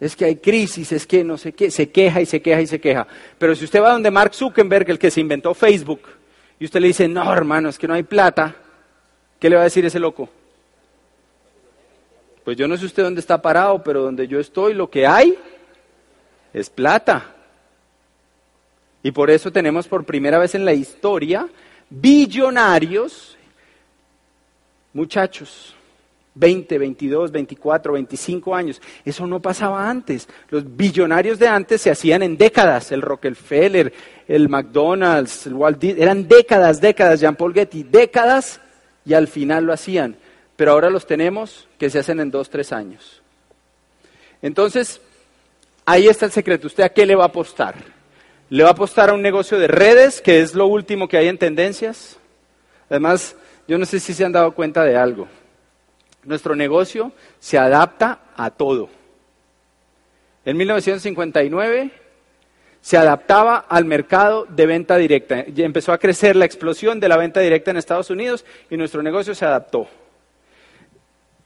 es 0.00 0.14
que 0.14 0.24
hay 0.24 0.36
crisis, 0.36 0.92
es 0.92 1.06
que 1.06 1.24
no 1.24 1.36
sé 1.36 1.52
qué, 1.52 1.70
se 1.70 1.90
queja 1.90 2.20
y 2.20 2.26
se 2.26 2.40
queja 2.40 2.60
y 2.60 2.66
se 2.66 2.80
queja. 2.80 3.06
Pero 3.38 3.54
si 3.54 3.64
usted 3.64 3.82
va 3.82 3.92
donde 3.92 4.10
Mark 4.10 4.34
Zuckerberg, 4.34 4.90
el 4.90 4.98
que 4.98 5.10
se 5.10 5.20
inventó 5.20 5.54
Facebook, 5.54 6.02
y 6.60 6.64
usted 6.64 6.80
le 6.80 6.88
dice, 6.88 7.08
no, 7.08 7.32
hermano, 7.32 7.68
es 7.68 7.78
que 7.78 7.88
no 7.88 7.94
hay 7.94 8.04
plata, 8.04 8.54
¿qué 9.38 9.50
le 9.50 9.56
va 9.56 9.62
a 9.62 9.64
decir 9.64 9.84
ese 9.84 9.98
loco? 9.98 10.28
Pues 12.44 12.56
yo 12.56 12.66
no 12.66 12.76
sé 12.76 12.86
usted 12.86 13.02
dónde 13.02 13.20
está 13.20 13.42
parado, 13.42 13.82
pero 13.82 14.02
donde 14.02 14.26
yo 14.26 14.40
estoy, 14.40 14.74
lo 14.74 14.88
que 14.88 15.06
hay 15.06 15.36
es 16.54 16.70
plata. 16.70 17.34
Y 19.02 19.10
por 19.10 19.30
eso 19.30 19.52
tenemos 19.52 19.86
por 19.86 20.04
primera 20.04 20.38
vez 20.38 20.54
en 20.54 20.64
la 20.64 20.72
historia 20.72 21.48
billonarios, 21.90 23.36
muchachos, 24.92 25.74
20, 26.38 26.78
22, 26.78 27.32
24, 27.32 27.92
25 27.92 28.54
años. 28.54 28.80
Eso 29.04 29.26
no 29.26 29.40
pasaba 29.40 29.88
antes. 29.88 30.28
Los 30.50 30.76
billonarios 30.76 31.38
de 31.38 31.48
antes 31.48 31.82
se 31.82 31.90
hacían 31.90 32.22
en 32.22 32.36
décadas. 32.36 32.92
El 32.92 33.02
Rockefeller, 33.02 33.92
el 34.26 34.48
McDonald's, 34.48 35.46
el 35.46 35.54
Walt 35.54 35.78
Disney, 35.78 36.02
eran 36.02 36.28
décadas, 36.28 36.80
décadas, 36.80 37.20
Jean 37.20 37.36
Paul 37.36 37.54
Getty, 37.54 37.82
décadas 37.84 38.60
y 39.04 39.14
al 39.14 39.28
final 39.28 39.64
lo 39.64 39.72
hacían. 39.72 40.16
Pero 40.56 40.72
ahora 40.72 40.90
los 40.90 41.06
tenemos 41.06 41.68
que 41.78 41.90
se 41.90 41.98
hacen 41.98 42.20
en 42.20 42.30
dos, 42.30 42.50
tres 42.50 42.72
años. 42.72 43.22
Entonces, 44.42 45.00
ahí 45.84 46.08
está 46.08 46.26
el 46.26 46.32
secreto. 46.32 46.66
¿Usted 46.66 46.84
a 46.84 46.88
qué 46.88 47.06
le 47.06 47.14
va 47.14 47.24
a 47.24 47.28
apostar? 47.28 47.74
le 48.50 48.62
va 48.62 48.70
a 48.70 48.72
apostar 48.72 49.10
a 49.10 49.14
un 49.14 49.22
negocio 49.22 49.58
de 49.58 49.68
redes, 49.68 50.20
que 50.20 50.40
es 50.40 50.54
lo 50.54 50.66
último 50.66 51.08
que 51.08 51.18
hay 51.18 51.28
en 51.28 51.38
tendencias. 51.38 52.16
Además, 52.88 53.36
yo 53.66 53.76
no 53.78 53.84
sé 53.84 54.00
si 54.00 54.14
se 54.14 54.24
han 54.24 54.32
dado 54.32 54.52
cuenta 54.52 54.84
de 54.84 54.96
algo. 54.96 55.28
Nuestro 56.28 56.54
negocio 56.54 57.12
se 57.40 57.56
adapta 57.56 58.20
a 58.36 58.50
todo. 58.50 58.90
En 60.44 60.58
1959 60.58 61.90
se 62.82 62.98
adaptaba 62.98 63.64
al 63.66 63.86
mercado 63.86 64.44
de 64.44 64.66
venta 64.66 64.98
directa. 64.98 65.46
Y 65.46 65.62
empezó 65.62 65.90
a 65.90 65.96
crecer 65.96 66.36
la 66.36 66.44
explosión 66.44 67.00
de 67.00 67.08
la 67.08 67.16
venta 67.16 67.40
directa 67.40 67.70
en 67.70 67.78
Estados 67.78 68.10
Unidos 68.10 68.44
y 68.68 68.76
nuestro 68.76 69.02
negocio 69.02 69.34
se 69.34 69.46
adaptó. 69.46 69.88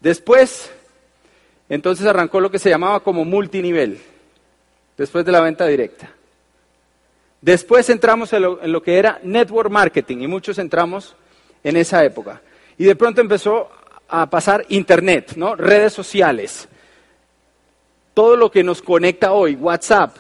Después, 0.01 0.73
entonces 1.69 2.05
arrancó 2.05 2.41
lo 2.41 2.51
que 2.51 2.59
se 2.59 2.69
llamaba 2.69 2.99
como 3.05 3.25
multinivel, 3.25 4.01
después 4.97 5.25
de 5.25 5.31
la 5.31 5.43
venta 5.43 5.65
directa. 5.65 6.11
Después 7.41 7.89
entramos 7.89 8.33
en 8.33 8.73
lo, 8.73 8.83
que 8.83 8.99
era 8.99 9.21
network 9.23 9.71
marketing 9.71 10.23
y 10.23 10.27
muchos 10.27 10.59
entramos 10.59 11.15
en 11.63 11.77
esa 11.77 12.05
época. 12.05 12.43
Y 12.79 12.85
de 12.85 12.97
pronto 12.97 13.21
empezó 13.21 13.71
a 14.13 14.29
pasar 14.29 14.67
Internet, 14.69 15.33
¿no? 15.37 15.57
redes 15.57 15.95
sociales, 15.95 16.69
todo 18.13 18.37
lo 18.37 18.51
que 18.51 18.63
nos 18.63 18.83
conecta 18.83 19.33
hoy, 19.33 19.55
WhatsApp. 19.55 20.15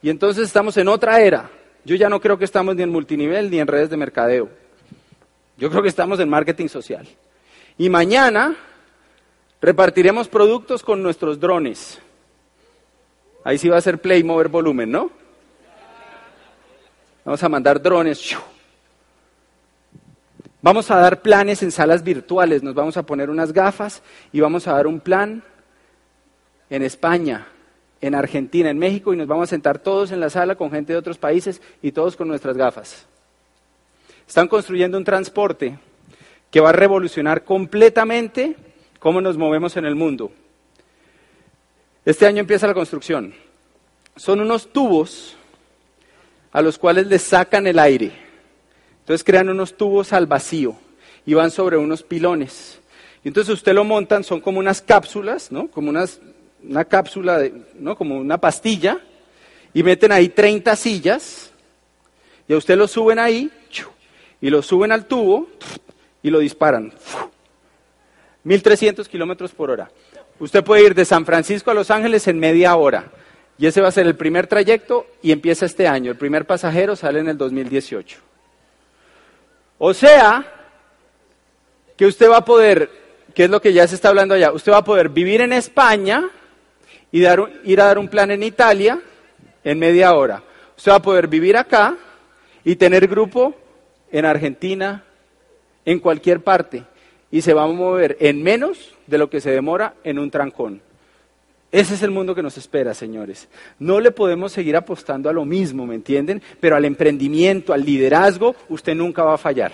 Y 0.00 0.08
entonces 0.08 0.46
estamos 0.46 0.78
en 0.78 0.88
otra 0.88 1.20
era. 1.20 1.50
Yo 1.84 1.94
ya 1.94 2.08
no 2.08 2.22
creo 2.22 2.38
que 2.38 2.46
estamos 2.46 2.74
ni 2.74 2.82
en 2.82 2.88
multinivel 2.88 3.50
ni 3.50 3.60
en 3.60 3.66
redes 3.66 3.90
de 3.90 3.98
mercadeo. 3.98 4.48
Yo 5.58 5.68
creo 5.68 5.82
que 5.82 5.90
estamos 5.90 6.18
en 6.20 6.28
marketing 6.30 6.68
social. 6.68 7.06
Y 7.76 7.90
mañana 7.90 8.56
repartiremos 9.60 10.26
productos 10.28 10.82
con 10.82 11.02
nuestros 11.02 11.38
drones. 11.38 12.00
Ahí 13.44 13.58
sí 13.58 13.68
va 13.68 13.76
a 13.76 13.82
ser 13.82 14.00
play, 14.00 14.24
mover 14.24 14.48
volumen, 14.48 14.90
¿no? 14.90 15.10
Vamos 17.26 17.42
a 17.42 17.48
mandar 17.50 17.82
drones. 17.82 18.34
Vamos 20.60 20.90
a 20.90 20.96
dar 20.96 21.22
planes 21.22 21.62
en 21.62 21.70
salas 21.70 22.02
virtuales. 22.02 22.62
Nos 22.62 22.74
vamos 22.74 22.96
a 22.96 23.04
poner 23.04 23.30
unas 23.30 23.52
gafas 23.52 24.02
y 24.32 24.40
vamos 24.40 24.66
a 24.66 24.72
dar 24.72 24.86
un 24.86 24.98
plan 24.98 25.42
en 26.68 26.82
España, 26.82 27.46
en 28.00 28.14
Argentina, 28.14 28.68
en 28.68 28.78
México 28.78 29.14
y 29.14 29.16
nos 29.16 29.28
vamos 29.28 29.48
a 29.48 29.50
sentar 29.50 29.78
todos 29.78 30.10
en 30.10 30.20
la 30.20 30.30
sala 30.30 30.56
con 30.56 30.70
gente 30.70 30.92
de 30.92 30.98
otros 30.98 31.18
países 31.18 31.62
y 31.80 31.92
todos 31.92 32.16
con 32.16 32.28
nuestras 32.28 32.56
gafas. 32.56 33.06
Están 34.26 34.48
construyendo 34.48 34.98
un 34.98 35.04
transporte 35.04 35.78
que 36.50 36.60
va 36.60 36.70
a 36.70 36.72
revolucionar 36.72 37.44
completamente 37.44 38.56
cómo 38.98 39.20
nos 39.20 39.38
movemos 39.38 39.76
en 39.76 39.84
el 39.84 39.94
mundo. 39.94 40.32
Este 42.04 42.26
año 42.26 42.40
empieza 42.40 42.66
la 42.66 42.74
construcción. 42.74 43.32
Son 44.16 44.40
unos 44.40 44.72
tubos 44.72 45.36
a 46.50 46.62
los 46.62 46.78
cuales 46.78 47.06
les 47.06 47.22
sacan 47.22 47.66
el 47.66 47.78
aire. 47.78 48.27
Entonces 49.08 49.24
crean 49.24 49.48
unos 49.48 49.74
tubos 49.74 50.12
al 50.12 50.26
vacío 50.26 50.76
y 51.24 51.32
van 51.32 51.50
sobre 51.50 51.78
unos 51.78 52.02
pilones. 52.02 52.78
Y 53.24 53.28
entonces 53.28 53.54
usted 53.54 53.72
lo 53.72 53.82
montan, 53.82 54.22
son 54.22 54.42
como 54.42 54.58
unas 54.58 54.82
cápsulas, 54.82 55.50
¿no? 55.50 55.68
Como 55.68 55.88
unas, 55.88 56.20
una 56.62 56.84
cápsula, 56.84 57.38
de, 57.38 57.54
¿no? 57.78 57.96
Como 57.96 58.18
una 58.18 58.36
pastilla, 58.36 59.00
y 59.72 59.82
meten 59.82 60.12
ahí 60.12 60.28
30 60.28 60.76
sillas, 60.76 61.50
y 62.46 62.52
a 62.52 62.58
usted 62.58 62.76
lo 62.76 62.86
suben 62.86 63.18
ahí, 63.18 63.50
y 64.42 64.50
lo 64.50 64.60
suben 64.60 64.92
al 64.92 65.06
tubo, 65.06 65.48
y 66.22 66.28
lo 66.28 66.40
disparan. 66.40 66.92
1300 68.44 69.08
kilómetros 69.08 69.52
por 69.52 69.70
hora. 69.70 69.90
Usted 70.38 70.62
puede 70.62 70.84
ir 70.84 70.94
de 70.94 71.06
San 71.06 71.24
Francisco 71.24 71.70
a 71.70 71.74
Los 71.74 71.90
Ángeles 71.90 72.28
en 72.28 72.38
media 72.38 72.76
hora. 72.76 73.10
Y 73.56 73.68
ese 73.68 73.80
va 73.80 73.88
a 73.88 73.92
ser 73.92 74.06
el 74.06 74.16
primer 74.16 74.48
trayecto 74.48 75.06
y 75.22 75.32
empieza 75.32 75.64
este 75.64 75.88
año. 75.88 76.10
El 76.10 76.18
primer 76.18 76.44
pasajero 76.44 76.94
sale 76.94 77.20
en 77.20 77.30
el 77.30 77.38
2018. 77.38 78.27
O 79.78 79.94
sea, 79.94 80.44
que 81.96 82.06
usted 82.06 82.28
va 82.28 82.38
a 82.38 82.44
poder, 82.44 82.90
que 83.34 83.44
es 83.44 83.50
lo 83.50 83.62
que 83.62 83.72
ya 83.72 83.86
se 83.86 83.94
está 83.94 84.08
hablando 84.08 84.34
allá, 84.34 84.52
usted 84.52 84.72
va 84.72 84.78
a 84.78 84.84
poder 84.84 85.08
vivir 85.08 85.40
en 85.40 85.52
España 85.52 86.28
y 87.12 87.20
dar, 87.20 87.42
ir 87.64 87.80
a 87.80 87.86
dar 87.86 87.98
un 87.98 88.08
plan 88.08 88.30
en 88.30 88.42
Italia 88.42 89.00
en 89.62 89.78
media 89.78 90.14
hora. 90.14 90.42
Usted 90.76 90.92
va 90.92 90.96
a 90.96 91.02
poder 91.02 91.28
vivir 91.28 91.56
acá 91.56 91.96
y 92.64 92.76
tener 92.76 93.06
grupo 93.06 93.54
en 94.10 94.24
Argentina, 94.24 95.04
en 95.84 96.00
cualquier 96.00 96.40
parte. 96.40 96.84
Y 97.30 97.42
se 97.42 97.54
va 97.54 97.64
a 97.64 97.66
mover 97.66 98.16
en 98.20 98.42
menos 98.42 98.94
de 99.06 99.18
lo 99.18 99.30
que 99.30 99.40
se 99.40 99.50
demora 99.50 99.94
en 100.04 100.18
un 100.18 100.30
trancón. 100.30 100.82
Ese 101.70 101.94
es 101.94 102.02
el 102.02 102.10
mundo 102.10 102.34
que 102.34 102.42
nos 102.42 102.56
espera, 102.56 102.94
señores. 102.94 103.46
No 103.78 104.00
le 104.00 104.10
podemos 104.10 104.52
seguir 104.52 104.74
apostando 104.76 105.28
a 105.28 105.32
lo 105.32 105.44
mismo, 105.44 105.86
¿me 105.86 105.96
entienden? 105.96 106.42
Pero 106.60 106.76
al 106.76 106.86
emprendimiento, 106.86 107.74
al 107.74 107.84
liderazgo, 107.84 108.56
usted 108.70 108.94
nunca 108.94 109.22
va 109.22 109.34
a 109.34 109.38
fallar. 109.38 109.72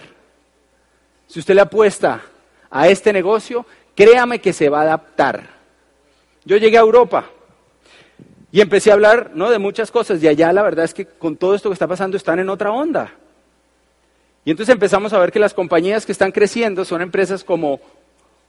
Si 1.29 1.39
usted 1.39 1.55
le 1.55 1.61
apuesta 1.61 2.21
a 2.69 2.89
este 2.89 3.13
negocio, 3.13 3.65
créame 3.95 4.41
que 4.41 4.53
se 4.53 4.69
va 4.69 4.81
a 4.81 4.83
adaptar. 4.83 5.49
Yo 6.45 6.57
llegué 6.57 6.77
a 6.77 6.81
Europa 6.81 7.31
y 8.51 8.61
empecé 8.61 8.91
a 8.91 8.95
hablar 8.95 9.31
¿no? 9.35 9.51
de 9.51 9.59
muchas 9.59 9.91
cosas 9.91 10.23
y 10.23 10.29
allá 10.29 10.53
la 10.53 10.63
verdad 10.63 10.85
es 10.85 10.95
que 10.95 11.07
con 11.07 11.37
todo 11.37 11.55
esto 11.55 11.69
que 11.69 11.75
está 11.75 11.87
pasando 11.87 12.17
están 12.17 12.41
en 12.41 12.49
otra 12.49 12.73
onda. 12.73 13.13
Y 14.45 14.51
entonces 14.51 14.73
empezamos 14.73 15.13
a 15.13 15.19
ver 15.19 15.33
que 15.33 15.39
las 15.39 15.55
compañías 15.55 16.05
que 16.05 16.13
están 16.13 16.33
creciendo 16.33 16.85
son 16.85 17.01
empresas 17.01 17.43
como, 17.45 17.81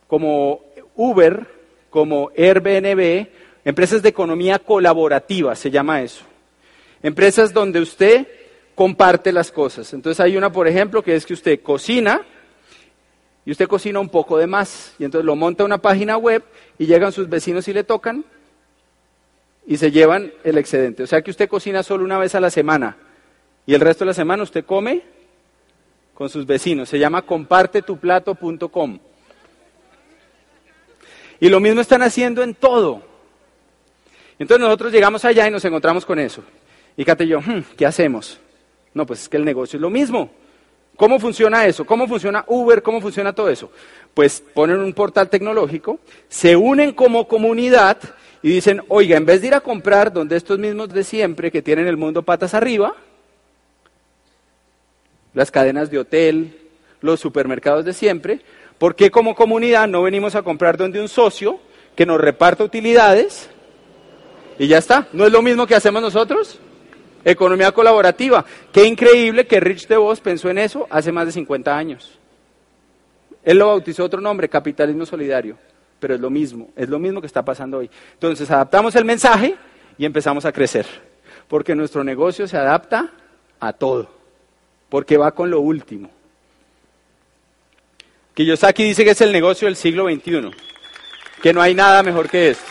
como 0.07 0.61
Uber, 0.95 1.47
como 1.95 2.29
Airbnb, 2.35 3.25
empresas 3.63 4.01
de 4.01 4.09
economía 4.09 4.59
colaborativa, 4.59 5.55
se 5.55 5.71
llama 5.71 6.01
eso. 6.01 6.25
Empresas 7.01 7.53
donde 7.53 7.79
usted 7.79 8.27
comparte 8.75 9.31
las 9.31 9.49
cosas. 9.49 9.93
Entonces 9.93 10.19
hay 10.19 10.35
una, 10.35 10.51
por 10.51 10.67
ejemplo, 10.67 11.01
que 11.01 11.15
es 11.15 11.25
que 11.25 11.31
usted 11.31 11.61
cocina 11.61 12.21
y 13.45 13.51
usted 13.51 13.69
cocina 13.69 14.01
un 14.01 14.09
poco 14.09 14.37
de 14.37 14.45
más. 14.45 14.93
Y 14.99 15.05
entonces 15.05 15.25
lo 15.25 15.37
monta 15.37 15.63
una 15.63 15.77
página 15.77 16.17
web 16.17 16.43
y 16.77 16.85
llegan 16.85 17.13
sus 17.13 17.29
vecinos 17.29 17.65
y 17.69 17.73
le 17.73 17.85
tocan 17.85 18.25
y 19.65 19.77
se 19.77 19.89
llevan 19.89 20.33
el 20.43 20.57
excedente. 20.57 21.03
O 21.03 21.07
sea 21.07 21.21
que 21.21 21.31
usted 21.31 21.47
cocina 21.47 21.81
solo 21.81 22.03
una 22.03 22.19
vez 22.19 22.35
a 22.35 22.41
la 22.41 22.49
semana 22.49 22.97
y 23.65 23.73
el 23.73 23.79
resto 23.79 24.03
de 24.03 24.07
la 24.07 24.13
semana 24.13 24.43
usted 24.43 24.65
come 24.65 25.01
con 26.13 26.27
sus 26.27 26.45
vecinos. 26.45 26.89
Se 26.89 26.99
llama 26.99 27.21
compartetuplato.com. 27.21 28.99
Y 31.39 31.49
lo 31.49 31.59
mismo 31.59 31.81
están 31.81 32.01
haciendo 32.01 32.43
en 32.43 32.55
todo. 32.55 33.01
Entonces 34.39 34.63
nosotros 34.65 34.91
llegamos 34.91 35.23
allá 35.25 35.47
y 35.47 35.51
nos 35.51 35.63
encontramos 35.65 36.05
con 36.05 36.19
eso. 36.19 36.43
Y 36.97 37.05
Kate 37.05 37.25
y 37.25 37.27
yo, 37.27 37.41
hmm, 37.41 37.63
¿qué 37.77 37.85
hacemos? 37.85 38.39
No, 38.93 39.05
pues 39.05 39.23
es 39.23 39.29
que 39.29 39.37
el 39.37 39.45
negocio 39.45 39.77
es 39.77 39.81
lo 39.81 39.89
mismo. 39.89 40.29
¿Cómo 40.95 41.19
funciona 41.19 41.65
eso? 41.65 41.85
¿Cómo 41.85 42.07
funciona 42.07 42.45
Uber? 42.47 42.81
¿Cómo 42.81 43.01
funciona 43.01 43.33
todo 43.33 43.49
eso? 43.49 43.69
Pues 44.13 44.41
ponen 44.53 44.79
un 44.79 44.93
portal 44.93 45.29
tecnológico, 45.29 45.99
se 46.29 46.55
unen 46.55 46.93
como 46.93 47.27
comunidad 47.27 47.97
y 48.41 48.49
dicen, 48.49 48.81
oiga, 48.87 49.17
en 49.17 49.25
vez 49.25 49.41
de 49.41 49.47
ir 49.47 49.53
a 49.55 49.59
comprar 49.59 50.13
donde 50.13 50.37
estos 50.37 50.57
mismos 50.57 50.89
de 50.89 51.03
siempre 51.03 51.51
que 51.51 51.61
tienen 51.61 51.87
el 51.87 51.97
mundo 51.97 52.23
patas 52.23 52.53
arriba, 52.53 52.95
las 55.33 55.51
cadenas 55.51 55.91
de 55.91 55.99
hotel, 55.99 56.57
los 57.01 57.19
supermercados 57.19 57.83
de 57.83 57.91
siempre, 57.91 58.39
¿por 58.77 58.95
qué 58.95 59.11
como 59.11 59.35
comunidad 59.35 59.87
no 59.87 60.03
venimos 60.03 60.35
a 60.35 60.41
comprar 60.41 60.77
donde 60.77 61.01
un 61.01 61.07
socio 61.07 61.59
que 61.95 62.05
nos 62.05 62.19
reparta 62.19 62.63
utilidades 62.63 63.49
y 64.59 64.67
ya 64.67 64.77
está? 64.77 65.07
¿No 65.13 65.25
es 65.25 65.31
lo 65.31 65.41
mismo 65.41 65.65
que 65.67 65.75
hacemos 65.75 66.01
nosotros? 66.01 66.59
Economía 67.23 67.71
colaborativa. 67.71 68.45
Qué 68.71 68.85
increíble 68.85 69.47
que 69.47 69.59
Rich 69.59 69.87
DeVos 69.87 70.21
pensó 70.21 70.49
en 70.49 70.59
eso 70.59 70.87
hace 70.89 71.11
más 71.11 71.25
de 71.25 71.31
50 71.31 71.75
años. 71.75 72.19
Él 73.43 73.59
lo 73.59 73.67
bautizó 73.67 74.03
otro 74.03 74.19
nombre, 74.19 74.49
capitalismo 74.49 75.05
solidario, 75.05 75.55
pero 75.99 76.15
es 76.15 76.19
lo 76.19 76.31
mismo, 76.31 76.69
es 76.75 76.89
lo 76.89 76.97
mismo 76.97 77.21
que 77.21 77.27
está 77.27 77.45
pasando 77.45 77.77
hoy. 77.77 77.89
Entonces 78.13 78.49
adaptamos 78.49 78.95
el 78.95 79.05
mensaje 79.05 79.55
y 79.97 80.05
empezamos 80.05 80.45
a 80.45 80.51
crecer, 80.51 80.87
porque 81.47 81.75
nuestro 81.75 82.03
negocio 82.03 82.47
se 82.47 82.57
adapta 82.57 83.11
a 83.59 83.73
todo, 83.73 84.09
porque 84.89 85.17
va 85.17 85.31
con 85.31 85.51
lo 85.51 85.61
último. 85.61 86.09
Kiyosaki 88.35 88.83
dice 88.83 89.05
que 89.05 89.11
es 89.11 89.21
el 89.21 89.31
negocio 89.31 89.65
del 89.65 89.77
siglo 89.77 90.09
XXI, 90.09 90.51
que 91.41 91.53
no 91.53 91.61
hay 91.61 91.73
nada 91.73 92.03
mejor 92.03 92.29
que 92.29 92.49
esto. 92.49 92.65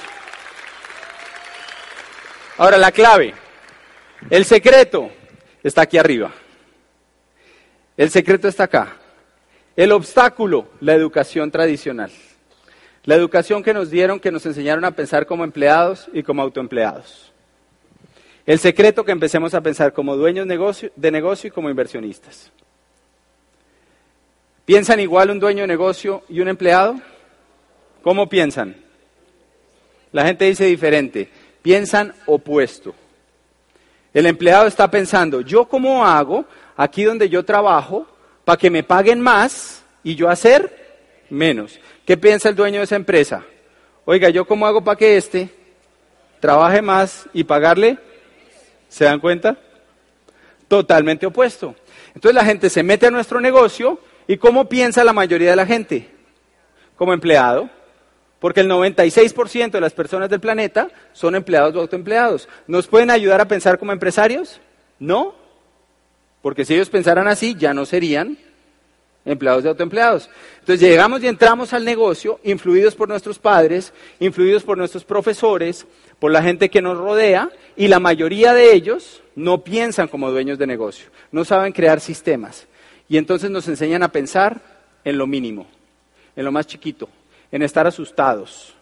Ahora 2.58 2.76
la 2.76 2.92
clave, 2.92 3.34
el 4.28 4.44
secreto 4.44 5.10
está 5.62 5.82
aquí 5.82 5.96
arriba. 5.96 6.30
El 7.96 8.10
secreto 8.10 8.46
está 8.46 8.64
acá. 8.64 8.98
El 9.74 9.92
obstáculo, 9.92 10.68
la 10.80 10.92
educación 10.92 11.50
tradicional. 11.50 12.10
La 13.04 13.14
educación 13.14 13.62
que 13.62 13.72
nos 13.72 13.90
dieron, 13.90 14.20
que 14.20 14.30
nos 14.30 14.44
enseñaron 14.44 14.84
a 14.84 14.90
pensar 14.90 15.26
como 15.26 15.44
empleados 15.44 16.08
y 16.12 16.22
como 16.22 16.42
autoempleados. 16.42 17.32
El 18.44 18.58
secreto 18.58 19.02
que 19.04 19.12
empecemos 19.12 19.54
a 19.54 19.62
pensar 19.62 19.94
como 19.94 20.14
dueños 20.14 20.46
de 20.46 21.10
negocio 21.10 21.48
y 21.48 21.50
como 21.50 21.70
inversionistas. 21.70 22.52
¿Piensan 24.64 25.00
igual 25.00 25.30
un 25.30 25.40
dueño 25.40 25.62
de 25.62 25.66
negocio 25.66 26.22
y 26.28 26.40
un 26.40 26.48
empleado? 26.48 26.98
¿Cómo 28.02 28.28
piensan? 28.28 28.76
La 30.12 30.24
gente 30.24 30.46
dice 30.46 30.64
diferente. 30.64 31.28
Piensan 31.60 32.14
opuesto. 32.26 32.94
El 34.14 34.26
empleado 34.26 34.66
está 34.66 34.90
pensando, 34.90 35.40
¿yo 35.40 35.66
cómo 35.66 36.06
hago 36.06 36.44
aquí 36.76 37.02
donde 37.02 37.28
yo 37.28 37.44
trabajo 37.44 38.06
para 38.44 38.56
que 38.56 38.70
me 38.70 38.84
paguen 38.84 39.20
más 39.20 39.82
y 40.02 40.14
yo 40.14 40.30
hacer 40.30 40.98
menos? 41.28 41.78
¿Qué 42.06 42.16
piensa 42.16 42.48
el 42.48 42.54
dueño 42.54 42.78
de 42.78 42.84
esa 42.84 42.96
empresa? 42.96 43.44
Oiga, 44.04 44.28
¿yo 44.30 44.46
cómo 44.46 44.66
hago 44.66 44.84
para 44.84 44.96
que 44.96 45.16
éste 45.16 45.50
trabaje 46.38 46.80
más 46.80 47.28
y 47.32 47.44
pagarle? 47.44 47.98
¿Se 48.88 49.04
dan 49.04 49.18
cuenta? 49.18 49.58
Totalmente 50.68 51.26
opuesto. 51.26 51.74
Entonces 52.14 52.34
la 52.34 52.44
gente 52.44 52.70
se 52.70 52.82
mete 52.82 53.06
a 53.06 53.10
nuestro 53.10 53.40
negocio 53.40 53.98
y 54.26 54.36
¿cómo 54.36 54.68
piensa 54.68 55.04
la 55.04 55.12
mayoría 55.12 55.50
de 55.50 55.56
la 55.56 55.66
gente? 55.66 56.08
Como 56.96 57.12
empleado. 57.12 57.68
Porque 58.38 58.60
el 58.60 58.68
96% 58.68 59.70
de 59.70 59.80
las 59.80 59.94
personas 59.94 60.28
del 60.28 60.40
planeta 60.40 60.88
son 61.12 61.34
empleados 61.34 61.74
o 61.74 61.80
autoempleados. 61.80 62.48
¿Nos 62.66 62.86
pueden 62.86 63.10
ayudar 63.10 63.40
a 63.40 63.48
pensar 63.48 63.78
como 63.78 63.92
empresarios? 63.92 64.60
No. 64.98 65.34
Porque 66.42 66.64
si 66.64 66.74
ellos 66.74 66.90
pensaran 66.90 67.26
así, 67.26 67.54
ya 67.54 67.72
no 67.72 67.86
serían 67.86 68.36
empleados 69.24 69.62
de 69.62 69.70
autoempleados. 69.70 70.28
Entonces 70.60 70.86
llegamos 70.86 71.22
y 71.22 71.28
entramos 71.28 71.72
al 71.72 71.84
negocio 71.84 72.38
influidos 72.44 72.94
por 72.94 73.08
nuestros 73.08 73.38
padres, 73.38 73.92
influidos 74.20 74.62
por 74.62 74.76
nuestros 74.76 75.04
profesores, 75.04 75.86
por 76.18 76.30
la 76.30 76.42
gente 76.42 76.68
que 76.68 76.82
nos 76.82 76.98
rodea, 76.98 77.50
y 77.76 77.88
la 77.88 78.00
mayoría 78.00 78.52
de 78.52 78.74
ellos 78.74 79.22
no 79.34 79.64
piensan 79.64 80.08
como 80.08 80.30
dueños 80.30 80.58
de 80.58 80.66
negocio, 80.66 81.06
no 81.32 81.44
saben 81.44 81.72
crear 81.72 82.00
sistemas. 82.00 82.66
Y 83.08 83.18
entonces 83.18 83.50
nos 83.50 83.68
enseñan 83.68 84.02
a 84.02 84.08
pensar 84.08 84.60
en 85.04 85.18
lo 85.18 85.26
mínimo, 85.26 85.66
en 86.36 86.44
lo 86.44 86.52
más 86.52 86.66
chiquito, 86.66 87.08
en 87.52 87.62
estar 87.62 87.86
asustados. 87.86 88.74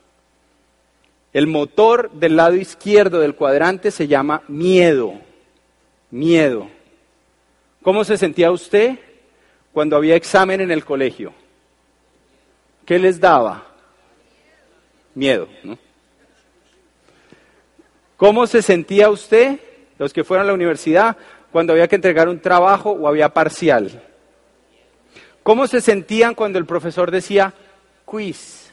El 1.32 1.46
motor 1.46 2.10
del 2.12 2.36
lado 2.36 2.54
izquierdo 2.54 3.20
del 3.20 3.34
cuadrante 3.34 3.90
se 3.90 4.06
llama 4.06 4.42
miedo. 4.48 5.14
Miedo. 6.10 6.68
¿Cómo 7.82 8.04
se 8.04 8.16
sentía 8.16 8.50
usted 8.50 8.98
cuando 9.72 9.96
había 9.96 10.14
examen 10.14 10.60
en 10.60 10.70
el 10.70 10.84
colegio? 10.84 11.32
¿Qué 12.84 12.98
les 12.98 13.18
daba? 13.18 13.66
Miedo, 15.14 15.48
¿no? 15.64 15.78
¿Cómo 18.16 18.46
se 18.46 18.62
sentía 18.62 19.10
usted, 19.10 19.58
los 19.98 20.12
que 20.12 20.22
fueron 20.22 20.46
a 20.46 20.48
la 20.48 20.54
universidad, 20.54 21.16
cuando 21.50 21.72
había 21.72 21.88
que 21.88 21.96
entregar 21.96 22.28
un 22.28 22.40
trabajo 22.40 22.90
o 22.92 23.08
había 23.08 23.30
parcial? 23.30 24.02
¿Cómo 25.42 25.66
se 25.66 25.80
sentían 25.80 26.34
cuando 26.34 26.58
el 26.58 26.66
profesor 26.66 27.10
decía 27.10 27.52
quiz? 28.04 28.70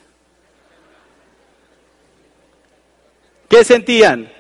¿Qué 3.48 3.64
sentían? 3.64 4.32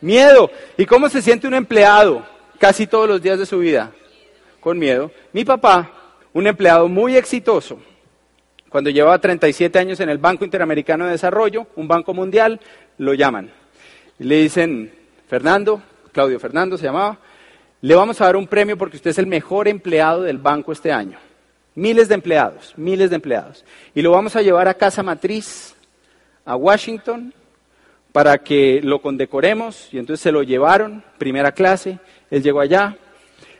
Miedo. 0.00 0.50
¿Y 0.76 0.86
cómo 0.86 1.08
se 1.08 1.20
siente 1.20 1.48
un 1.48 1.54
empleado 1.54 2.24
casi 2.58 2.86
todos 2.86 3.08
los 3.08 3.20
días 3.20 3.38
de 3.38 3.46
su 3.46 3.58
vida? 3.58 3.92
Con 4.60 4.78
miedo. 4.78 5.10
Mi 5.32 5.44
papá, 5.44 5.90
un 6.32 6.46
empleado 6.46 6.88
muy 6.88 7.16
exitoso, 7.16 7.78
cuando 8.68 8.90
llevaba 8.90 9.18
37 9.18 9.78
años 9.78 10.00
en 10.00 10.08
el 10.08 10.18
Banco 10.18 10.44
Interamericano 10.44 11.06
de 11.06 11.12
Desarrollo, 11.12 11.66
un 11.76 11.88
banco 11.88 12.12
mundial, 12.14 12.60
lo 12.98 13.14
llaman. 13.14 13.50
le 14.18 14.36
dicen, 14.36 14.92
Fernando, 15.28 15.82
Claudio 16.12 16.38
Fernando 16.38 16.76
se 16.76 16.84
llamaba, 16.84 17.18
le 17.80 17.94
vamos 17.94 18.20
a 18.20 18.24
dar 18.24 18.36
un 18.36 18.46
premio 18.46 18.76
porque 18.76 18.96
usted 18.96 19.10
es 19.10 19.18
el 19.18 19.26
mejor 19.26 19.68
empleado 19.68 20.22
del 20.22 20.38
banco 20.38 20.72
este 20.72 20.92
año. 20.92 21.18
Miles 21.76 22.08
de 22.08 22.14
empleados, 22.14 22.74
miles 22.76 23.10
de 23.10 23.16
empleados. 23.16 23.64
Y 23.94 24.02
lo 24.02 24.10
vamos 24.10 24.34
a 24.34 24.42
llevar 24.42 24.66
a 24.66 24.74
casa 24.74 25.04
matriz, 25.04 25.76
a 26.44 26.56
Washington, 26.56 27.32
para 28.12 28.38
que 28.38 28.80
lo 28.82 29.02
condecoremos 29.02 29.92
y 29.92 29.98
entonces 29.98 30.22
se 30.22 30.32
lo 30.32 30.42
llevaron, 30.42 31.04
primera 31.18 31.52
clase, 31.52 31.98
él 32.30 32.42
llegó 32.42 32.60
allá, 32.60 32.96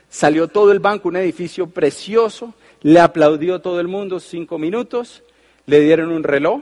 salió 0.09 0.47
todo 0.47 0.71
el 0.71 0.79
banco, 0.79 1.09
un 1.09 1.17
edificio 1.17 1.67
precioso, 1.67 2.55
le 2.81 2.99
aplaudió 2.99 3.59
todo 3.59 3.79
el 3.79 3.87
mundo 3.87 4.19
cinco 4.19 4.57
minutos, 4.57 5.21
le 5.67 5.81
dieron 5.81 6.11
un 6.11 6.23
reloj, 6.23 6.61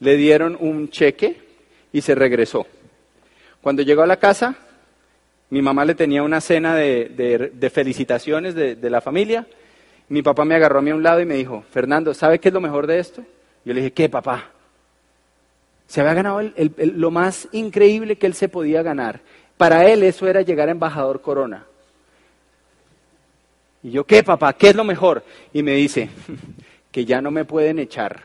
le 0.00 0.16
dieron 0.16 0.56
un 0.58 0.90
cheque 0.90 1.40
y 1.92 2.00
se 2.00 2.16
regresó. 2.16 2.66
Cuando 3.60 3.82
llegó 3.82 4.02
a 4.02 4.06
la 4.08 4.16
casa, 4.16 4.56
mi 5.50 5.62
mamá 5.62 5.84
le 5.84 5.94
tenía 5.94 6.24
una 6.24 6.40
cena 6.40 6.74
de, 6.74 7.70
felicitaciones 7.72 8.56
de, 8.56 8.74
de, 8.74 8.90
la 8.90 9.00
familia. 9.00 9.46
Mi 10.08 10.22
papá 10.22 10.44
me 10.44 10.54
agarró 10.54 10.78
a 10.78 10.82
mí 10.82 10.90
a 10.90 10.94
un 10.94 11.02
lado 11.02 11.20
y 11.20 11.26
me 11.26 11.36
dijo, 11.36 11.64
Fernando, 11.70 12.12
¿sabe 12.14 12.38
qué 12.38 12.48
es 12.48 12.54
lo 12.54 12.60
mejor 12.60 12.86
de 12.86 12.98
esto? 12.98 13.22
Yo 13.64 13.72
le 13.72 13.80
dije, 13.80 13.92
¿qué, 13.92 14.08
papá? 14.08 14.50
Se 15.86 16.00
había 16.00 16.14
ganado 16.14 16.40
lo 16.76 17.10
más 17.10 17.48
increíble 17.52 18.16
que 18.16 18.26
él 18.26 18.34
se 18.34 18.48
podía 18.48 18.82
ganar. 18.82 19.20
Para 19.56 19.86
él 19.86 20.02
eso 20.02 20.26
era 20.26 20.42
llegar 20.42 20.68
a 20.68 20.72
embajador 20.72 21.20
corona. 21.20 21.66
Y 23.82 23.90
yo, 23.90 24.04
¿qué, 24.04 24.22
papá? 24.22 24.52
¿Qué 24.52 24.68
es 24.68 24.76
lo 24.76 24.84
mejor? 24.84 25.24
Y 25.52 25.62
me 25.62 25.72
dice, 25.72 26.08
que 26.90 27.04
ya 27.04 27.20
no 27.20 27.30
me 27.30 27.44
pueden 27.44 27.78
echar. 27.78 28.22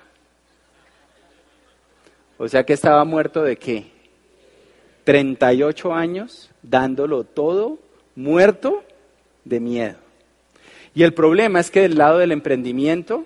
O 2.37 2.47
sea 2.47 2.63
que 2.63 2.73
estaba 2.73 3.03
muerto 3.03 3.43
de 3.43 3.57
qué? 3.57 3.91
38 5.03 5.93
años 5.93 6.51
dándolo 6.61 7.23
todo, 7.23 7.79
muerto 8.15 8.83
de 9.45 9.59
miedo. 9.59 10.06
Y 10.97 11.03
el 11.03 11.13
problema 11.13 11.59
es 11.59 11.69
que 11.69 11.81
del 11.81 11.95
lado 11.95 12.17
del 12.17 12.31
emprendimiento, 12.31 13.23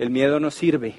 el 0.00 0.10
miedo 0.10 0.40
no 0.40 0.50
sirve. 0.50 0.96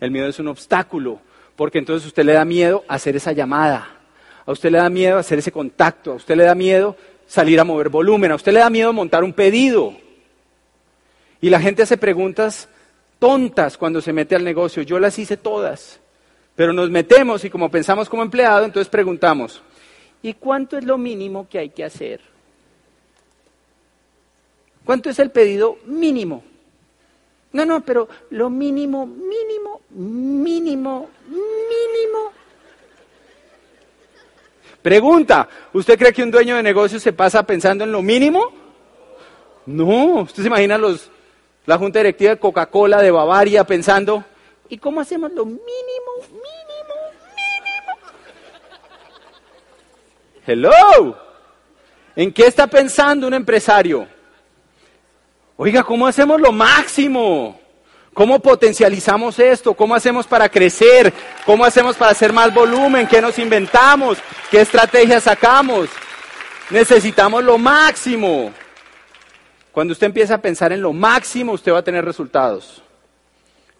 El 0.00 0.10
miedo 0.10 0.28
es 0.28 0.38
un 0.38 0.48
obstáculo, 0.48 1.18
porque 1.56 1.78
entonces 1.78 2.06
usted 2.06 2.26
le 2.26 2.34
da 2.34 2.44
miedo 2.44 2.84
hacer 2.86 3.16
esa 3.16 3.32
llamada, 3.32 3.88
a 4.44 4.52
usted 4.52 4.70
le 4.70 4.76
da 4.76 4.90
miedo 4.90 5.16
hacer 5.16 5.38
ese 5.38 5.50
contacto, 5.50 6.12
a 6.12 6.16
usted 6.16 6.36
le 6.36 6.44
da 6.44 6.54
miedo 6.54 6.94
salir 7.26 7.58
a 7.58 7.64
mover 7.64 7.88
volumen, 7.88 8.32
a 8.32 8.34
usted 8.34 8.52
le 8.52 8.58
da 8.58 8.68
miedo 8.68 8.92
montar 8.92 9.24
un 9.24 9.32
pedido. 9.32 9.94
Y 11.40 11.48
la 11.48 11.58
gente 11.58 11.82
hace 11.82 11.96
preguntas 11.96 12.68
tontas 13.18 13.78
cuando 13.78 14.02
se 14.02 14.12
mete 14.12 14.36
al 14.36 14.44
negocio, 14.44 14.82
yo 14.82 14.98
las 14.98 15.18
hice 15.18 15.38
todas, 15.38 16.00
pero 16.54 16.74
nos 16.74 16.90
metemos 16.90 17.46
y 17.46 17.48
como 17.48 17.70
pensamos 17.70 18.10
como 18.10 18.22
empleado, 18.22 18.66
entonces 18.66 18.90
preguntamos, 18.90 19.62
¿y 20.20 20.34
cuánto 20.34 20.76
es 20.76 20.84
lo 20.84 20.98
mínimo 20.98 21.48
que 21.48 21.60
hay 21.60 21.70
que 21.70 21.84
hacer? 21.84 22.33
¿Cuánto 24.84 25.10
es 25.10 25.18
el 25.18 25.30
pedido 25.30 25.78
mínimo? 25.86 26.42
No, 27.52 27.64
no, 27.64 27.80
pero 27.82 28.08
lo 28.30 28.50
mínimo, 28.50 29.06
mínimo, 29.06 29.80
mínimo, 29.90 31.08
mínimo. 31.28 32.32
Pregunta, 34.82 35.48
¿usted 35.72 35.98
cree 35.98 36.12
que 36.12 36.22
un 36.22 36.30
dueño 36.30 36.56
de 36.56 36.62
negocio 36.62 37.00
se 37.00 37.12
pasa 37.12 37.42
pensando 37.44 37.84
en 37.84 37.92
lo 37.92 38.02
mínimo? 38.02 38.52
No, 39.66 40.22
usted 40.22 40.42
se 40.42 40.48
imagina 40.48 40.76
los, 40.76 41.10
la 41.64 41.78
junta 41.78 42.00
directiva 42.00 42.32
de 42.32 42.38
Coca-Cola 42.38 43.00
de 43.00 43.10
Bavaria 43.10 43.64
pensando, 43.64 44.24
¿y 44.68 44.76
cómo 44.76 45.00
hacemos 45.00 45.32
lo 45.32 45.46
mínimo, 45.46 45.62
mínimo, 46.28 46.94
mínimo? 47.30 47.98
Hello. 50.46 51.16
¿En 52.16 52.32
qué 52.32 52.46
está 52.46 52.66
pensando 52.66 53.26
un 53.26 53.34
empresario? 53.34 54.06
Oiga, 55.56 55.84
¿cómo 55.84 56.06
hacemos 56.06 56.40
lo 56.40 56.50
máximo? 56.50 57.60
¿Cómo 58.12 58.40
potencializamos 58.40 59.38
esto? 59.38 59.74
¿Cómo 59.74 59.94
hacemos 59.94 60.26
para 60.26 60.48
crecer? 60.48 61.12
¿Cómo 61.46 61.64
hacemos 61.64 61.96
para 61.96 62.12
hacer 62.12 62.32
más 62.32 62.52
volumen? 62.52 63.06
¿Qué 63.06 63.20
nos 63.20 63.38
inventamos? 63.38 64.18
¿Qué 64.50 64.60
estrategias 64.60 65.24
sacamos? 65.24 65.88
Necesitamos 66.70 67.44
lo 67.44 67.58
máximo. 67.58 68.52
Cuando 69.70 69.92
usted 69.92 70.06
empieza 70.06 70.34
a 70.34 70.42
pensar 70.42 70.72
en 70.72 70.80
lo 70.80 70.92
máximo, 70.92 71.52
usted 71.52 71.72
va 71.72 71.78
a 71.78 71.84
tener 71.84 72.04
resultados. 72.04 72.82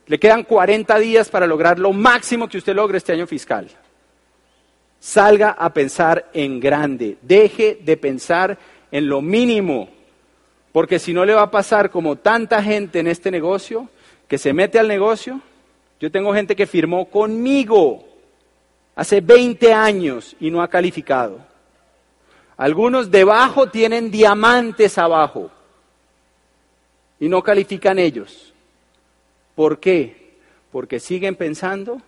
Le 0.06 0.18
quedan 0.18 0.42
40 0.42 0.98
días 0.98 1.28
para 1.28 1.46
lograr 1.46 1.78
lo 1.78 1.92
máximo 1.92 2.48
que 2.48 2.58
usted 2.58 2.74
logre 2.74 2.98
este 2.98 3.12
año 3.12 3.26
fiscal. 3.26 3.68
Salga 5.00 5.50
a 5.50 5.72
pensar 5.72 6.28
en 6.34 6.60
grande. 6.60 7.18
Deje 7.22 7.78
de 7.82 7.96
pensar 7.96 8.58
en 8.90 9.08
lo 9.08 9.22
mínimo. 9.22 9.93
Porque 10.74 10.98
si 10.98 11.14
no 11.14 11.24
le 11.24 11.34
va 11.34 11.42
a 11.42 11.50
pasar 11.52 11.88
como 11.88 12.16
tanta 12.16 12.60
gente 12.60 12.98
en 12.98 13.06
este 13.06 13.30
negocio, 13.30 13.88
que 14.26 14.38
se 14.38 14.52
mete 14.52 14.80
al 14.80 14.88
negocio. 14.88 15.40
Yo 16.00 16.10
tengo 16.10 16.34
gente 16.34 16.56
que 16.56 16.66
firmó 16.66 17.04
conmigo 17.04 18.04
hace 18.96 19.20
20 19.20 19.72
años 19.72 20.34
y 20.40 20.50
no 20.50 20.60
ha 20.60 20.66
calificado. 20.66 21.38
Algunos 22.56 23.12
debajo 23.12 23.68
tienen 23.68 24.10
diamantes 24.10 24.98
abajo 24.98 25.52
y 27.20 27.28
no 27.28 27.40
califican 27.40 28.00
ellos. 28.00 28.52
¿Por 29.54 29.78
qué? 29.78 30.34
Porque 30.72 30.98
siguen 30.98 31.36
pensando 31.36 32.02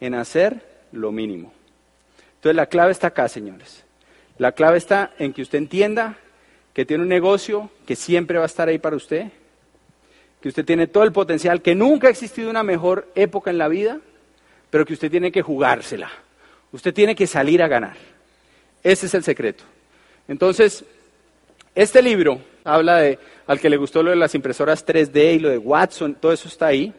en 0.00 0.14
hacer 0.14 0.86
lo 0.92 1.12
mínimo. 1.12 1.52
Entonces 2.36 2.56
la 2.56 2.64
clave 2.64 2.92
está 2.92 3.08
acá, 3.08 3.28
señores. 3.28 3.84
La 4.38 4.52
clave 4.52 4.78
está 4.78 5.12
en 5.18 5.34
que 5.34 5.42
usted 5.42 5.58
entienda 5.58 6.16
que 6.72 6.84
tiene 6.84 7.02
un 7.02 7.08
negocio 7.08 7.70
que 7.86 7.96
siempre 7.96 8.38
va 8.38 8.44
a 8.44 8.46
estar 8.46 8.68
ahí 8.68 8.78
para 8.78 8.96
usted, 8.96 9.26
que 10.40 10.48
usted 10.48 10.64
tiene 10.64 10.86
todo 10.86 11.04
el 11.04 11.12
potencial, 11.12 11.62
que 11.62 11.74
nunca 11.74 12.08
ha 12.08 12.10
existido 12.10 12.48
una 12.50 12.62
mejor 12.62 13.08
época 13.14 13.50
en 13.50 13.58
la 13.58 13.68
vida, 13.68 14.00
pero 14.70 14.86
que 14.86 14.94
usted 14.94 15.10
tiene 15.10 15.32
que 15.32 15.42
jugársela. 15.42 16.10
Usted 16.72 16.94
tiene 16.94 17.14
que 17.14 17.26
salir 17.26 17.62
a 17.62 17.68
ganar. 17.68 17.96
Ese 18.82 19.06
es 19.06 19.14
el 19.14 19.24
secreto. 19.24 19.64
Entonces, 20.28 20.84
este 21.74 22.00
libro 22.02 22.40
habla 22.64 22.98
de, 22.98 23.18
al 23.46 23.60
que 23.60 23.68
le 23.68 23.76
gustó 23.76 24.02
lo 24.02 24.10
de 24.10 24.16
las 24.16 24.34
impresoras 24.34 24.86
3D 24.86 25.34
y 25.34 25.38
lo 25.40 25.48
de 25.48 25.58
Watson, 25.58 26.14
todo 26.14 26.32
eso 26.32 26.48
está 26.48 26.66
ahí. 26.66 26.92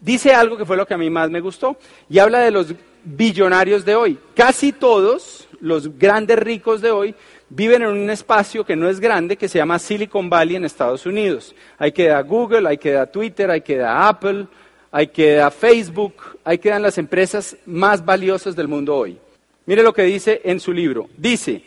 Dice 0.00 0.32
algo 0.32 0.56
que 0.56 0.64
fue 0.64 0.76
lo 0.76 0.86
que 0.86 0.94
a 0.94 0.98
mí 0.98 1.10
más 1.10 1.30
me 1.30 1.40
gustó 1.40 1.76
y 2.08 2.18
habla 2.18 2.40
de 2.40 2.50
los 2.50 2.74
billonarios 3.04 3.84
de 3.84 3.94
hoy. 3.94 4.18
Casi 4.34 4.72
todos 4.72 5.48
los 5.60 5.98
grandes 5.98 6.38
ricos 6.38 6.80
de 6.80 6.90
hoy 6.90 7.14
viven 7.48 7.82
en 7.82 7.88
un 7.88 8.10
espacio 8.10 8.64
que 8.64 8.76
no 8.76 8.88
es 8.88 9.00
grande, 9.00 9.36
que 9.36 9.48
se 9.48 9.58
llama 9.58 9.78
Silicon 9.78 10.28
Valley 10.28 10.56
en 10.56 10.64
Estados 10.64 11.06
Unidos. 11.06 11.54
Hay 11.78 11.92
que 11.92 12.08
dar 12.08 12.24
Google, 12.24 12.68
hay 12.68 12.78
que 12.78 12.92
dar 12.92 13.10
Twitter, 13.10 13.50
hay 13.50 13.60
que 13.60 13.76
dar 13.76 14.08
Apple, 14.08 14.46
hay 14.90 15.08
que 15.08 15.34
dar 15.34 15.52
Facebook, 15.52 16.14
hay 16.44 16.58
que 16.58 16.70
dar 16.70 16.80
las 16.80 16.98
empresas 16.98 17.56
más 17.66 18.04
valiosas 18.04 18.56
del 18.56 18.68
mundo 18.68 18.96
hoy. 18.96 19.18
Mire 19.66 19.82
lo 19.82 19.92
que 19.92 20.02
dice 20.02 20.40
en 20.44 20.60
su 20.60 20.72
libro. 20.72 21.08
Dice, 21.16 21.62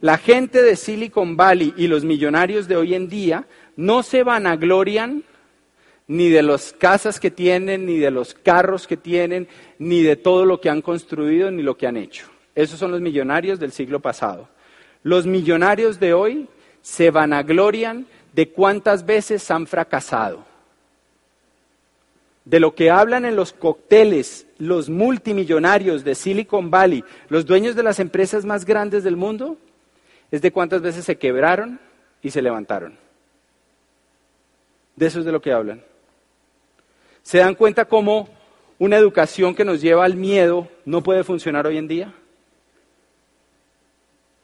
la 0.00 0.18
gente 0.18 0.62
de 0.62 0.76
Silicon 0.76 1.36
Valley 1.36 1.74
y 1.76 1.86
los 1.86 2.04
millonarios 2.04 2.66
de 2.66 2.76
hoy 2.76 2.94
en 2.94 3.08
día 3.08 3.46
no 3.76 4.02
se 4.02 4.22
vanaglorian 4.22 5.22
ni 6.08 6.28
de 6.28 6.42
las 6.42 6.72
casas 6.72 7.20
que 7.20 7.30
tienen, 7.30 7.86
ni 7.86 7.98
de 7.98 8.10
los 8.10 8.34
carros 8.34 8.86
que 8.86 8.96
tienen, 8.96 9.48
ni 9.78 10.02
de 10.02 10.16
todo 10.16 10.44
lo 10.44 10.60
que 10.60 10.68
han 10.68 10.82
construido, 10.82 11.50
ni 11.50 11.62
lo 11.62 11.76
que 11.76 11.86
han 11.86 11.96
hecho. 11.96 12.26
Esos 12.54 12.78
son 12.78 12.90
los 12.90 13.00
millonarios 13.00 13.58
del 13.58 13.72
siglo 13.72 14.00
pasado. 14.00 14.48
Los 15.02 15.26
millonarios 15.26 15.98
de 15.98 16.14
hoy 16.14 16.48
se 16.80 17.10
vanaglorian 17.10 18.06
de 18.32 18.48
cuántas 18.48 19.04
veces 19.04 19.50
han 19.50 19.66
fracasado. 19.66 20.44
De 22.44 22.58
lo 22.58 22.74
que 22.74 22.90
hablan 22.90 23.24
en 23.24 23.36
los 23.36 23.52
cócteles 23.52 24.46
los 24.58 24.88
multimillonarios 24.88 26.02
de 26.04 26.14
Silicon 26.14 26.70
Valley, 26.70 27.04
los 27.28 27.46
dueños 27.46 27.76
de 27.76 27.82
las 27.82 28.00
empresas 28.00 28.44
más 28.44 28.64
grandes 28.64 29.04
del 29.04 29.16
mundo, 29.16 29.56
es 30.30 30.42
de 30.42 30.50
cuántas 30.50 30.82
veces 30.82 31.04
se 31.04 31.18
quebraron 31.18 31.78
y 32.22 32.30
se 32.30 32.42
levantaron. 32.42 32.96
De 34.96 35.06
eso 35.06 35.20
es 35.20 35.24
de 35.24 35.32
lo 35.32 35.40
que 35.40 35.52
hablan. 35.52 35.82
¿Se 37.22 37.38
dan 37.38 37.54
cuenta 37.54 37.84
cómo 37.84 38.28
una 38.78 38.96
educación 38.96 39.54
que 39.54 39.64
nos 39.64 39.80
lleva 39.80 40.04
al 40.04 40.16
miedo 40.16 40.68
no 40.84 41.02
puede 41.02 41.22
funcionar 41.22 41.66
hoy 41.66 41.78
en 41.78 41.88
día? 41.88 42.14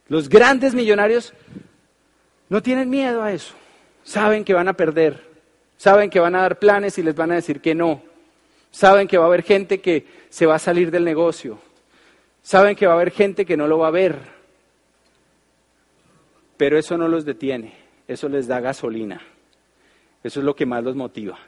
Los 0.09 0.29
grandes 0.29 0.75
millonarios 0.75 1.35
no 2.49 2.63
tienen 2.63 2.89
miedo 2.89 3.23
a 3.23 3.33
eso. 3.33 3.55
Saben 4.05 4.45
que 4.45 4.55
van 4.55 4.69
a 4.69 4.73
perder. 4.73 5.23
Saben 5.77 6.11
que 6.11 6.19
van 6.19 6.35
a 6.35 6.43
dar 6.43 6.59
planes 6.59 6.99
y 6.99 7.03
les 7.03 7.15
van 7.15 7.31
a 7.31 7.37
decir 7.37 7.61
que 7.61 7.75
no. 7.75 8.03
Saben 8.71 9.07
que 9.07 9.19
va 9.19 9.25
a 9.25 9.27
haber 9.29 9.43
gente 9.43 9.81
que 9.81 10.07
se 10.29 10.47
va 10.47 10.57
a 10.57 10.59
salir 10.59 10.91
del 10.91 11.05
negocio. 11.05 11.59
Saben 12.43 12.75
que 12.75 12.87
va 12.87 12.95
a 12.95 12.97
haber 12.97 13.11
gente 13.11 13.45
que 13.45 13.57
no 13.57 13.67
lo 13.67 13.79
va 13.79 13.89
a 13.89 13.93
ver. 13.93 14.17
Pero 16.57 16.79
eso 16.79 16.97
no 16.97 17.07
los 17.07 17.25
detiene. 17.25 17.75
Eso 18.09 18.29
les 18.29 18.47
da 18.47 18.61
gasolina. 18.61 19.21
Eso 20.25 20.41
es 20.41 20.45
lo 20.45 20.57
que 20.57 20.67
más 20.67 20.83
los 20.83 20.97
motiva. 20.97 21.39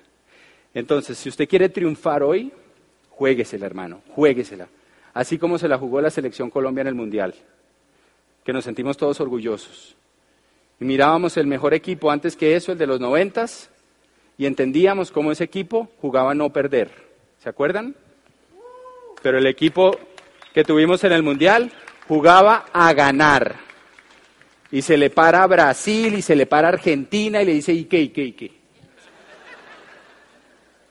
Entonces, 0.75 1.19
si 1.19 1.29
usted 1.29 1.49
quiere 1.49 1.69
triunfar 1.69 2.23
hoy, 2.23 2.53
juéguesela, 3.11 3.67
hermano, 3.67 4.03
juéguesela. 4.15 4.69
Así 5.13 5.39
como 5.39 5.59
se 5.59 5.67
la 5.67 5.79
jugó 5.79 6.01
la 6.01 6.11
selección 6.11 6.51
Colombia 6.51 6.83
en 6.83 6.89
el 6.89 6.95
Mundial, 6.95 7.35
que 8.45 8.53
nos 8.53 8.65
sentimos 8.65 8.97
todos 8.97 9.21
orgullosos. 9.21 9.97
Y 10.81 10.85
mirábamos 10.85 11.37
el 11.37 11.47
mejor 11.47 11.75
equipo 11.75 12.11
antes 12.11 12.37
que 12.37 12.57
eso, 12.57 12.73
el 12.73 12.79
de 12.79 12.87
los 12.87 13.01
noventas, 13.01 13.71
y 14.39 14.47
entendíamos 14.47 15.11
cómo 15.11 15.33
ese 15.33 15.45
equipo 15.45 15.91
jugaba 16.01 16.31
a 16.31 16.35
no 16.35 16.51
perder. 16.51 16.91
¿Se 17.43 17.49
acuerdan? 17.49 17.95
Pero 19.23 19.39
el 19.39 19.47
equipo 19.47 19.99
que 20.55 20.65
tuvimos 20.65 21.05
en 21.05 21.13
el 21.13 21.23
Mundial 21.23 21.71
jugaba 22.09 22.67
a 22.73 22.93
ganar. 22.95 23.57
Y 24.71 24.83
se 24.83 24.97
le 24.97 25.11
para 25.11 25.43
a 25.43 25.47
Brasil 25.47 26.15
y 26.15 26.23
se 26.23 26.37
le 26.37 26.47
para 26.47 26.69
a 26.69 26.73
Argentina 26.73 27.43
y 27.43 27.45
le 27.45 27.53
dice, 27.53 27.73
¿y 27.73 27.85
qué, 27.85 28.01
y 28.01 28.09
qué, 28.09 28.25
y 28.25 28.33
qué? 28.33 28.61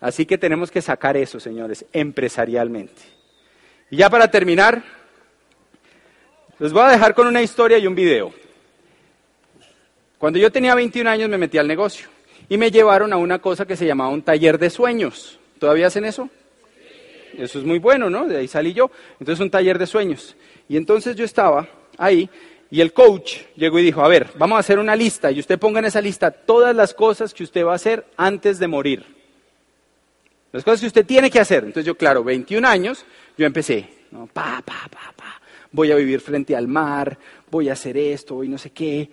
Así 0.01 0.25
que 0.25 0.37
tenemos 0.37 0.71
que 0.71 0.81
sacar 0.81 1.17
eso, 1.17 1.39
señores, 1.39 1.85
empresarialmente. 1.91 3.01
Y 3.89 3.97
ya 3.97 4.09
para 4.09 4.29
terminar, 4.29 4.83
les 6.59 6.73
voy 6.73 6.83
a 6.83 6.89
dejar 6.89 7.13
con 7.13 7.27
una 7.27 7.41
historia 7.41 7.77
y 7.77 7.87
un 7.87 7.95
video. 7.95 8.33
Cuando 10.17 10.37
yo 10.37 10.51
tenía 10.51 10.75
21 10.75 11.09
años 11.09 11.29
me 11.29 11.37
metí 11.37 11.57
al 11.57 11.67
negocio 11.67 12.07
y 12.49 12.57
me 12.57 12.71
llevaron 12.71 13.13
a 13.13 13.17
una 13.17 13.39
cosa 13.39 13.65
que 13.65 13.77
se 13.77 13.85
llamaba 13.85 14.09
un 14.09 14.21
taller 14.21 14.59
de 14.59 14.69
sueños. 14.69 15.39
¿Todavía 15.59 15.87
hacen 15.87 16.05
eso? 16.05 16.29
Eso 17.37 17.59
es 17.59 17.65
muy 17.65 17.79
bueno, 17.79 18.09
¿no? 18.09 18.27
De 18.27 18.37
ahí 18.37 18.47
salí 18.47 18.73
yo. 18.73 18.91
Entonces 19.19 19.41
un 19.41 19.49
taller 19.49 19.79
de 19.79 19.87
sueños. 19.87 20.35
Y 20.67 20.75
entonces 20.75 21.15
yo 21.15 21.23
estaba 21.23 21.67
ahí 21.97 22.29
y 22.69 22.81
el 22.81 22.93
coach 22.93 23.37
llegó 23.55 23.79
y 23.79 23.83
dijo, 23.83 24.03
a 24.03 24.07
ver, 24.07 24.27
vamos 24.37 24.57
a 24.57 24.59
hacer 24.59 24.77
una 24.77 24.95
lista 24.95 25.31
y 25.31 25.39
usted 25.39 25.57
ponga 25.57 25.79
en 25.79 25.85
esa 25.85 26.01
lista 26.01 26.31
todas 26.31 26.75
las 26.75 26.93
cosas 26.93 27.33
que 27.33 27.43
usted 27.43 27.65
va 27.65 27.71
a 27.71 27.75
hacer 27.75 28.05
antes 28.17 28.59
de 28.59 28.67
morir. 28.67 29.05
Las 30.51 30.63
cosas 30.63 30.81
que 30.81 30.87
usted 30.87 31.05
tiene 31.05 31.31
que 31.31 31.39
hacer. 31.39 31.63
Entonces 31.63 31.85
yo, 31.85 31.95
claro, 31.95 32.23
21 32.23 32.67
años, 32.67 33.05
yo 33.37 33.45
empecé, 33.45 33.87
pa, 34.33 34.61
pa, 34.65 34.89
pa, 34.89 35.13
voy 35.71 35.91
a 35.91 35.95
vivir 35.95 36.21
frente 36.21 36.55
al 36.55 36.67
mar, 36.67 37.17
voy 37.49 37.69
a 37.69 37.73
hacer 37.73 37.97
esto, 37.97 38.35
voy 38.35 38.49
no 38.49 38.57
sé 38.57 38.71
qué. 38.71 39.09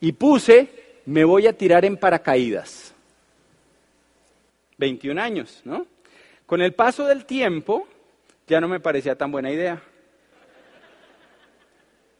Y 0.00 0.12
puse, 0.12 1.00
me 1.06 1.24
voy 1.24 1.46
a 1.46 1.52
tirar 1.52 1.84
en 1.84 1.96
paracaídas. 1.96 2.94
21 4.76 5.20
años, 5.20 5.60
¿no? 5.64 5.86
Con 6.46 6.62
el 6.62 6.72
paso 6.72 7.04
del 7.06 7.24
tiempo, 7.24 7.86
ya 8.46 8.60
no 8.60 8.68
me 8.68 8.80
parecía 8.80 9.16
tan 9.16 9.30
buena 9.30 9.50
idea. 9.50 9.82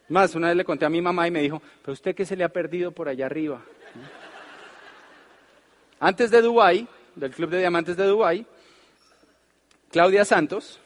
Más, 0.09 0.35
una 0.35 0.49
vez 0.49 0.57
le 0.57 0.65
conté 0.65 0.85
a 0.85 0.91
mi 0.91 1.01
mamá 1.01 1.29
y 1.29 1.31
me 1.31 1.43
dijo, 1.43 1.63
pero 1.83 1.93
usted 1.93 2.15
qué 2.15 2.25
se 2.25 2.37
le 2.37 2.45
ha 2.45 2.49
perdido 2.49 2.93
por 2.93 3.09
allá 3.09 3.27
arriba. 3.27 3.63
Antes 6.01 6.31
de 6.31 6.41
Dubái, 6.43 6.87
del 7.15 7.31
Club 7.31 7.51
de 7.51 7.59
Diamantes 7.59 7.97
de 7.97 8.05
Dubái, 8.05 8.47
Claudia 9.91 10.25
Santos, 10.25 10.81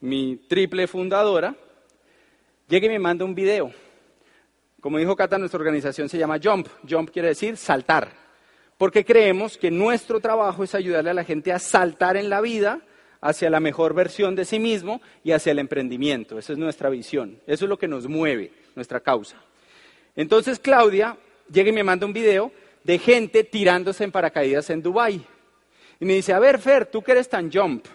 mi 0.00 0.36
triple 0.48 0.86
fundadora, 0.86 1.54
llega 2.68 2.86
y 2.86 2.90
me 2.90 2.98
manda 2.98 3.24
un 3.24 3.34
video. 3.34 3.72
Como 4.80 4.98
dijo 4.98 5.16
Cata, 5.16 5.38
nuestra 5.38 5.58
organización 5.58 6.08
se 6.08 6.18
llama 6.18 6.38
Jump. 6.42 6.68
Jump 6.88 7.10
quiere 7.10 7.28
decir 7.28 7.56
saltar. 7.56 8.12
Porque 8.76 9.04
creemos 9.04 9.58
que 9.58 9.72
nuestro 9.72 10.20
trabajo 10.20 10.62
es 10.62 10.74
ayudarle 10.74 11.10
a 11.10 11.14
la 11.14 11.24
gente 11.24 11.52
a 11.52 11.58
saltar 11.58 12.16
en 12.16 12.30
la 12.30 12.40
vida 12.40 12.80
hacia 13.20 13.50
la 13.50 13.58
mejor 13.58 13.94
versión 13.94 14.36
de 14.36 14.44
sí 14.44 14.60
mismo 14.60 15.00
y 15.24 15.32
hacia 15.32 15.50
el 15.50 15.58
emprendimiento. 15.58 16.38
Esa 16.38 16.52
es 16.52 16.58
nuestra 16.58 16.88
visión. 16.88 17.40
Eso 17.46 17.64
es 17.64 17.68
lo 17.68 17.78
que 17.78 17.88
nos 17.88 18.06
mueve, 18.06 18.52
nuestra 18.76 19.00
causa. 19.00 19.36
Entonces 20.14 20.60
Claudia 20.60 21.16
llega 21.50 21.70
y 21.70 21.72
me 21.72 21.82
manda 21.82 22.06
un 22.06 22.12
video 22.12 22.52
de 22.84 22.98
gente 22.98 23.42
tirándose 23.42 24.04
en 24.04 24.12
paracaídas 24.12 24.70
en 24.70 24.82
Dubái. 24.82 25.26
Y 25.98 26.04
me 26.04 26.14
dice, 26.14 26.32
a 26.32 26.38
ver, 26.38 26.60
Fer, 26.60 26.86
tú 26.86 27.02
que 27.02 27.12
eres 27.12 27.28
tan 27.28 27.50
jump, 27.50 27.86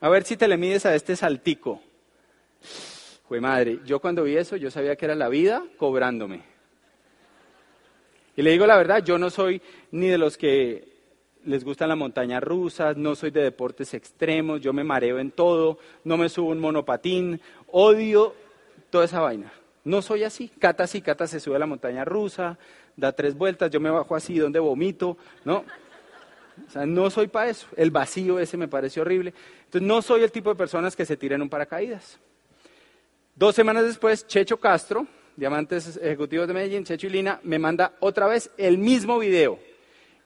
a 0.00 0.08
ver 0.08 0.24
si 0.24 0.36
te 0.38 0.48
le 0.48 0.56
mides 0.56 0.86
a 0.86 0.94
este 0.94 1.14
saltico. 1.14 1.82
Fue 3.28 3.42
madre, 3.42 3.80
yo 3.84 4.00
cuando 4.00 4.22
vi 4.24 4.38
eso, 4.38 4.56
yo 4.56 4.70
sabía 4.70 4.96
que 4.96 5.04
era 5.04 5.14
la 5.14 5.28
vida 5.28 5.62
cobrándome. 5.76 6.42
Y 8.36 8.42
le 8.42 8.52
digo 8.52 8.66
la 8.66 8.78
verdad, 8.78 9.04
yo 9.04 9.18
no 9.18 9.28
soy 9.28 9.60
ni 9.90 10.08
de 10.08 10.16
los 10.16 10.38
que 10.38 10.88
les 11.44 11.62
gustan 11.62 11.90
las 11.90 11.98
montañas 11.98 12.42
rusas, 12.42 12.96
no 12.96 13.14
soy 13.14 13.30
de 13.30 13.42
deportes 13.42 13.92
extremos, 13.92 14.62
yo 14.62 14.72
me 14.72 14.82
mareo 14.82 15.18
en 15.18 15.30
todo, 15.30 15.78
no 16.04 16.16
me 16.16 16.30
subo 16.30 16.50
un 16.50 16.58
monopatín, 16.58 17.40
odio 17.66 18.34
toda 18.88 19.04
esa 19.04 19.20
vaina. 19.20 19.52
No 19.84 20.00
soy 20.00 20.24
así. 20.24 20.48
Cata 20.58 20.86
sí, 20.86 21.02
Cata 21.02 21.26
se 21.26 21.38
sube 21.40 21.56
a 21.56 21.58
la 21.58 21.66
montaña 21.66 22.04
rusa, 22.06 22.58
da 22.96 23.12
tres 23.12 23.36
vueltas, 23.36 23.70
yo 23.70 23.78
me 23.78 23.90
bajo 23.90 24.16
así 24.16 24.38
donde 24.38 24.58
vomito, 24.58 25.18
¿no? 25.44 25.64
O 26.66 26.70
sea, 26.70 26.86
no 26.86 27.10
soy 27.10 27.28
para 27.28 27.50
eso. 27.50 27.66
El 27.76 27.90
vacío 27.90 28.38
ese 28.40 28.56
me 28.56 28.68
parece 28.68 29.00
horrible. 29.00 29.34
Entonces, 29.64 29.86
no 29.86 30.02
soy 30.02 30.22
el 30.22 30.32
tipo 30.32 30.50
de 30.50 30.56
personas 30.56 30.96
que 30.96 31.04
se 31.04 31.16
tiran 31.16 31.42
un 31.42 31.48
paracaídas. 31.48 32.18
Dos 33.38 33.54
semanas 33.54 33.84
después, 33.84 34.26
Checho 34.26 34.56
Castro, 34.56 35.06
Diamantes 35.36 35.96
Ejecutivos 35.96 36.48
de 36.48 36.54
Medellín, 36.54 36.82
Checho 36.82 37.06
y 37.06 37.10
Lina, 37.10 37.38
me 37.44 37.60
manda 37.60 37.92
otra 38.00 38.26
vez 38.26 38.50
el 38.56 38.78
mismo 38.78 39.16
video. 39.20 39.60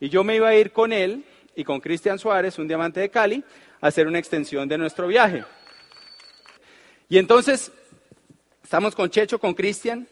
Y 0.00 0.08
yo 0.08 0.24
me 0.24 0.36
iba 0.36 0.48
a 0.48 0.54
ir 0.54 0.72
con 0.72 0.94
él 0.94 1.22
y 1.54 1.62
con 1.62 1.78
Cristian 1.78 2.18
Suárez, 2.18 2.58
un 2.58 2.66
diamante 2.66 3.00
de 3.00 3.10
Cali, 3.10 3.44
a 3.82 3.88
hacer 3.88 4.06
una 4.06 4.18
extensión 4.18 4.66
de 4.66 4.78
nuestro 4.78 5.08
viaje. 5.08 5.44
Y 7.10 7.18
entonces, 7.18 7.70
estamos 8.64 8.94
con 8.94 9.10
Checho, 9.10 9.38
con 9.38 9.52
Cristian, 9.52 10.08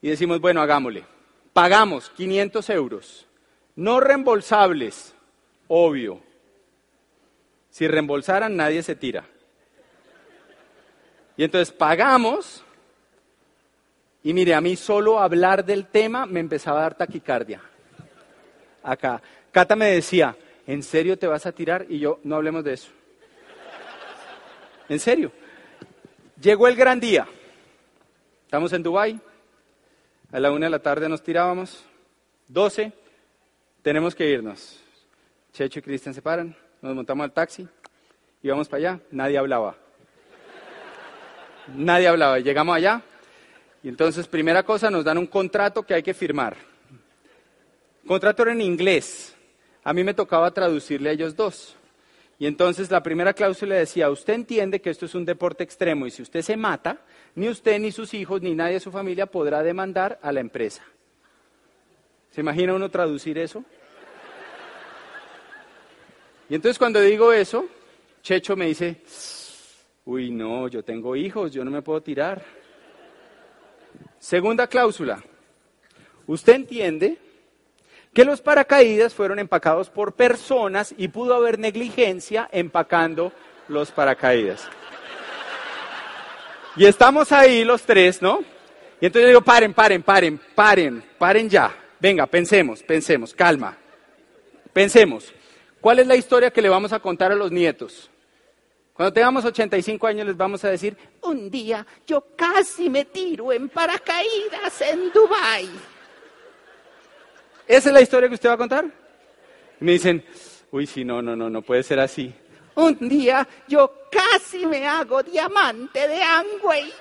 y 0.00 0.08
decimos, 0.08 0.40
bueno, 0.40 0.62
hagámosle. 0.62 1.04
Pagamos 1.52 2.08
500 2.16 2.70
euros, 2.70 3.26
no 3.76 4.00
reembolsables, 4.00 5.14
obvio. 5.68 6.22
Si 7.68 7.86
reembolsaran, 7.86 8.56
nadie 8.56 8.82
se 8.82 8.96
tira. 8.96 9.26
Y 11.40 11.44
entonces 11.44 11.72
pagamos, 11.72 12.62
y 14.22 14.34
mire, 14.34 14.54
a 14.54 14.60
mí 14.60 14.76
solo 14.76 15.18
hablar 15.18 15.64
del 15.64 15.86
tema 15.86 16.26
me 16.26 16.38
empezaba 16.38 16.80
a 16.80 16.82
dar 16.82 16.98
taquicardia. 16.98 17.62
Acá. 18.82 19.22
Cata 19.50 19.74
me 19.74 19.86
decía, 19.86 20.36
¿en 20.66 20.82
serio 20.82 21.18
te 21.18 21.26
vas 21.26 21.46
a 21.46 21.52
tirar? 21.52 21.86
Y 21.88 21.98
yo, 21.98 22.20
no 22.24 22.36
hablemos 22.36 22.62
de 22.62 22.74
eso. 22.74 22.90
En 24.90 24.98
serio. 24.98 25.32
Llegó 26.38 26.68
el 26.68 26.76
gran 26.76 27.00
día. 27.00 27.26
Estamos 28.44 28.74
en 28.74 28.82
Dubái. 28.82 29.18
A 30.32 30.40
la 30.40 30.52
una 30.52 30.66
de 30.66 30.70
la 30.70 30.80
tarde 30.80 31.08
nos 31.08 31.22
tirábamos. 31.22 31.82
Doce. 32.48 32.92
Tenemos 33.80 34.14
que 34.14 34.28
irnos. 34.28 34.78
Checho 35.54 35.78
y 35.78 35.82
Cristian 35.82 36.12
se 36.12 36.20
paran. 36.20 36.54
Nos 36.82 36.94
montamos 36.94 37.24
al 37.24 37.32
taxi. 37.32 37.66
Y 38.42 38.50
vamos 38.50 38.68
para 38.68 38.90
allá. 38.90 39.00
Nadie 39.10 39.38
hablaba. 39.38 39.79
Nadie 41.74 42.08
hablaba. 42.08 42.38
Llegamos 42.38 42.76
allá. 42.76 43.02
Y 43.82 43.88
entonces, 43.88 44.26
primera 44.26 44.62
cosa, 44.62 44.90
nos 44.90 45.04
dan 45.04 45.18
un 45.18 45.26
contrato 45.26 45.82
que 45.82 45.94
hay 45.94 46.02
que 46.02 46.14
firmar. 46.14 46.56
Contrato 48.06 48.42
era 48.42 48.52
en 48.52 48.60
inglés. 48.60 49.34
A 49.84 49.92
mí 49.92 50.04
me 50.04 50.14
tocaba 50.14 50.50
traducirle 50.50 51.10
a 51.10 51.12
ellos 51.12 51.34
dos. 51.36 51.76
Y 52.38 52.46
entonces 52.46 52.90
la 52.90 53.02
primera 53.02 53.34
cláusula 53.34 53.74
decía, 53.74 54.10
usted 54.10 54.32
entiende 54.32 54.80
que 54.80 54.88
esto 54.88 55.04
es 55.04 55.14
un 55.14 55.26
deporte 55.26 55.62
extremo 55.62 56.06
y 56.06 56.10
si 56.10 56.22
usted 56.22 56.40
se 56.40 56.56
mata, 56.56 56.98
ni 57.34 57.50
usted, 57.50 57.78
ni 57.78 57.92
sus 57.92 58.14
hijos, 58.14 58.40
ni 58.40 58.54
nadie 58.54 58.74
de 58.74 58.80
su 58.80 58.90
familia 58.90 59.26
podrá 59.26 59.62
demandar 59.62 60.18
a 60.22 60.32
la 60.32 60.40
empresa. 60.40 60.82
¿Se 62.30 62.40
imagina 62.40 62.72
uno 62.72 62.88
traducir 62.88 63.36
eso? 63.36 63.62
Y 66.48 66.54
entonces 66.54 66.78
cuando 66.78 66.98
digo 67.02 67.30
eso, 67.30 67.66
Checho 68.22 68.56
me 68.56 68.66
dice, 68.66 69.02
uy, 70.10 70.30
no, 70.32 70.66
yo 70.66 70.82
tengo 70.82 71.14
hijos, 71.14 71.52
yo 71.52 71.64
no 71.64 71.70
me 71.70 71.82
puedo 71.82 72.00
tirar. 72.02 72.42
Segunda 74.18 74.66
cláusula, 74.66 75.22
usted 76.26 76.54
entiende 76.54 77.16
que 78.12 78.24
los 78.24 78.40
paracaídas 78.40 79.14
fueron 79.14 79.38
empacados 79.38 79.88
por 79.88 80.14
personas 80.14 80.92
y 80.98 81.08
pudo 81.08 81.34
haber 81.34 81.60
negligencia 81.60 82.48
empacando 82.50 83.32
los 83.68 83.92
paracaídas. 83.92 84.68
Y 86.74 86.86
estamos 86.86 87.30
ahí 87.30 87.64
los 87.64 87.82
tres, 87.82 88.20
¿no? 88.20 88.40
Y 89.00 89.06
entonces 89.06 89.22
yo 89.22 89.28
digo, 89.28 89.42
paren, 89.42 89.72
paren, 89.72 90.02
paren, 90.02 90.40
paren, 90.56 91.04
paren 91.18 91.48
ya. 91.48 91.72
Venga, 92.00 92.26
pensemos, 92.26 92.82
pensemos, 92.82 93.32
calma. 93.32 93.76
Pensemos, 94.72 95.32
¿cuál 95.80 96.00
es 96.00 96.06
la 96.08 96.16
historia 96.16 96.50
que 96.50 96.62
le 96.62 96.68
vamos 96.68 96.92
a 96.92 96.98
contar 96.98 97.30
a 97.30 97.36
los 97.36 97.52
nietos? 97.52 98.10
Cuando 99.00 99.14
tengamos 99.14 99.42
85 99.46 100.06
años 100.06 100.26
les 100.26 100.36
vamos 100.36 100.62
a 100.62 100.68
decir, 100.68 100.94
un 101.22 101.50
día 101.50 101.86
yo 102.06 102.22
casi 102.36 102.90
me 102.90 103.06
tiro 103.06 103.50
en 103.50 103.70
paracaídas 103.70 104.78
en 104.82 105.10
Dubái. 105.10 105.70
¿Esa 107.66 107.88
es 107.88 107.94
la 107.94 108.02
historia 108.02 108.28
que 108.28 108.34
usted 108.34 108.50
va 108.50 108.52
a 108.52 108.58
contar? 108.58 108.84
Y 109.80 109.84
me 109.86 109.92
dicen, 109.92 110.22
uy, 110.70 110.86
sí, 110.86 111.02
no, 111.02 111.22
no, 111.22 111.34
no, 111.34 111.48
no 111.48 111.62
puede 111.62 111.82
ser 111.82 111.98
así. 111.98 112.30
Un 112.74 113.08
día 113.08 113.48
yo 113.66 113.90
casi 114.12 114.66
me 114.66 114.86
hago 114.86 115.22
diamante 115.22 116.06
de 116.06 116.22
Angway. 116.22 116.92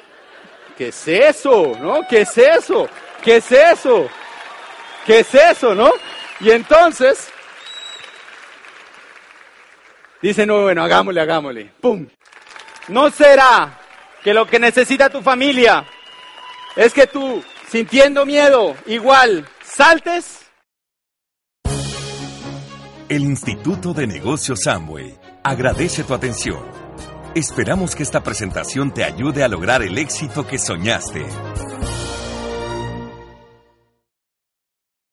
¿Qué 0.78 0.88
es 0.88 1.06
eso? 1.06 1.74
¿No? 1.82 2.08
¿Qué 2.10 2.22
es 2.22 2.38
eso? 2.38 2.88
¿Qué 3.22 3.36
es 3.36 3.52
eso? 3.52 4.08
¿Qué 5.06 5.20
es 5.20 5.36
eso? 5.36 5.76
¿No? 5.76 5.92
Y 6.40 6.52
entonces, 6.52 7.30
dicen, 10.22 10.48
no, 10.48 10.64
bueno, 10.64 10.84
hagámosle, 10.84 11.22
hagámosle. 11.22 11.72
¡Pum! 11.82 12.08
¿No 12.88 13.10
será 13.10 13.80
que 14.24 14.34
lo 14.34 14.46
que 14.48 14.60
necesita 14.60 15.10
tu 15.10 15.22
familia 15.22 15.86
es 16.76 16.94
que 16.94 17.08
tú, 17.08 17.44
sintiendo 17.70 18.26
miedo, 18.26 18.76
igual, 18.86 19.48
saltes? 19.64 20.46
El 23.10 23.24
Instituto 23.24 23.94
de 23.94 24.08
Negocios 24.08 24.62
Samway 24.64 25.18
agradece 25.44 26.04
tu 26.04 26.14
atención. 26.14 26.64
Esperamos 27.36 27.96
que 27.96 28.04
esta 28.04 28.22
presentación 28.22 28.94
te 28.94 29.04
ayude 29.04 29.44
a 29.44 29.48
lograr 29.48 29.82
el 29.82 29.98
éxito 29.98 30.46
que 30.46 30.58
soñaste. 30.58 31.26